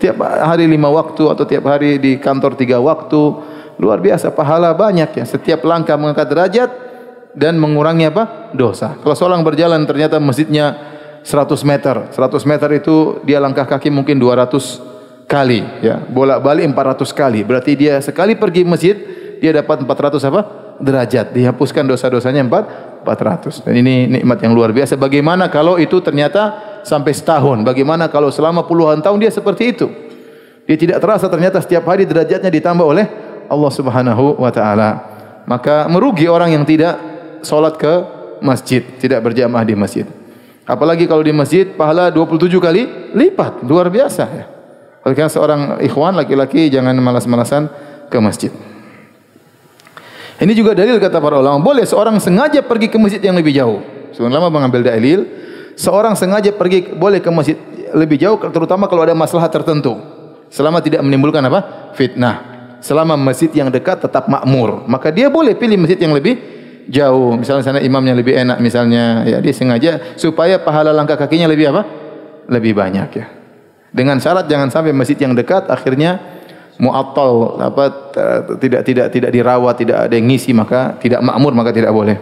Tiap 0.00 0.16
hari 0.24 0.64
lima 0.64 0.88
waktu 0.88 1.28
atau 1.28 1.44
tiap 1.44 1.68
hari 1.68 2.00
di 2.00 2.16
kantor 2.16 2.56
tiga 2.56 2.80
waktu 2.80 3.52
luar 3.76 4.00
biasa 4.00 4.32
pahala 4.32 4.72
banyak 4.72 5.12
ya 5.12 5.24
setiap 5.26 5.60
langkah 5.66 5.98
mengangkat 6.00 6.30
derajat 6.30 6.70
dan 7.34 7.58
mengurangi 7.58 8.06
apa 8.06 8.54
dosa 8.54 8.94
kalau 9.02 9.18
seorang 9.18 9.42
berjalan 9.42 9.82
ternyata 9.82 10.22
masjidnya 10.22 10.93
100 11.24 11.64
meter. 11.64 12.12
100 12.12 12.44
meter 12.44 12.68
itu 12.76 13.24
dia 13.24 13.40
langkah 13.40 13.64
kaki 13.64 13.88
mungkin 13.88 14.20
200 14.20 15.24
kali 15.24 15.64
ya. 15.80 16.04
Bolak-balik 16.04 16.68
400 16.68 17.10
kali. 17.16 17.40
Berarti 17.42 17.72
dia 17.74 17.96
sekali 18.04 18.36
pergi 18.36 18.62
masjid 18.62 18.96
dia 19.40 19.50
dapat 19.56 19.82
400 19.82 20.20
apa? 20.28 20.40
Derajat. 20.78 21.32
Dihapuskan 21.32 21.88
dosa-dosanya 21.88 22.44
4 22.44 23.04
400 23.04 23.68
dan 23.68 23.74
ini 23.76 24.08
nikmat 24.08 24.40
yang 24.40 24.56
luar 24.56 24.72
biasa. 24.72 24.96
Bagaimana 24.96 25.52
kalau 25.52 25.76
itu 25.76 26.00
ternyata 26.00 26.80
sampai 26.82 27.12
setahun? 27.12 27.60
Bagaimana 27.60 28.08
kalau 28.08 28.32
selama 28.32 28.64
puluhan 28.64 29.04
tahun 29.04 29.20
dia 29.20 29.28
seperti 29.28 29.76
itu? 29.76 29.86
Dia 30.64 30.80
tidak 30.80 31.04
terasa 31.04 31.28
ternyata 31.28 31.60
setiap 31.60 31.84
hari 31.84 32.08
derajatnya 32.08 32.48
ditambah 32.48 32.84
oleh 32.84 33.04
Allah 33.52 33.72
Subhanahu 33.72 34.40
wa 34.40 34.48
taala. 34.48 34.90
Maka 35.44 35.84
merugi 35.92 36.24
orang 36.24 36.56
yang 36.56 36.64
tidak 36.64 36.96
salat 37.44 37.76
ke 37.76 37.92
masjid, 38.40 38.80
tidak 38.96 39.20
berjamaah 39.20 39.60
di 39.60 39.76
masjid. 39.76 40.08
Apalagi 40.64 41.04
kalau 41.04 41.20
di 41.20 41.32
masjid 41.32 41.68
pahala 41.68 42.08
27 42.08 42.48
kali 42.56 42.82
lipat, 43.12 43.64
luar 43.68 43.92
biasa 43.92 44.24
ya. 44.24 44.44
Oleh 45.04 45.12
karena 45.12 45.28
seorang 45.28 45.60
ikhwan 45.84 46.16
laki-laki 46.16 46.72
jangan 46.72 46.96
malas-malasan 46.96 47.68
ke 48.08 48.16
masjid. 48.20 48.48
Ini 50.40 50.52
juga 50.56 50.72
dalil 50.72 50.96
kata 50.96 51.20
para 51.20 51.38
ulama, 51.38 51.60
boleh 51.60 51.84
seorang 51.84 52.16
sengaja 52.16 52.64
pergi 52.64 52.88
ke 52.88 52.96
masjid 52.96 53.20
yang 53.20 53.36
lebih 53.36 53.52
jauh. 53.52 53.84
Sebenarnya 54.16 54.40
lama 54.40 54.48
mengambil 54.48 54.88
dalil, 54.88 55.28
seorang 55.76 56.16
sengaja 56.16 56.50
pergi 56.56 56.96
boleh 56.96 57.20
ke 57.20 57.28
masjid 57.28 57.56
lebih 57.94 58.16
jauh 58.18 58.40
terutama 58.50 58.88
kalau 58.88 59.04
ada 59.04 59.12
masalah 59.12 59.46
tertentu. 59.52 60.00
Selama 60.48 60.80
tidak 60.80 61.04
menimbulkan 61.04 61.44
apa? 61.44 61.92
fitnah 61.94 62.54
selama 62.84 63.16
masjid 63.16 63.48
yang 63.48 63.72
dekat 63.72 64.04
tetap 64.04 64.28
makmur 64.28 64.84
maka 64.84 65.08
dia 65.08 65.32
boleh 65.32 65.56
pilih 65.56 65.80
masjid 65.80 65.96
yang 65.96 66.12
lebih 66.12 66.36
jauh. 66.88 67.36
Misalnya 67.38 67.64
sana 67.64 67.80
imamnya 67.80 68.14
lebih 68.16 68.34
enak 68.34 68.58
misalnya. 68.60 69.24
Ya 69.24 69.38
dia 69.40 69.54
sengaja 69.54 70.16
supaya 70.16 70.60
pahala 70.60 70.90
langkah 70.90 71.18
kakinya 71.18 71.48
lebih 71.48 71.72
apa? 71.74 71.82
Lebih 72.48 72.72
banyak 72.76 73.08
ya. 73.14 73.26
Dengan 73.94 74.18
syarat 74.18 74.50
jangan 74.50 74.68
sampai 74.74 74.90
masjid 74.90 75.14
yang 75.14 75.38
dekat 75.38 75.70
akhirnya 75.70 76.18
muattal 76.82 77.62
apa 77.62 77.84
tidak 78.58 78.82
tidak 78.82 79.06
tidak 79.14 79.30
dirawat 79.30 79.78
tidak 79.78 80.10
ada 80.10 80.14
yang 80.18 80.26
ngisi 80.26 80.50
maka 80.50 80.98
tidak 80.98 81.22
makmur 81.22 81.54
maka 81.54 81.70
tidak 81.70 81.94
boleh. 81.94 82.18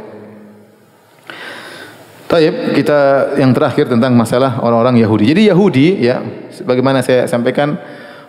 Taib 2.33 2.73
kita 2.73 3.01
yang 3.37 3.53
terakhir 3.53 3.93
tentang 3.93 4.17
masalah 4.17 4.57
orang-orang 4.65 5.05
Yahudi. 5.05 5.37
Jadi 5.37 5.53
Yahudi 5.53 5.87
ya, 6.01 6.25
sebagaimana 6.49 7.05
saya 7.05 7.29
sampaikan 7.29 7.77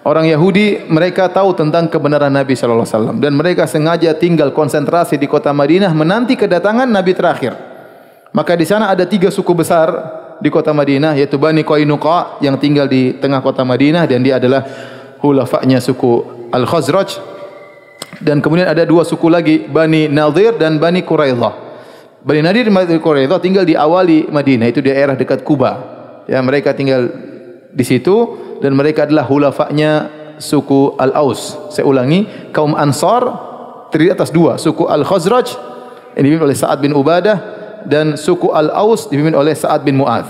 Orang 0.03 0.27
Yahudi 0.27 0.83
mereka 0.91 1.31
tahu 1.31 1.55
tentang 1.55 1.87
kebenaran 1.87 2.27
Nabi 2.27 2.59
sallallahu 2.59 2.83
alaihi 2.83 2.95
wasallam 2.99 3.17
dan 3.23 3.31
mereka 3.39 3.63
sengaja 3.63 4.11
tinggal 4.11 4.51
konsentrasi 4.51 5.15
di 5.15 5.31
kota 5.31 5.55
Madinah 5.55 5.95
menanti 5.95 6.35
kedatangan 6.35 6.91
Nabi 6.91 7.15
terakhir. 7.15 7.55
Maka 8.35 8.59
di 8.59 8.67
sana 8.67 8.91
ada 8.91 9.07
tiga 9.07 9.31
suku 9.31 9.55
besar 9.55 9.95
di 10.43 10.51
kota 10.51 10.75
Madinah 10.75 11.15
yaitu 11.15 11.39
Bani 11.39 11.63
Qainuqa 11.63 12.43
yang 12.43 12.59
tinggal 12.59 12.91
di 12.91 13.15
tengah 13.15 13.39
kota 13.39 13.63
Madinah 13.63 14.03
dan 14.03 14.19
dia 14.19 14.43
adalah 14.43 14.67
hulafanya 15.23 15.79
suku 15.79 16.51
Al-Khazraj 16.51 17.23
dan 18.19 18.43
kemudian 18.43 18.67
ada 18.67 18.83
dua 18.83 19.07
suku 19.07 19.31
lagi 19.31 19.63
Bani 19.71 20.11
Nadir 20.11 20.59
dan 20.59 20.83
Bani 20.83 20.99
Quraidah. 20.99 21.53
Bani 22.27 22.43
Nadir 22.43 22.67
dan 22.67 22.75
Bani 22.75 22.99
Quraidah 22.99 23.39
tinggal 23.39 23.63
di 23.63 23.79
awali 23.79 24.27
Madinah 24.27 24.67
itu 24.67 24.83
di 24.83 24.91
daerah 24.91 25.15
dekat 25.15 25.47
Kuba. 25.47 25.95
Ya 26.27 26.43
mereka 26.43 26.75
tinggal 26.75 27.07
di 27.73 27.81
situ 27.81 28.37
dan 28.61 28.77
mereka 28.77 29.09
adalah 29.09 29.25
hulafaknya 29.25 30.07
suku 30.37 30.93
Al-Aus. 30.95 31.73
Saya 31.73 31.89
ulangi, 31.89 32.53
kaum 32.53 32.77
Ansar 32.77 33.25
terdiri 33.89 34.13
atas 34.13 34.29
dua, 34.29 34.61
suku 34.61 34.85
Al-Khazraj 34.85 35.47
yang 36.13 36.23
dipimpin 36.23 36.45
oleh 36.45 36.57
Sa'ad 36.57 36.79
bin 36.79 36.93
Ubadah 36.93 37.37
dan 37.89 38.15
suku 38.15 38.53
Al-Aus 38.53 39.09
dipimpin 39.09 39.33
oleh 39.33 39.57
Sa'ad 39.57 39.81
bin 39.81 39.97
Mu'adh. 39.97 40.29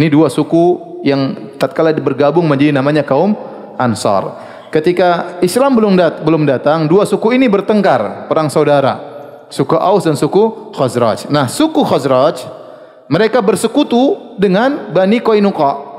Ini 0.00 0.08
dua 0.08 0.32
suku 0.32 0.96
yang 1.04 1.54
tatkala 1.60 1.92
bergabung 1.92 2.48
menjadi 2.48 2.72
namanya 2.72 3.04
kaum 3.04 3.36
Ansar. 3.76 4.50
Ketika 4.72 5.36
Islam 5.44 5.76
belum 5.76 6.00
dat 6.00 6.24
belum 6.24 6.48
datang, 6.48 6.88
dua 6.88 7.04
suku 7.04 7.36
ini 7.36 7.44
bertengkar, 7.44 8.24
perang 8.32 8.48
saudara. 8.48 9.12
Suku 9.52 9.76
Aus 9.76 10.08
dan 10.08 10.16
suku 10.16 10.72
Khazraj. 10.72 11.28
Nah, 11.28 11.44
suku 11.44 11.84
Khazraj 11.84 12.40
mereka 13.04 13.44
bersekutu 13.44 14.32
dengan 14.40 14.88
Bani 14.96 15.20
Qainuqa 15.20 15.91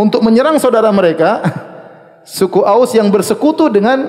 untuk 0.00 0.24
menyerang 0.24 0.56
saudara 0.56 0.88
mereka 0.88 1.44
suku 2.24 2.64
Aus 2.64 2.96
yang 2.96 3.12
bersekutu 3.12 3.68
dengan 3.68 4.08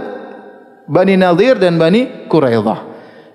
Bani 0.87 1.19
Nadir 1.19 1.59
dan 1.59 1.75
Bani 1.75 2.31
Quraidah. 2.31 2.87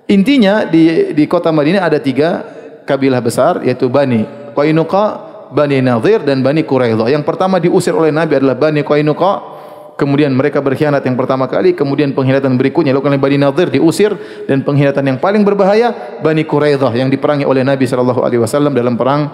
Intinya 0.09 0.64
di 0.64 1.12
di 1.12 1.24
kota 1.28 1.52
Madinah 1.52 1.84
ada 1.84 2.00
tiga 2.00 2.46
kabilah 2.88 3.20
besar 3.20 3.61
yaitu 3.61 3.92
Bani 3.92 4.24
Qainuqa, 4.57 5.04
Bani 5.52 5.84
Nadir 5.84 6.24
dan 6.24 6.40
Bani 6.40 6.64
Quraidah. 6.64 7.12
Yang 7.12 7.28
pertama 7.28 7.61
diusir 7.61 7.92
oleh 7.92 8.09
Nabi 8.09 8.40
adalah 8.40 8.57
Bani 8.57 8.80
Qainuqa. 8.80 9.54
Kemudian 9.96 10.28
mereka 10.36 10.61
berkhianat 10.61 11.00
yang 11.09 11.16
pertama 11.16 11.48
kali, 11.48 11.72
kemudian 11.72 12.12
pengkhianatan 12.12 12.61
berikutnya 12.61 12.92
lakukan 12.92 13.16
oleh 13.16 13.22
Bani 13.32 13.38
Nadir 13.40 13.72
diusir 13.72 14.12
dan 14.44 14.61
pengkhianatan 14.61 15.00
yang 15.09 15.16
paling 15.16 15.40
berbahaya 15.40 16.20
Bani 16.20 16.44
Quraidah 16.44 16.92
yang 16.92 17.09
diperangi 17.09 17.48
oleh 17.48 17.64
Nabi 17.64 17.88
sallallahu 17.88 18.20
alaihi 18.20 18.44
wasallam 18.44 18.76
dalam 18.76 18.92
perang 19.00 19.32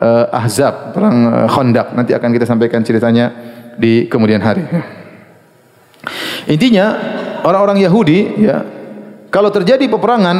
uh, 0.00 0.30
Ahzab, 0.30 0.96
perang 0.96 1.16
uh, 1.28 1.48
Khandaq. 1.50 1.94
Nanti 1.94 2.12
akan 2.16 2.30
kita 2.32 2.46
sampaikan 2.48 2.80
ceritanya 2.82 3.30
di 3.78 4.06
kemudian 4.06 4.40
hari. 4.40 4.64
Intinya 6.52 6.94
orang-orang 7.44 7.80
Yahudi 7.84 8.44
ya 8.44 8.64
kalau 9.34 9.50
terjadi 9.50 9.90
peperangan 9.90 10.36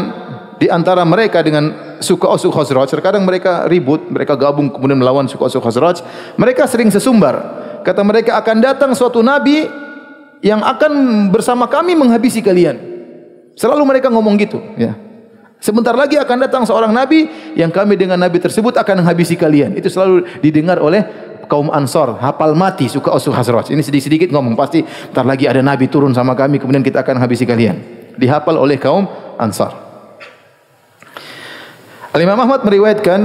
di 0.63 0.71
antara 0.71 1.03
mereka 1.03 1.43
dengan 1.43 1.99
suku 1.99 2.25
Aus 2.31 2.47
Khazraj, 2.47 2.87
terkadang 2.87 3.27
mereka 3.27 3.67
ribut, 3.67 4.07
mereka 4.07 4.39
gabung 4.39 4.71
kemudian 4.71 5.01
melawan 5.01 5.27
suku 5.27 5.43
Aus 5.43 5.57
Khazraj, 5.59 6.05
mereka 6.39 6.71
sering 6.71 6.95
sesumbar. 6.95 7.67
Kata 7.83 8.01
mereka 8.07 8.39
akan 8.39 8.65
datang 8.65 8.91
suatu 8.97 9.21
nabi 9.21 9.67
yang 10.41 10.63
akan 10.63 11.27
bersama 11.29 11.69
kami 11.69 11.99
menghabisi 11.99 12.41
kalian. 12.41 12.81
Selalu 13.55 13.83
mereka 13.87 14.11
ngomong 14.11 14.35
gitu, 14.41 14.59
ya. 14.75 14.99
Sebentar 15.65 15.97
lagi 15.97 16.21
akan 16.21 16.45
datang 16.45 16.69
seorang 16.69 16.93
nabi 16.93 17.25
yang 17.57 17.73
kami 17.73 17.97
dengan 17.97 18.21
nabi 18.21 18.37
tersebut 18.37 18.77
akan 18.77 19.01
menghabisi 19.01 19.33
kalian. 19.33 19.73
Itu 19.73 19.89
selalu 19.89 20.45
didengar 20.45 20.77
oleh 20.77 21.01
kaum 21.49 21.73
Ansor, 21.73 22.21
hafal 22.21 22.53
mati 22.53 22.85
suka 22.85 23.17
Usu 23.17 23.33
Hazraj. 23.33 23.73
Ini 23.73 23.81
sedikit-sedikit 23.81 24.29
ngomong 24.29 24.61
pasti 24.61 24.85
entar 24.85 25.25
lagi 25.25 25.49
ada 25.49 25.65
nabi 25.65 25.89
turun 25.89 26.13
sama 26.13 26.37
kami 26.37 26.61
kemudian 26.61 26.85
kita 26.85 27.01
akan 27.01 27.17
menghabisi 27.17 27.49
kalian. 27.49 27.81
Dihafal 28.21 28.61
oleh 28.61 28.77
kaum 28.77 29.09
Ansar. 29.41 29.73
Al-Imam 32.13 32.37
Ahmad 32.45 32.61
meriwayatkan 32.61 33.21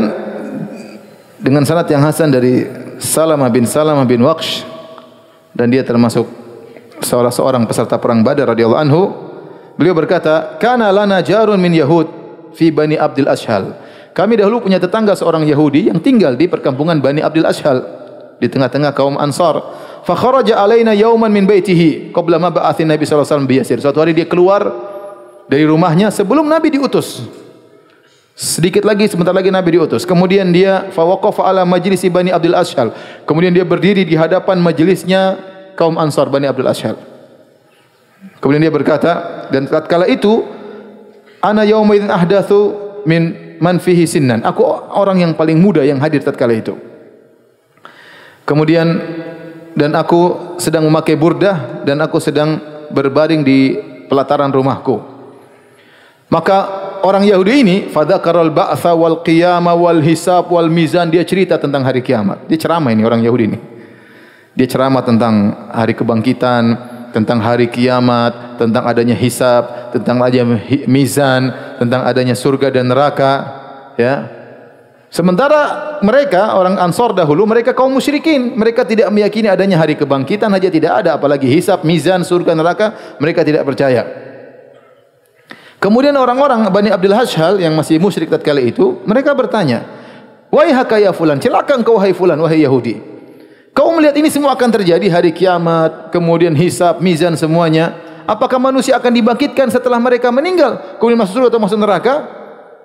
dengan 1.44 1.68
sanad 1.68 1.92
yang 1.92 2.08
hasan 2.08 2.32
dari 2.32 2.64
Salamah 3.04 3.52
bin 3.52 3.68
Salamah 3.68 4.08
bin 4.08 4.24
Waqsh 4.24 4.64
dan 5.52 5.76
dia 5.76 5.84
termasuk 5.84 6.24
seorang 7.04 7.36
seorang 7.36 7.64
peserta 7.68 8.00
perang 8.00 8.24
Badar 8.24 8.56
radhiyallahu 8.56 8.80
anhu. 8.80 9.02
Beliau 9.76 9.92
berkata, 9.92 10.56
"Kana 10.56 10.88
lana 10.88 11.20
jarun 11.20 11.60
min 11.60 11.76
Yahud 11.76 12.18
fi 12.54 12.74
Bani 12.74 12.95
Abdul 12.97 13.30
Ashal. 13.30 13.76
Kami 14.14 14.36
dahulu 14.36 14.66
punya 14.66 14.82
tetangga 14.82 15.16
seorang 15.16 15.45
Yahudi 15.45 15.88
yang 15.88 16.02
tinggal 16.02 16.36
di 16.36 16.50
perkampungan 16.50 17.00
Bani 17.00 17.22
Abdul 17.22 17.45
Ashal 17.45 17.82
di 18.39 18.47
tengah-tengah 18.47 18.95
kaum 18.95 19.20
Ansar. 19.20 19.60
fa 20.00 20.16
kharaja 20.16 20.56
alaina 20.64 20.95
yawman 20.95 21.30
min 21.30 21.43
baitihi 21.43 22.16
qabla 22.16 22.39
ma 22.39 22.50
ba'athin 22.50 22.88
Nabi 22.88 23.04
sallallahu 23.04 23.28
alaihi 23.28 23.36
wasallam 23.36 23.52
biyasir. 23.52 23.78
Suatu 23.84 24.00
hari 24.00 24.16
dia 24.16 24.26
keluar 24.26 24.64
dari 25.52 25.68
rumahnya 25.68 26.10
sebelum 26.10 26.47
Nabi 26.47 26.72
diutus. 26.72 27.28
Sedikit 28.39 28.88
lagi 28.88 29.12
sebentar 29.12 29.36
lagi 29.36 29.52
Nabi 29.52 29.76
diutus. 29.76 30.08
Kemudian 30.08 30.47
dia 30.56 30.88
fa 30.95 31.04
waqafa 31.04 31.43
ala 31.43 31.68
majlis 31.68 32.00
Bani 32.08 32.32
Abdul 32.32 32.56
Ashal. 32.56 32.95
Kemudian 33.28 33.52
dia 33.52 33.68
berdiri 33.68 34.08
di 34.08 34.16
hadapan 34.16 34.64
majelisnya 34.64 35.36
kaum 35.76 36.00
Ansar 36.00 36.32
Bani 36.32 36.47
Abdul 36.47 36.72
Ashal. 36.72 36.95
Kemudian 38.39 38.64
dia 38.64 38.72
berkata 38.72 39.47
dan 39.52 39.68
tatkala 39.68 40.08
itu 40.08 40.47
ana 41.44 41.64
yauma 41.64 41.96
idzin 41.96 42.12
ahdatsu 42.12 42.60
min 43.08 43.56
man 43.60 43.80
fihi 43.80 44.08
sinnan. 44.08 44.44
Aku 44.44 44.64
orang 44.96 45.24
yang 45.24 45.32
paling 45.36 45.60
muda 45.60 45.84
yang 45.84 46.00
hadir 46.00 46.24
tatkala 46.24 46.56
itu. 46.56 46.76
Kemudian 48.48 48.88
dan 49.78 49.94
aku 49.94 50.56
sedang 50.58 50.88
memakai 50.90 51.14
burdah 51.14 51.86
dan 51.86 52.02
aku 52.02 52.18
sedang 52.18 52.60
berbaring 52.90 53.46
di 53.46 53.78
pelataran 54.10 54.50
rumahku. 54.50 54.98
Maka 56.30 56.58
orang 57.06 57.26
Yahudi 57.26 57.54
ini 57.62 57.78
fadzakaral 57.90 58.54
ba'tsa 58.54 58.94
wal 58.94 59.22
qiyamah 59.22 59.74
wal 59.74 60.02
hisab 60.02 60.50
wal 60.50 60.70
mizan 60.70 61.10
dia 61.10 61.26
cerita 61.26 61.58
tentang 61.58 61.86
hari 61.86 62.02
kiamat. 62.02 62.46
Dia 62.50 62.58
ceramah 62.58 62.90
ini 62.94 63.02
orang 63.06 63.22
Yahudi 63.22 63.46
ini. 63.50 63.60
Dia 64.54 64.68
ceramah 64.70 65.06
tentang 65.06 65.70
hari 65.70 65.94
kebangkitan, 65.94 66.64
tentang 67.10 67.41
hari 67.41 67.70
kiamat, 67.70 68.57
tentang 68.62 68.86
adanya 68.86 69.18
hisab, 69.18 69.93
tentang 69.93 70.22
adanya 70.22 70.57
mizan, 70.86 71.49
tentang 71.82 72.05
adanya 72.05 72.36
surga 72.38 72.70
dan 72.70 72.89
neraka, 72.89 73.34
ya. 73.97 74.30
Sementara 75.10 75.97
mereka 76.05 76.53
orang 76.53 76.78
Ansor 76.78 77.18
dahulu 77.18 77.49
mereka 77.49 77.74
kaum 77.74 77.89
musyrikin, 77.89 78.53
mereka 78.53 78.86
tidak 78.86 79.10
meyakini 79.10 79.49
adanya 79.49 79.82
hari 79.82 79.97
kebangkitan 79.97 80.53
saja 80.53 80.70
tidak 80.70 80.93
ada 81.01 81.18
apalagi 81.18 81.49
hisab, 81.49 81.82
mizan, 81.82 82.22
surga, 82.22 82.53
neraka, 82.53 83.18
mereka 83.18 83.41
tidak 83.41 83.66
percaya. 83.66 84.05
Kemudian 85.82 86.14
orang-orang 86.14 86.70
Bani 86.70 86.93
Abdul 86.93 87.16
Hashal 87.18 87.57
yang 87.57 87.74
masih 87.74 87.97
musyrik 87.97 88.30
tatkala 88.30 88.62
itu, 88.62 89.01
mereka 89.10 89.34
bertanya, 89.34 89.82
"Wahai 90.53 90.78
hakaya 90.78 91.10
fulan, 91.10 91.41
celaka 91.41 91.74
engkau 91.74 91.97
wahai 91.97 92.14
fulan, 92.14 92.38
wahai 92.38 92.62
Yahudi. 92.62 93.09
Kau 93.80 93.96
melihat 93.96 94.12
ini 94.20 94.28
semua 94.28 94.52
akan 94.60 94.76
terjadi 94.76 95.08
hari 95.08 95.32
kiamat, 95.32 96.12
kemudian 96.12 96.52
hisab, 96.52 97.00
mizan 97.00 97.32
semuanya. 97.40 97.96
Apakah 98.28 98.60
manusia 98.60 99.00
akan 99.00 99.08
dibangkitkan 99.08 99.72
setelah 99.72 99.96
mereka 100.04 100.28
meninggal, 100.36 101.00
kemudian 101.00 101.16
masuk 101.16 101.40
surga 101.40 101.48
atau 101.48 101.64
masuk 101.64 101.80
neraka?" 101.80 102.28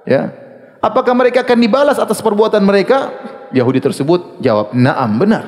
Ya. 0.06 0.30
Apakah 0.78 1.10
mereka 1.18 1.42
akan 1.42 1.58
dibalas 1.58 1.98
atas 1.98 2.22
perbuatan 2.22 2.62
mereka? 2.62 3.10
Yahudi 3.50 3.82
tersebut 3.82 4.38
jawab, 4.38 4.70
"Na'am, 4.70 5.18
benar." 5.18 5.44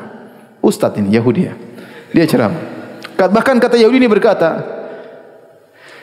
Ustaz 0.58 0.98
ini 0.98 1.14
Yahudi 1.14 1.46
ya. 1.46 1.54
Dia 2.10 2.26
ceramah. 2.26 2.58
Bahkan 3.14 3.62
kata 3.62 3.78
Yahudi 3.78 4.02
ini 4.02 4.10
berkata, 4.10 4.66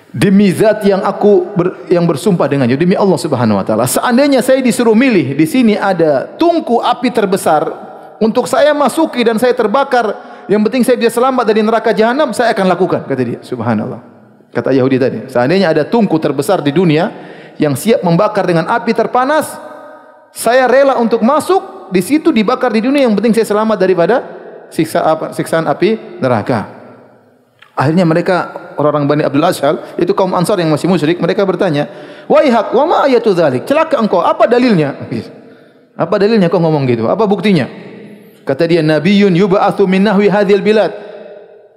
"Demi 0.07 0.55
zat 0.55 0.87
yang 0.87 1.03
aku 1.03 1.51
ber, 1.51 1.91
yang 1.91 2.07
bersumpah 2.07 2.47
dengannya, 2.47 2.79
demi 2.79 2.95
Allah 2.95 3.19
Subhanahu 3.19 3.59
wa 3.59 3.65
taala, 3.67 3.91
seandainya 3.91 4.39
saya 4.39 4.63
disuruh 4.63 4.95
milih, 4.95 5.35
di 5.35 5.43
sini 5.43 5.75
ada 5.75 6.31
tungku 6.39 6.79
api 6.79 7.11
terbesar 7.11 7.91
untuk 8.23 8.47
saya 8.47 8.71
masuki 8.71 9.19
dan 9.27 9.35
saya 9.35 9.51
terbakar, 9.51 10.15
yang 10.47 10.63
penting 10.63 10.87
saya 10.87 10.95
bisa 10.95 11.19
selamat 11.19 11.43
dari 11.43 11.59
neraka 11.59 11.91
jahanam, 11.91 12.31
saya 12.31 12.55
akan 12.55 12.71
lakukan," 12.71 13.03
kata 13.03 13.19
dia. 13.19 13.39
Subhanallah. 13.43 13.99
Kata 14.55 14.71
Yahudi 14.71 14.95
tadi, 14.95 15.19
seandainya 15.27 15.75
ada 15.75 15.83
tungku 15.83 16.15
terbesar 16.23 16.63
di 16.63 16.71
dunia, 16.71 17.11
yang 17.59 17.75
siap 17.75 18.01
membakar 18.01 18.47
dengan 18.47 18.69
api 18.71 18.95
terpanas, 18.95 19.59
saya 20.31 20.65
rela 20.65 20.97
untuk 20.97 21.19
masuk 21.21 21.91
di 21.93 22.01
situ 22.01 22.33
dibakar 22.33 22.73
di 22.73 22.81
dunia 22.81 23.05
yang 23.05 23.13
penting 23.13 23.35
saya 23.35 23.45
selamat 23.53 23.77
daripada 23.77 24.15
siksa 24.73 25.05
apa 25.05 25.25
siksaan 25.35 25.69
api 25.69 26.17
neraka. 26.17 26.81
Akhirnya 27.73 28.05
mereka 28.05 28.53
orang-orang 28.77 29.05
Bani 29.09 29.23
Abdul 29.25 29.45
Ashal 29.45 29.81
itu 29.97 30.13
kaum 30.13 30.33
Ansar 30.37 30.61
yang 30.61 30.69
masih 30.69 30.85
musyrik 30.85 31.17
mereka 31.17 31.41
bertanya, 31.45 31.89
"Wahai 32.29 32.53
hak, 32.53 32.73
wa 32.73 32.85
ma 32.85 32.97
ayatu 33.05 33.33
dzalik?" 33.33 33.65
Celaka 33.65 33.97
engkau, 33.97 34.21
apa 34.21 34.45
dalilnya? 34.45 34.93
Apa 35.97 36.17
dalilnya 36.17 36.49
kau 36.49 36.61
ngomong 36.61 36.85
gitu? 36.89 37.05
Apa 37.09 37.25
buktinya? 37.25 37.82
Kata 38.43 38.67
dia, 38.67 38.83
"Nabiyyun 38.83 39.31
yub'atsu 39.31 39.87
min 39.87 40.03
nahwi 40.03 40.27
hadhil 40.27 40.63
bilad." 40.63 40.91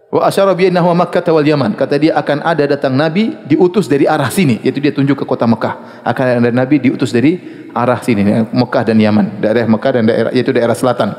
Wa 0.07 0.31
asyara 0.31 0.55
bi 0.55 0.71
annahu 0.71 0.95
Makkah 0.95 1.23
wal 1.35 1.47
Yaman. 1.47 1.75
Kata 1.75 1.99
dia 1.99 2.14
akan 2.14 2.47
ada 2.47 2.62
datang 2.64 2.95
nabi 2.95 3.35
diutus 3.43 3.91
dari 3.91 4.07
arah 4.07 4.31
sini, 4.31 4.62
yaitu 4.62 4.79
dia 4.79 4.95
tunjuk 4.95 5.19
ke 5.19 5.25
kota 5.27 5.45
Mekah. 5.51 6.07
Akan 6.07 6.47
ada 6.47 6.51
nabi 6.55 6.79
diutus 6.79 7.11
dari 7.11 7.37
arah 7.75 7.99
sini, 8.01 8.23
Mekah 8.55 8.83
dan 8.87 8.97
Yaman, 9.03 9.43
daerah 9.43 9.67
Mekah 9.67 9.91
dan 9.99 10.05
daerah 10.07 10.31
yaitu 10.31 10.55
daerah 10.55 10.79
selatan. 10.79 11.11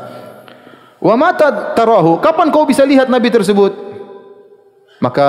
Wa 0.98 1.14
mata 1.20 1.76
tarahu? 1.76 2.18
Kapan 2.24 2.50
kau 2.50 2.66
bisa 2.66 2.88
lihat 2.88 3.12
nabi 3.12 3.30
tersebut? 3.30 3.76
Maka 4.98 5.28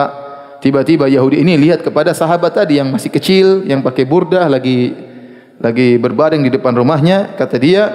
tiba-tiba 0.64 1.10
Yahudi 1.10 1.44
ini 1.44 1.60
lihat 1.60 1.84
kepada 1.84 2.16
sahabat 2.16 2.56
tadi 2.56 2.80
yang 2.80 2.88
masih 2.88 3.12
kecil, 3.12 3.68
yang 3.68 3.84
pakai 3.84 4.08
burdah 4.08 4.48
lagi 4.48 4.96
lagi 5.58 5.98
berbaring 5.98 6.46
di 6.46 6.54
depan 6.54 6.72
rumahnya, 6.72 7.34
kata 7.34 7.58
dia, 7.58 7.90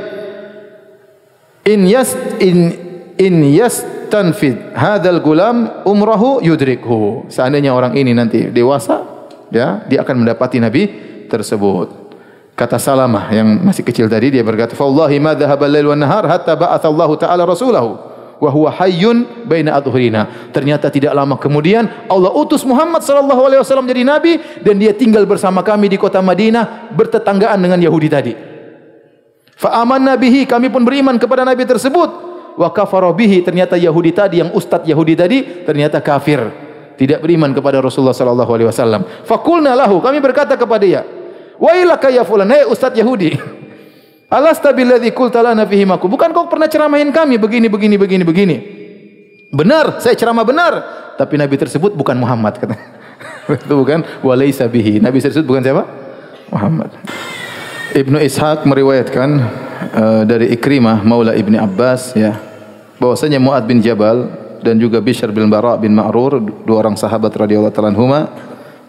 "In 1.64 1.88
yas 1.88 2.12
in 2.44 2.76
in 3.18 3.40
yas 3.56 3.84
tanfid 4.14 4.78
hadzal 4.78 5.18
gulam 5.26 5.84
umrahu 5.90 6.44
yudrikhu. 6.46 7.26
Seandainya 7.34 7.74
orang 7.74 7.98
ini 7.98 8.14
nanti 8.14 8.54
dewasa 8.54 9.02
ya 9.50 9.82
dia 9.90 10.06
akan 10.06 10.22
mendapati 10.22 10.62
nabi 10.62 10.84
tersebut. 11.26 12.06
Kata 12.54 12.78
Salamah 12.78 13.34
yang 13.34 13.66
masih 13.66 13.82
kecil 13.82 14.06
tadi 14.06 14.30
dia 14.30 14.46
berkata 14.46 14.78
fa 14.78 14.86
wallahi 14.86 15.18
ma 15.18 15.34
dhahaba 15.34 15.66
al-lail 15.66 15.90
wan 15.90 15.98
nahar 15.98 16.30
hatta 16.30 16.54
ba'atha 16.54 16.86
Allah 16.86 17.10
taala 17.18 17.44
rasulahu 17.50 17.98
wa 18.38 18.50
huwa 18.54 18.70
hayyun 18.70 19.50
baina 19.50 19.74
adhurina. 19.74 20.54
Ternyata 20.54 20.94
tidak 20.94 21.18
lama 21.18 21.42
kemudian 21.42 21.90
Allah 22.06 22.30
utus 22.30 22.62
Muhammad 22.62 23.02
sallallahu 23.02 23.42
alaihi 23.50 23.62
wasallam 23.66 23.90
jadi 23.90 24.06
nabi 24.06 24.38
dan 24.62 24.78
dia 24.78 24.94
tinggal 24.94 25.26
bersama 25.26 25.66
kami 25.66 25.90
di 25.90 25.98
kota 25.98 26.22
Madinah 26.22 26.94
bertetanggaan 26.94 27.58
dengan 27.58 27.82
Yahudi 27.82 28.10
tadi 28.14 28.53
fa 29.58 29.80
amanna 29.82 30.18
bihi 30.18 30.46
kami 30.46 30.70
pun 30.70 30.86
beriman 30.86 31.18
kepada 31.18 31.46
nabi 31.46 31.66
tersebut. 31.66 32.34
Wa 32.54 32.70
kafara 32.70 33.10
bihi 33.10 33.42
ternyata 33.42 33.74
Yahudi 33.74 34.14
tadi 34.14 34.38
yang 34.46 34.54
ustaz 34.54 34.86
Yahudi 34.86 35.14
tadi 35.18 35.38
ternyata 35.66 35.98
kafir. 36.02 36.42
Tidak 36.94 37.26
beriman 37.26 37.50
kepada 37.58 37.82
Rasulullah 37.82 38.14
sallallahu 38.14 38.52
alaihi 38.54 38.70
wasallam. 38.70 39.02
Faqulna 39.26 39.74
lahu 39.74 39.98
kami 39.98 40.22
berkata 40.22 40.54
kepada 40.54 40.86
dia 40.86 41.02
wa 41.58 41.72
ilaka 41.74 42.10
ya 42.10 42.28
fulan 42.28 42.50
hey 42.50 42.66
ustaz 42.66 42.92
Yahudi 42.92 43.34
alasta 44.36 44.74
billadhi 44.74 45.14
qulta 45.14 45.40
lana 45.40 45.66
fihi 45.66 45.86
maku 45.86 46.10
bukan 46.10 46.34
kau 46.34 46.50
pernah 46.50 46.68
ceramahin 46.68 47.14
kami 47.14 47.38
begini 47.38 47.70
begini 47.70 47.96
begini 47.98 48.24
begini. 48.26 48.58
Benar 49.54 50.02
saya 50.02 50.18
ceramah 50.18 50.42
benar. 50.42 50.74
Tapi 51.14 51.38
nabi 51.38 51.54
tersebut 51.62 51.94
bukan 51.94 52.18
Muhammad 52.18 52.58
kata. 52.58 52.74
Itu 53.66 53.78
bukan 53.78 54.02
walaisa 54.26 54.66
bihi. 54.66 54.98
Nabi 54.98 55.22
tersebut 55.22 55.46
bukan 55.46 55.62
siapa? 55.62 55.86
Muhammad 56.50 56.90
Ibnu 57.94 58.18
Ishaq 58.18 58.66
meriwayatkan 58.66 59.30
uh, 59.94 60.22
dari 60.26 60.50
Ikrimah 60.50 61.06
Maula 61.06 61.38
Ibni 61.38 61.62
Abbas 61.62 62.18
ya 62.18 62.42
bahwasanya 62.98 63.38
Muad 63.38 63.70
bin 63.70 63.86
Jabal 63.86 64.34
dan 64.66 64.82
juga 64.82 64.98
Bishr 64.98 65.30
bin 65.30 65.46
Bara 65.46 65.78
bin 65.78 65.94
Ma'rur 65.94 66.42
dua 66.42 66.82
orang 66.82 66.98
sahabat 66.98 67.30
radhiyallahu 67.30 67.70
taala 67.70 67.94
anhuma 67.94 68.34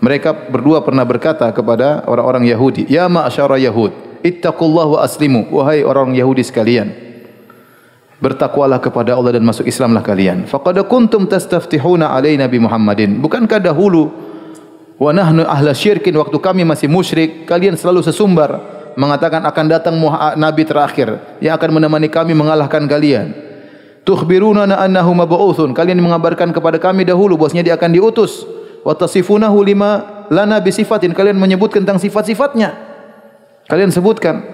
mereka 0.00 0.32
berdua 0.32 0.80
pernah 0.80 1.05
berkata 1.05 1.44
kepada 1.52 2.00
orang-orang 2.09 2.48
Yahudi 2.48 2.88
ya 2.88 3.05
ma'syara 3.05 3.61
yahud 3.61 3.92
ittaqullah 4.24 4.96
wa 4.96 4.98
aslimu. 5.05 5.52
Wahai 5.52 5.84
orang 5.84 6.16
Yahudi 6.16 6.40
sekalian 6.40 6.96
bertakwalah 8.24 8.80
kepada 8.80 9.20
Allah 9.20 9.36
dan 9.36 9.44
masuk 9.44 9.68
Islamlah 9.68 10.00
kalian. 10.00 10.48
Faqad 10.48 10.80
kuntum 10.88 11.28
tastaftihuna 11.28 12.09
alaina 12.09 12.48
bi 12.48 12.57
Muhammadin. 12.57 13.20
Bukankah 13.20 13.61
dahulu 13.61 14.09
wa 14.96 15.12
nahnu 15.12 15.44
ahla 15.44 15.76
syirkin 15.76 16.16
waktu 16.16 16.40
kami 16.40 16.64
masih 16.64 16.88
musyrik 16.88 17.44
kalian 17.44 17.76
selalu 17.76 18.00
sesumbar 18.00 18.73
mengatakan 18.95 19.42
akan 19.42 19.64
datang 19.70 19.95
nabi 20.38 20.62
terakhir 20.66 21.38
yang 21.42 21.55
akan 21.59 21.70
menemani 21.78 22.07
kami 22.11 22.34
mengalahkan 22.34 22.86
kalian. 22.86 23.34
Tukhbiruna 24.05 24.68
annahu 24.68 25.16
mab'utsun. 25.16 25.72
Kalian 25.72 25.99
mengabarkan 25.99 26.53
kepada 26.53 26.76
kami 26.76 27.09
dahulu 27.09 27.40
bahwasanya 27.40 27.72
dia 27.72 27.74
akan 27.74 27.90
diutus. 27.90 28.45
Wa 28.84 28.92
tasifunahu 28.92 29.64
lima 29.64 30.24
lana 30.28 30.61
bi 30.61 30.68
sifatin. 30.68 31.16
Kalian 31.16 31.40
menyebutkan 31.40 31.82
tentang 31.82 31.97
sifat-sifatnya. 31.97 32.76
Kalian 33.64 33.88
sebutkan. 33.88 34.45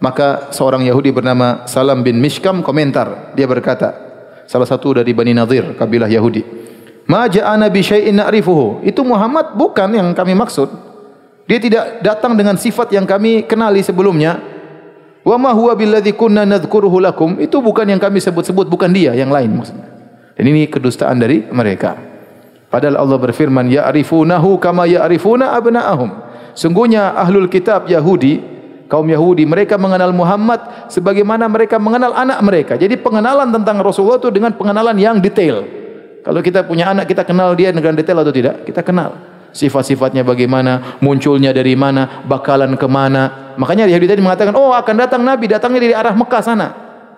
Maka 0.00 0.48
seorang 0.54 0.86
Yahudi 0.88 1.12
bernama 1.12 1.68
Salam 1.68 2.00
bin 2.00 2.16
Mishkam 2.22 2.64
komentar. 2.64 3.34
Dia 3.36 3.44
berkata, 3.44 3.92
salah 4.48 4.64
satu 4.64 4.96
dari 5.02 5.10
Bani 5.12 5.34
Nadir, 5.36 5.74
kabilah 5.74 6.08
Yahudi. 6.08 6.46
Ma 7.10 7.28
ja'ana 7.28 7.68
bi 7.68 7.82
syai'in 7.84 8.16
na'rifuhu. 8.16 8.86
Itu 8.86 9.04
Muhammad 9.04 9.58
bukan 9.58 9.90
yang 9.92 10.08
kami 10.16 10.32
maksud. 10.32 10.87
Dia 11.48 11.56
tidak 11.56 12.04
datang 12.04 12.36
dengan 12.36 12.60
sifat 12.60 12.92
yang 12.92 13.08
kami 13.08 13.48
kenali 13.48 13.80
sebelumnya. 13.80 14.36
Wa 15.24 15.40
ma 15.40 15.56
huwa 15.56 15.72
billadzi 15.72 16.12
kunna 16.12 16.44
nadhkuruhu 16.44 17.00
lakum. 17.00 17.40
Itu 17.40 17.64
bukan 17.64 17.88
yang 17.88 17.96
kami 17.96 18.20
sebut-sebut, 18.20 18.68
bukan 18.68 18.92
dia, 18.92 19.16
yang 19.16 19.32
lain 19.32 19.56
maksudnya. 19.56 19.88
Dan 20.36 20.44
ini 20.44 20.68
kedustaan 20.68 21.16
dari 21.16 21.48
mereka. 21.48 21.96
Padahal 22.68 23.00
Allah 23.00 23.16
berfirman, 23.16 23.72
ya'rifunahu 23.72 24.60
kama 24.60 24.84
ya'rifuna 24.84 25.56
abna'ahum. 25.56 26.28
Sungguhnya 26.52 27.16
ahlul 27.16 27.48
kitab 27.48 27.88
Yahudi 27.88 28.44
kaum 28.92 29.08
Yahudi 29.08 29.48
mereka 29.48 29.80
mengenal 29.80 30.12
Muhammad 30.12 30.88
sebagaimana 30.92 31.48
mereka 31.48 31.80
mengenal 31.80 32.12
anak 32.12 32.38
mereka. 32.44 32.74
Jadi 32.76 33.00
pengenalan 33.00 33.48
tentang 33.52 33.80
Rasulullah 33.80 34.20
itu 34.20 34.28
dengan 34.28 34.52
pengenalan 34.52 34.96
yang 35.00 35.16
detail. 35.16 35.64
Kalau 36.24 36.40
kita 36.44 36.66
punya 36.68 36.92
anak 36.92 37.08
kita 37.08 37.24
kenal 37.24 37.56
dia 37.56 37.72
dengan 37.72 37.96
detail 37.96 38.20
atau 38.20 38.34
tidak? 38.34 38.68
Kita 38.68 38.84
kenal. 38.84 39.37
Sifat-sifatnya 39.58 40.22
bagaimana, 40.22 41.02
munculnya 41.02 41.50
dari 41.50 41.74
mana, 41.74 42.22
bakalan 42.22 42.78
ke 42.78 42.86
mana. 42.86 43.54
Makanya 43.58 43.90
Yahudi 43.90 44.06
tadi 44.06 44.22
mengatakan, 44.22 44.54
"Oh, 44.54 44.70
akan 44.70 44.94
datang 44.94 45.26
nabi, 45.26 45.50
datangnya 45.50 45.82
dari 45.82 45.94
arah 45.98 46.14
Mekah 46.14 46.42
sana." 46.46 46.68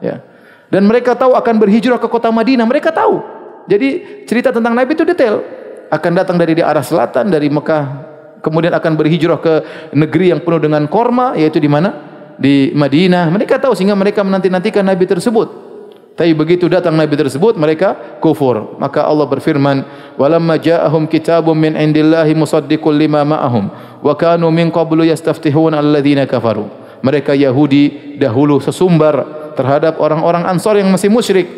Ya. 0.00 0.24
Dan 0.72 0.88
mereka 0.88 1.12
tahu 1.12 1.36
akan 1.36 1.60
berhijrah 1.60 2.00
ke 2.00 2.08
kota 2.08 2.32
Madinah, 2.32 2.64
mereka 2.64 2.88
tahu. 2.88 3.20
Jadi 3.68 4.24
cerita 4.24 4.48
tentang 4.48 4.72
nabi 4.72 4.96
itu 4.96 5.04
detail. 5.04 5.44
Akan 5.92 6.16
datang 6.16 6.40
dari 6.40 6.56
di 6.56 6.62
arah 6.64 6.80
selatan 6.80 7.28
dari 7.28 7.52
Mekah 7.52 8.08
kemudian 8.40 8.72
akan 8.72 8.92
berhijrah 8.96 9.38
ke 9.38 9.54
negeri 9.92 10.32
yang 10.32 10.40
penuh 10.40 10.60
dengan 10.60 10.88
korma 10.88 11.36
yaitu 11.36 11.60
di 11.60 11.68
mana 11.68 11.92
di 12.40 12.72
Madinah 12.72 13.28
mereka 13.28 13.60
tahu 13.60 13.76
sehingga 13.76 13.94
mereka 13.94 14.24
menanti-nantikan 14.24 14.80
nabi 14.80 15.04
tersebut 15.04 15.69
tapi 16.20 16.36
begitu 16.36 16.68
datang 16.68 16.92
nabi 16.92 17.16
tersebut 17.16 17.56
mereka 17.56 18.20
kufur 18.20 18.76
maka 18.76 19.08
Allah 19.08 19.24
berfirman 19.24 19.88
walamma 20.20 20.60
ja'ahum 20.60 21.08
kitabun 21.08 21.56
min 21.56 21.72
indillahi 21.72 22.36
musaddiqul 22.36 22.92
lima 22.92 23.24
ma'ahum 23.24 23.72
wa 24.04 24.12
kanu 24.12 24.52
min 24.52 24.68
qablu 24.68 25.00
yastaftihun 25.08 25.72
alladhina 25.72 26.28
kafaru 26.28 26.68
mereka 27.00 27.32
Yahudi 27.32 28.20
dahulu 28.20 28.60
sesumbar 28.60 29.24
terhadap 29.56 29.96
orang-orang 29.96 30.44
Ansar 30.44 30.76
yang 30.76 30.92
masih 30.92 31.08
musyrik 31.08 31.48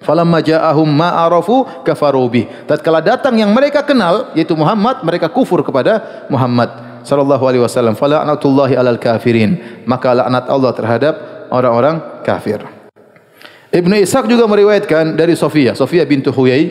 Falamma 0.00 0.40
ja'ahum 0.40 0.88
ma 0.88 1.12
arafu 1.28 1.68
kafaru 1.84 2.24
bih. 2.32 2.48
Tatkala 2.64 3.04
datang 3.04 3.36
yang 3.36 3.52
mereka 3.52 3.84
kenal 3.84 4.32
yaitu 4.32 4.56
Muhammad, 4.56 5.04
mereka 5.04 5.28
kufur 5.28 5.60
kepada 5.60 6.24
Muhammad 6.32 6.72
sallallahu 7.04 7.44
alaihi 7.44 7.60
wasallam. 7.60 7.92
Fala'natullahi 8.00 8.80
alal 8.80 8.96
kafirin. 8.96 9.84
Maka 9.84 10.16
laknat 10.16 10.48
Allah 10.48 10.72
terhadap 10.72 11.14
orang-orang 11.52 12.24
kafir. 12.24 12.79
Ibnu 13.70 13.94
Ishaq 14.02 14.26
juga 14.26 14.50
meriwayatkan 14.50 15.14
dari 15.14 15.38
Sofia, 15.38 15.78
Sofia 15.78 16.02
bintu 16.02 16.34
Huyai 16.34 16.66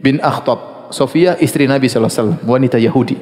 bin 0.00 0.16
Akhtab. 0.24 0.88
Sofia 0.92 1.36
istri 1.40 1.68
Nabi 1.68 1.88
sallallahu 1.88 2.08
alaihi 2.08 2.20
wasallam, 2.20 2.40
wanita 2.48 2.76
Yahudi. 2.80 3.16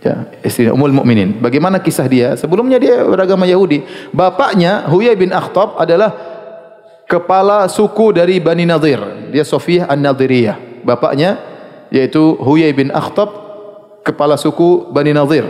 Ya, 0.00 0.24
istri 0.40 0.64
Ummul 0.72 0.96
Mukminin. 0.96 1.36
Bagaimana 1.44 1.76
kisah 1.76 2.08
dia? 2.08 2.32
Sebelumnya 2.32 2.80
dia 2.80 3.04
beragama 3.04 3.44
Yahudi. 3.44 3.84
Bapaknya 4.16 4.88
Huyai 4.88 5.12
bin 5.12 5.28
Akhtab 5.28 5.76
adalah 5.76 6.16
kepala 7.04 7.68
suku 7.68 8.16
dari 8.16 8.40
Bani 8.40 8.64
Nadir. 8.64 9.28
Dia 9.28 9.44
Sofiyah 9.44 9.92
An-Nadiriyah. 9.92 10.84
Bapaknya 10.88 11.36
yaitu 11.92 12.40
Huyai 12.40 12.72
bin 12.72 12.88
Akhtab, 12.88 13.28
kepala 14.00 14.40
suku 14.40 14.88
Bani 14.88 15.12
Nadir. 15.12 15.44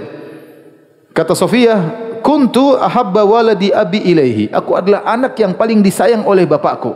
Kata 1.14 1.38
Sofiyah, 1.38 2.09
Kuntu 2.20 2.76
ahabba 2.76 3.26
waladi 3.26 3.72
abi 3.74 4.04
ilaihi. 4.04 4.52
Aku 4.52 4.76
adalah 4.76 5.04
anak 5.08 5.36
yang 5.40 5.56
paling 5.56 5.80
disayang 5.80 6.22
oleh 6.24 6.46
bapakku. 6.46 6.92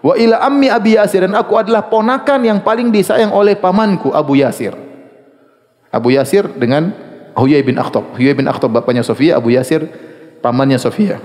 Wa 0.00 0.14
ila 0.16 0.40
ammi 0.44 0.70
abi 0.70 0.96
Yasir. 0.96 1.24
Dan 1.24 1.36
aku 1.36 1.56
adalah 1.56 1.88
ponakan 1.88 2.40
yang 2.44 2.58
paling 2.62 2.88
disayang 2.92 3.32
oleh 3.34 3.56
pamanku 3.58 4.12
Abu 4.12 4.38
Yasir. 4.38 4.72
Abu 5.90 6.14
Yasir 6.14 6.46
dengan 6.54 6.94
Huyai 7.34 7.64
bin 7.66 7.80
Akhtab. 7.80 8.14
Huyai 8.14 8.36
bin 8.36 8.46
Akhtab 8.46 8.70
bapaknya 8.70 9.02
Sofiyah, 9.02 9.42
Abu 9.42 9.50
Yasir 9.50 9.90
pamannya 10.38 10.78
Sofiyah. 10.78 11.18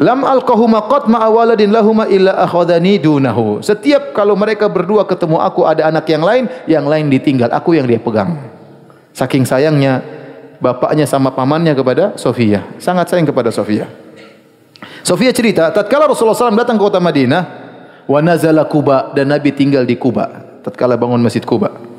Lam 0.00 0.24
alqahuma 0.24 0.88
qad 0.88 1.12
ma 1.12 1.28
waladin 1.28 1.68
lahuma 1.68 2.08
illa 2.08 2.32
akhadhani 2.40 2.96
dunahu. 2.96 3.60
Setiap 3.60 4.16
kalau 4.16 4.32
mereka 4.32 4.64
berdua 4.64 5.04
ketemu 5.04 5.36
aku 5.36 5.68
ada 5.68 5.92
anak 5.92 6.08
yang 6.08 6.24
lain, 6.24 6.44
yang 6.64 6.88
lain 6.88 7.12
ditinggal, 7.12 7.52
aku 7.52 7.76
yang 7.76 7.84
dia 7.84 8.00
pegang. 8.00 8.40
Saking 9.12 9.44
sayangnya 9.44 10.00
bapaknya 10.60 11.08
sama 11.08 11.32
pamannya 11.32 11.74
kepada 11.74 12.14
Sofia. 12.20 12.62
Sangat 12.76 13.10
sayang 13.10 13.26
kepada 13.26 13.48
Sofia. 13.50 13.88
Sofia 15.00 15.32
cerita, 15.32 15.72
tatkala 15.72 16.06
Rasulullah 16.06 16.36
SAW 16.36 16.56
datang 16.56 16.76
ke 16.76 16.84
kota 16.84 17.00
Madinah, 17.00 17.42
wa 18.06 18.20
nazala 18.20 18.68
Kuba 18.68 19.12
dan 19.16 19.32
Nabi 19.32 19.50
tinggal 19.50 19.88
di 19.88 19.96
Kuba. 19.96 20.28
Tatkala 20.60 21.00
bangun 21.00 21.20
Masjid 21.24 21.42
Kuba 21.42 21.90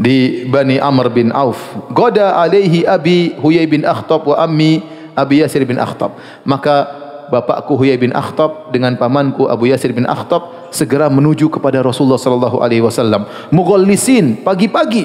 di 0.00 0.48
Bani 0.48 0.80
Amr 0.80 1.12
bin 1.12 1.28
Auf. 1.28 1.60
Goda 1.92 2.40
alaihi 2.40 2.88
abi 2.88 3.36
Huyai 3.36 3.68
bin 3.68 3.84
Akhtab 3.84 4.24
wa 4.24 4.40
ammi 4.40 4.80
Abi 5.12 5.44
Yasir 5.44 5.60
bin 5.68 5.76
Akhtab. 5.76 6.16
Maka 6.48 6.88
bapakku 7.28 7.76
Huyai 7.76 8.00
bin 8.00 8.16
Akhtab 8.16 8.72
dengan 8.72 8.96
pamanku 8.96 9.52
Abu 9.52 9.68
Yasir 9.68 9.92
bin 9.92 10.08
Akhtab 10.08 10.72
segera 10.72 11.12
menuju 11.12 11.52
kepada 11.52 11.84
Rasulullah 11.84 12.16
sallallahu 12.16 12.64
alaihi 12.64 12.80
wasallam. 12.80 13.28
Mughallisin 13.52 14.40
pagi-pagi 14.40 15.04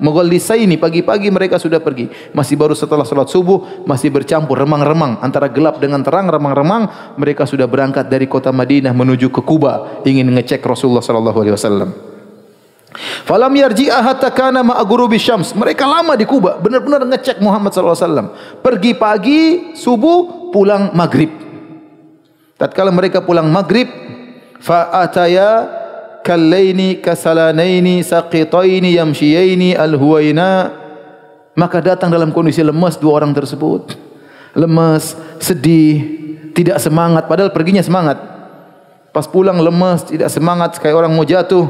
Mughallisaini 0.00 0.80
pagi-pagi 0.80 1.28
mereka 1.28 1.60
sudah 1.60 1.78
pergi. 1.78 2.08
Masih 2.32 2.56
baru 2.56 2.72
setelah 2.72 3.04
salat 3.04 3.28
subuh 3.28 3.84
masih 3.84 4.08
bercampur 4.08 4.56
remang-remang 4.56 5.20
antara 5.20 5.46
gelap 5.46 5.78
dengan 5.78 6.00
terang 6.00 6.26
remang-remang 6.32 7.14
mereka 7.20 7.44
sudah 7.44 7.68
berangkat 7.68 8.08
dari 8.08 8.24
kota 8.24 8.50
Madinah 8.50 8.96
menuju 8.96 9.28
ke 9.28 9.44
Kuba 9.44 10.02
ingin 10.08 10.26
mengecek 10.26 10.64
Rasulullah 10.64 11.04
sallallahu 11.04 11.38
alaihi 11.44 11.54
wasallam. 11.54 11.90
Falam 13.22 13.54
yarji'a 13.54 14.02
hatta 14.02 14.34
kana 14.34 14.66
ma'a 14.66 14.82
ghurubi 14.82 15.20
syams. 15.20 15.54
Mereka 15.54 15.86
lama 15.86 16.18
di 16.18 16.26
Kuba, 16.26 16.58
benar-benar 16.58 17.06
ngecek 17.06 17.38
Muhammad 17.38 17.70
sallallahu 17.70 17.94
alaihi 17.94 18.08
wasallam. 18.10 18.28
Pergi 18.58 18.92
pagi, 18.98 19.40
subuh, 19.78 20.50
pulang 20.50 20.90
maghrib 20.98 21.50
tatkala 22.60 22.92
mereka 22.92 23.24
pulang 23.24 23.48
maghrib 23.48 23.88
fa 24.60 24.92
ataya 24.92 25.79
kallaini 26.30 27.02
kasalanaini 27.02 28.06
saqitaini 28.06 28.94
yamshiyaini 28.94 29.74
alhuwaina 29.74 30.70
maka 31.58 31.82
datang 31.82 32.14
dalam 32.14 32.30
kondisi 32.30 32.62
lemas 32.62 32.94
dua 32.94 33.18
orang 33.18 33.34
tersebut. 33.34 33.98
Lemas 34.54 35.18
sedih 35.42 35.98
tidak 36.54 36.78
semangat. 36.78 37.26
Padahal 37.26 37.50
perginya 37.50 37.82
semangat. 37.82 38.22
Pas 39.10 39.26
pulang 39.26 39.58
lemas 39.58 40.06
tidak 40.06 40.30
semangat 40.30 40.78
kayak 40.78 40.94
orang 40.94 41.10
mau 41.10 41.26
jatuh. 41.26 41.66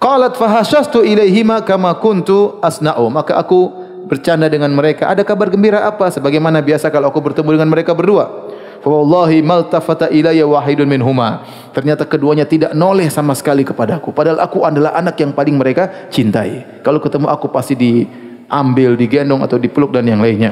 Qalat 0.00 0.34
fahashastu 0.40 1.04
ilaihima 1.04 1.60
kama 1.62 1.92
kuntu 2.00 2.56
asna'u. 2.64 3.12
Maka 3.12 3.36
aku 3.36 3.68
bercanda 4.08 4.48
dengan 4.48 4.72
mereka. 4.72 5.12
Ada 5.12 5.22
kabar 5.28 5.52
gembira 5.52 5.84
apa? 5.84 6.08
Sebagaimana 6.08 6.64
biasa 6.64 6.88
kalau 6.88 7.12
aku 7.12 7.20
bertemu 7.20 7.60
dengan 7.60 7.68
mereka 7.68 7.92
berdua 7.92 8.51
Wallahi 8.82 9.46
maltafata 9.46 10.10
ilayya 10.10 10.42
wahidun 10.42 10.90
minhuma. 10.90 11.46
Ternyata 11.70 12.02
keduanya 12.02 12.42
tidak 12.42 12.74
noleh 12.74 13.06
sama 13.14 13.30
sekali 13.38 13.62
kepadaku. 13.62 14.10
Padahal 14.10 14.42
aku 14.42 14.66
adalah 14.66 14.98
anak 14.98 15.14
yang 15.22 15.30
paling 15.30 15.54
mereka 15.54 16.10
cintai. 16.10 16.82
Kalau 16.82 16.98
ketemu 16.98 17.30
aku 17.30 17.46
pasti 17.46 17.78
diambil, 17.78 18.98
digendong 18.98 19.38
atau 19.46 19.54
dipeluk 19.54 19.94
dan 19.94 20.10
yang 20.10 20.18
lainnya. 20.18 20.50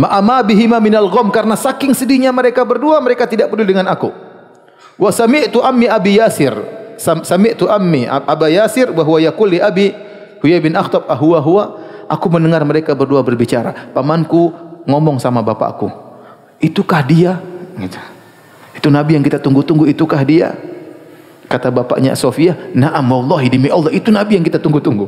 Ma'ama 0.00 0.40
bihima 0.40 0.80
minal 0.80 1.12
gham 1.12 1.28
karena 1.28 1.58
saking 1.58 1.92
sedihnya 1.92 2.32
mereka 2.32 2.64
berdua 2.64 3.02
mereka 3.04 3.28
tidak 3.28 3.52
peduli 3.52 3.76
dengan 3.76 3.92
aku. 3.92 4.08
Wa 4.96 5.12
sami'tu 5.12 5.60
ammi 5.60 5.92
Abi 5.92 6.16
Yasir. 6.16 6.56
Sami'tu 6.98 7.68
ammi 7.68 8.08
Aba 8.08 8.48
Yasir 8.48 8.90
bahwa 8.96 9.20
yaqul 9.20 9.54
li 9.54 9.60
Abi 9.60 9.92
Huyai 10.40 10.62
bin 10.62 10.74
Akhtab 10.74 11.04
ahwa 11.06 11.38
huwa 11.42 11.64
aku 12.08 12.26
mendengar 12.32 12.64
mereka 12.64 12.96
berdua 12.96 13.20
berbicara. 13.20 13.92
Pamanku 13.92 14.56
ngomong 14.88 15.20
sama 15.20 15.44
bapakku. 15.44 16.07
Itukah 16.58 17.02
dia? 17.06 17.38
Gitu. 17.78 17.98
Itu 18.78 18.88
Nabi 18.90 19.18
yang 19.18 19.24
kita 19.26 19.38
tunggu-tunggu, 19.42 19.86
itukah 19.90 20.22
dia? 20.22 20.54
Kata 21.48 21.72
bapaknya 21.72 22.12
Sofia, 22.14 22.54
Naam 22.76 23.08
wallahi 23.08 23.48
demi 23.50 23.72
Allah, 23.72 23.90
itu 23.90 24.10
Nabi 24.10 24.38
yang 24.38 24.44
kita 24.46 24.60
tunggu-tunggu. 24.62 25.06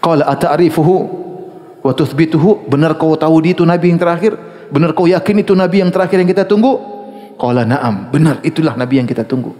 Qala 0.00 0.28
ata'rifuhu 0.28 0.94
wa 1.80 1.92
tuthbituhu? 1.96 2.68
Benar 2.68 2.96
kau 3.00 3.16
tahu 3.16 3.40
dia 3.44 3.52
itu 3.56 3.64
Nabi 3.64 3.92
yang 3.92 4.00
terakhir? 4.00 4.36
Benar 4.68 4.92
kau 4.92 5.08
yakin 5.08 5.40
itu 5.40 5.52
Nabi 5.56 5.80
yang 5.80 5.90
terakhir 5.92 6.20
yang 6.20 6.28
kita 6.28 6.44
tunggu? 6.44 6.80
Qala 7.34 7.66
na'am, 7.66 8.12
benar 8.12 8.38
itulah 8.44 8.76
Nabi 8.78 9.00
yang 9.02 9.08
kita 9.08 9.24
tunggu. 9.26 9.52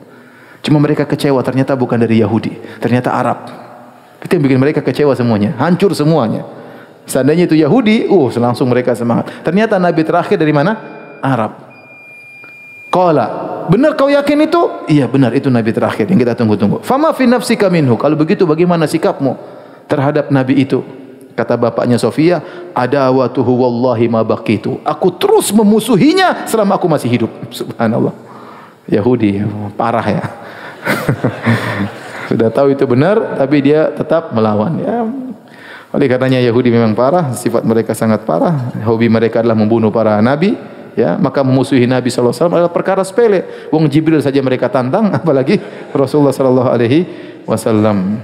Cuma 0.65 0.81
mereka 0.81 1.05
kecewa 1.05 1.45
ternyata 1.45 1.77
bukan 1.77 2.01
dari 2.01 2.25
Yahudi, 2.25 2.81
ternyata 2.81 3.13
Arab. 3.13 3.45
Itu 4.25 4.41
yang 4.41 4.45
bikin 4.49 4.57
mereka 4.57 4.81
kecewa 4.81 5.13
semuanya, 5.13 5.53
hancur 5.61 5.93
semuanya. 5.93 6.49
Seandainya 7.05 7.45
itu 7.45 7.57
Yahudi, 7.57 8.09
uh 8.09 8.29
langsung 8.41 8.73
mereka 8.73 8.97
semangat. 8.97 9.29
Ternyata 9.45 9.77
Nabi 9.77 10.03
terakhir 10.05 10.41
dari 10.41 10.53
mana? 10.57 10.73
Arab. 11.21 11.53
Qala, 12.89 13.27
benar 13.67 13.99
kau 13.99 14.07
yakin 14.07 14.47
itu? 14.47 14.63
Iya 14.87 15.11
benar 15.11 15.35
itu 15.35 15.51
Nabi 15.51 15.75
terakhir 15.75 16.07
yang 16.07 16.21
kita 16.21 16.39
tunggu-tunggu. 16.39 16.79
Fama 16.87 17.11
fi 17.11 17.27
nafsika? 17.27 17.67
Kalau 17.73 18.15
begitu 18.15 18.47
bagaimana 18.47 18.87
sikapmu 18.87 19.35
terhadap 19.91 20.31
Nabi 20.31 20.63
itu? 20.63 20.81
Kata 21.35 21.59
bapaknya 21.59 21.99
Sofia, 21.99 22.39
adawatuhu 22.71 23.51
wallahi 23.51 24.07
ma 24.07 24.23
baqitu. 24.23 24.79
Aku 24.87 25.11
terus 25.19 25.51
memusuhinya 25.51 26.47
selama 26.47 26.79
aku 26.79 26.87
masih 26.87 27.11
hidup. 27.11 27.31
Subhanallah. 27.59 28.15
Yahudi 28.87 29.43
parah 29.75 30.07
ya. 30.07 30.25
Sudah 32.31 32.49
tahu 32.55 32.73
itu 32.79 32.87
benar 32.87 33.35
tapi 33.35 33.59
dia 33.59 33.91
tetap 33.91 34.31
melawan 34.31 34.79
ya. 34.79 35.03
Oleh 35.95 36.11
karenanya 36.11 36.43
Yahudi 36.43 36.75
memang 36.75 36.99
parah, 36.99 37.31
sifat 37.39 37.63
mereka 37.63 37.95
sangat 37.95 38.27
parah. 38.27 38.75
Hobi 38.83 39.07
mereka 39.07 39.39
adalah 39.39 39.55
membunuh 39.55 39.95
para 39.95 40.19
nabi, 40.19 40.59
ya, 40.99 41.15
maka 41.23 41.47
memusuhi 41.47 41.87
Nabi 41.87 42.11
wasallam 42.11 42.59
adalah 42.59 42.75
perkara 42.75 43.07
sepele. 43.07 43.71
Wong 43.71 43.87
Jibril 43.87 44.19
saja 44.19 44.43
mereka 44.43 44.67
tantang, 44.67 45.13
apalagi 45.19 45.63
Rasulullah 45.95 46.35
sallallahu 46.35 46.67
alaihi 46.67 47.07
wasallam. 47.47 48.19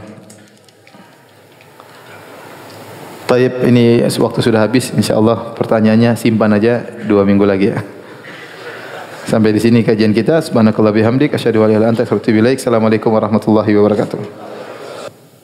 Taib 3.31 3.63
ini 3.63 4.03
waktu 4.03 4.43
sudah 4.43 4.67
habis 4.67 4.91
insyaallah 4.91 5.55
pertanyaannya 5.55 6.19
simpan 6.19 6.51
aja 6.51 6.83
dua 7.07 7.23
minggu 7.23 7.47
lagi 7.47 7.71
ya. 7.71 7.79
Sampai 9.31 9.55
di 9.55 9.63
sini 9.63 9.87
kajian 9.87 10.11
kita. 10.11 10.43
Subhanakallah 10.43 10.91
bihamdik 10.91 11.31
astaghfiruka 11.31 12.35
wa 12.35 12.35
ilaik. 12.35 12.59
Assalamualaikum 12.59 13.15
warahmatullahi 13.15 13.71
wabarakatuh. 13.79 14.60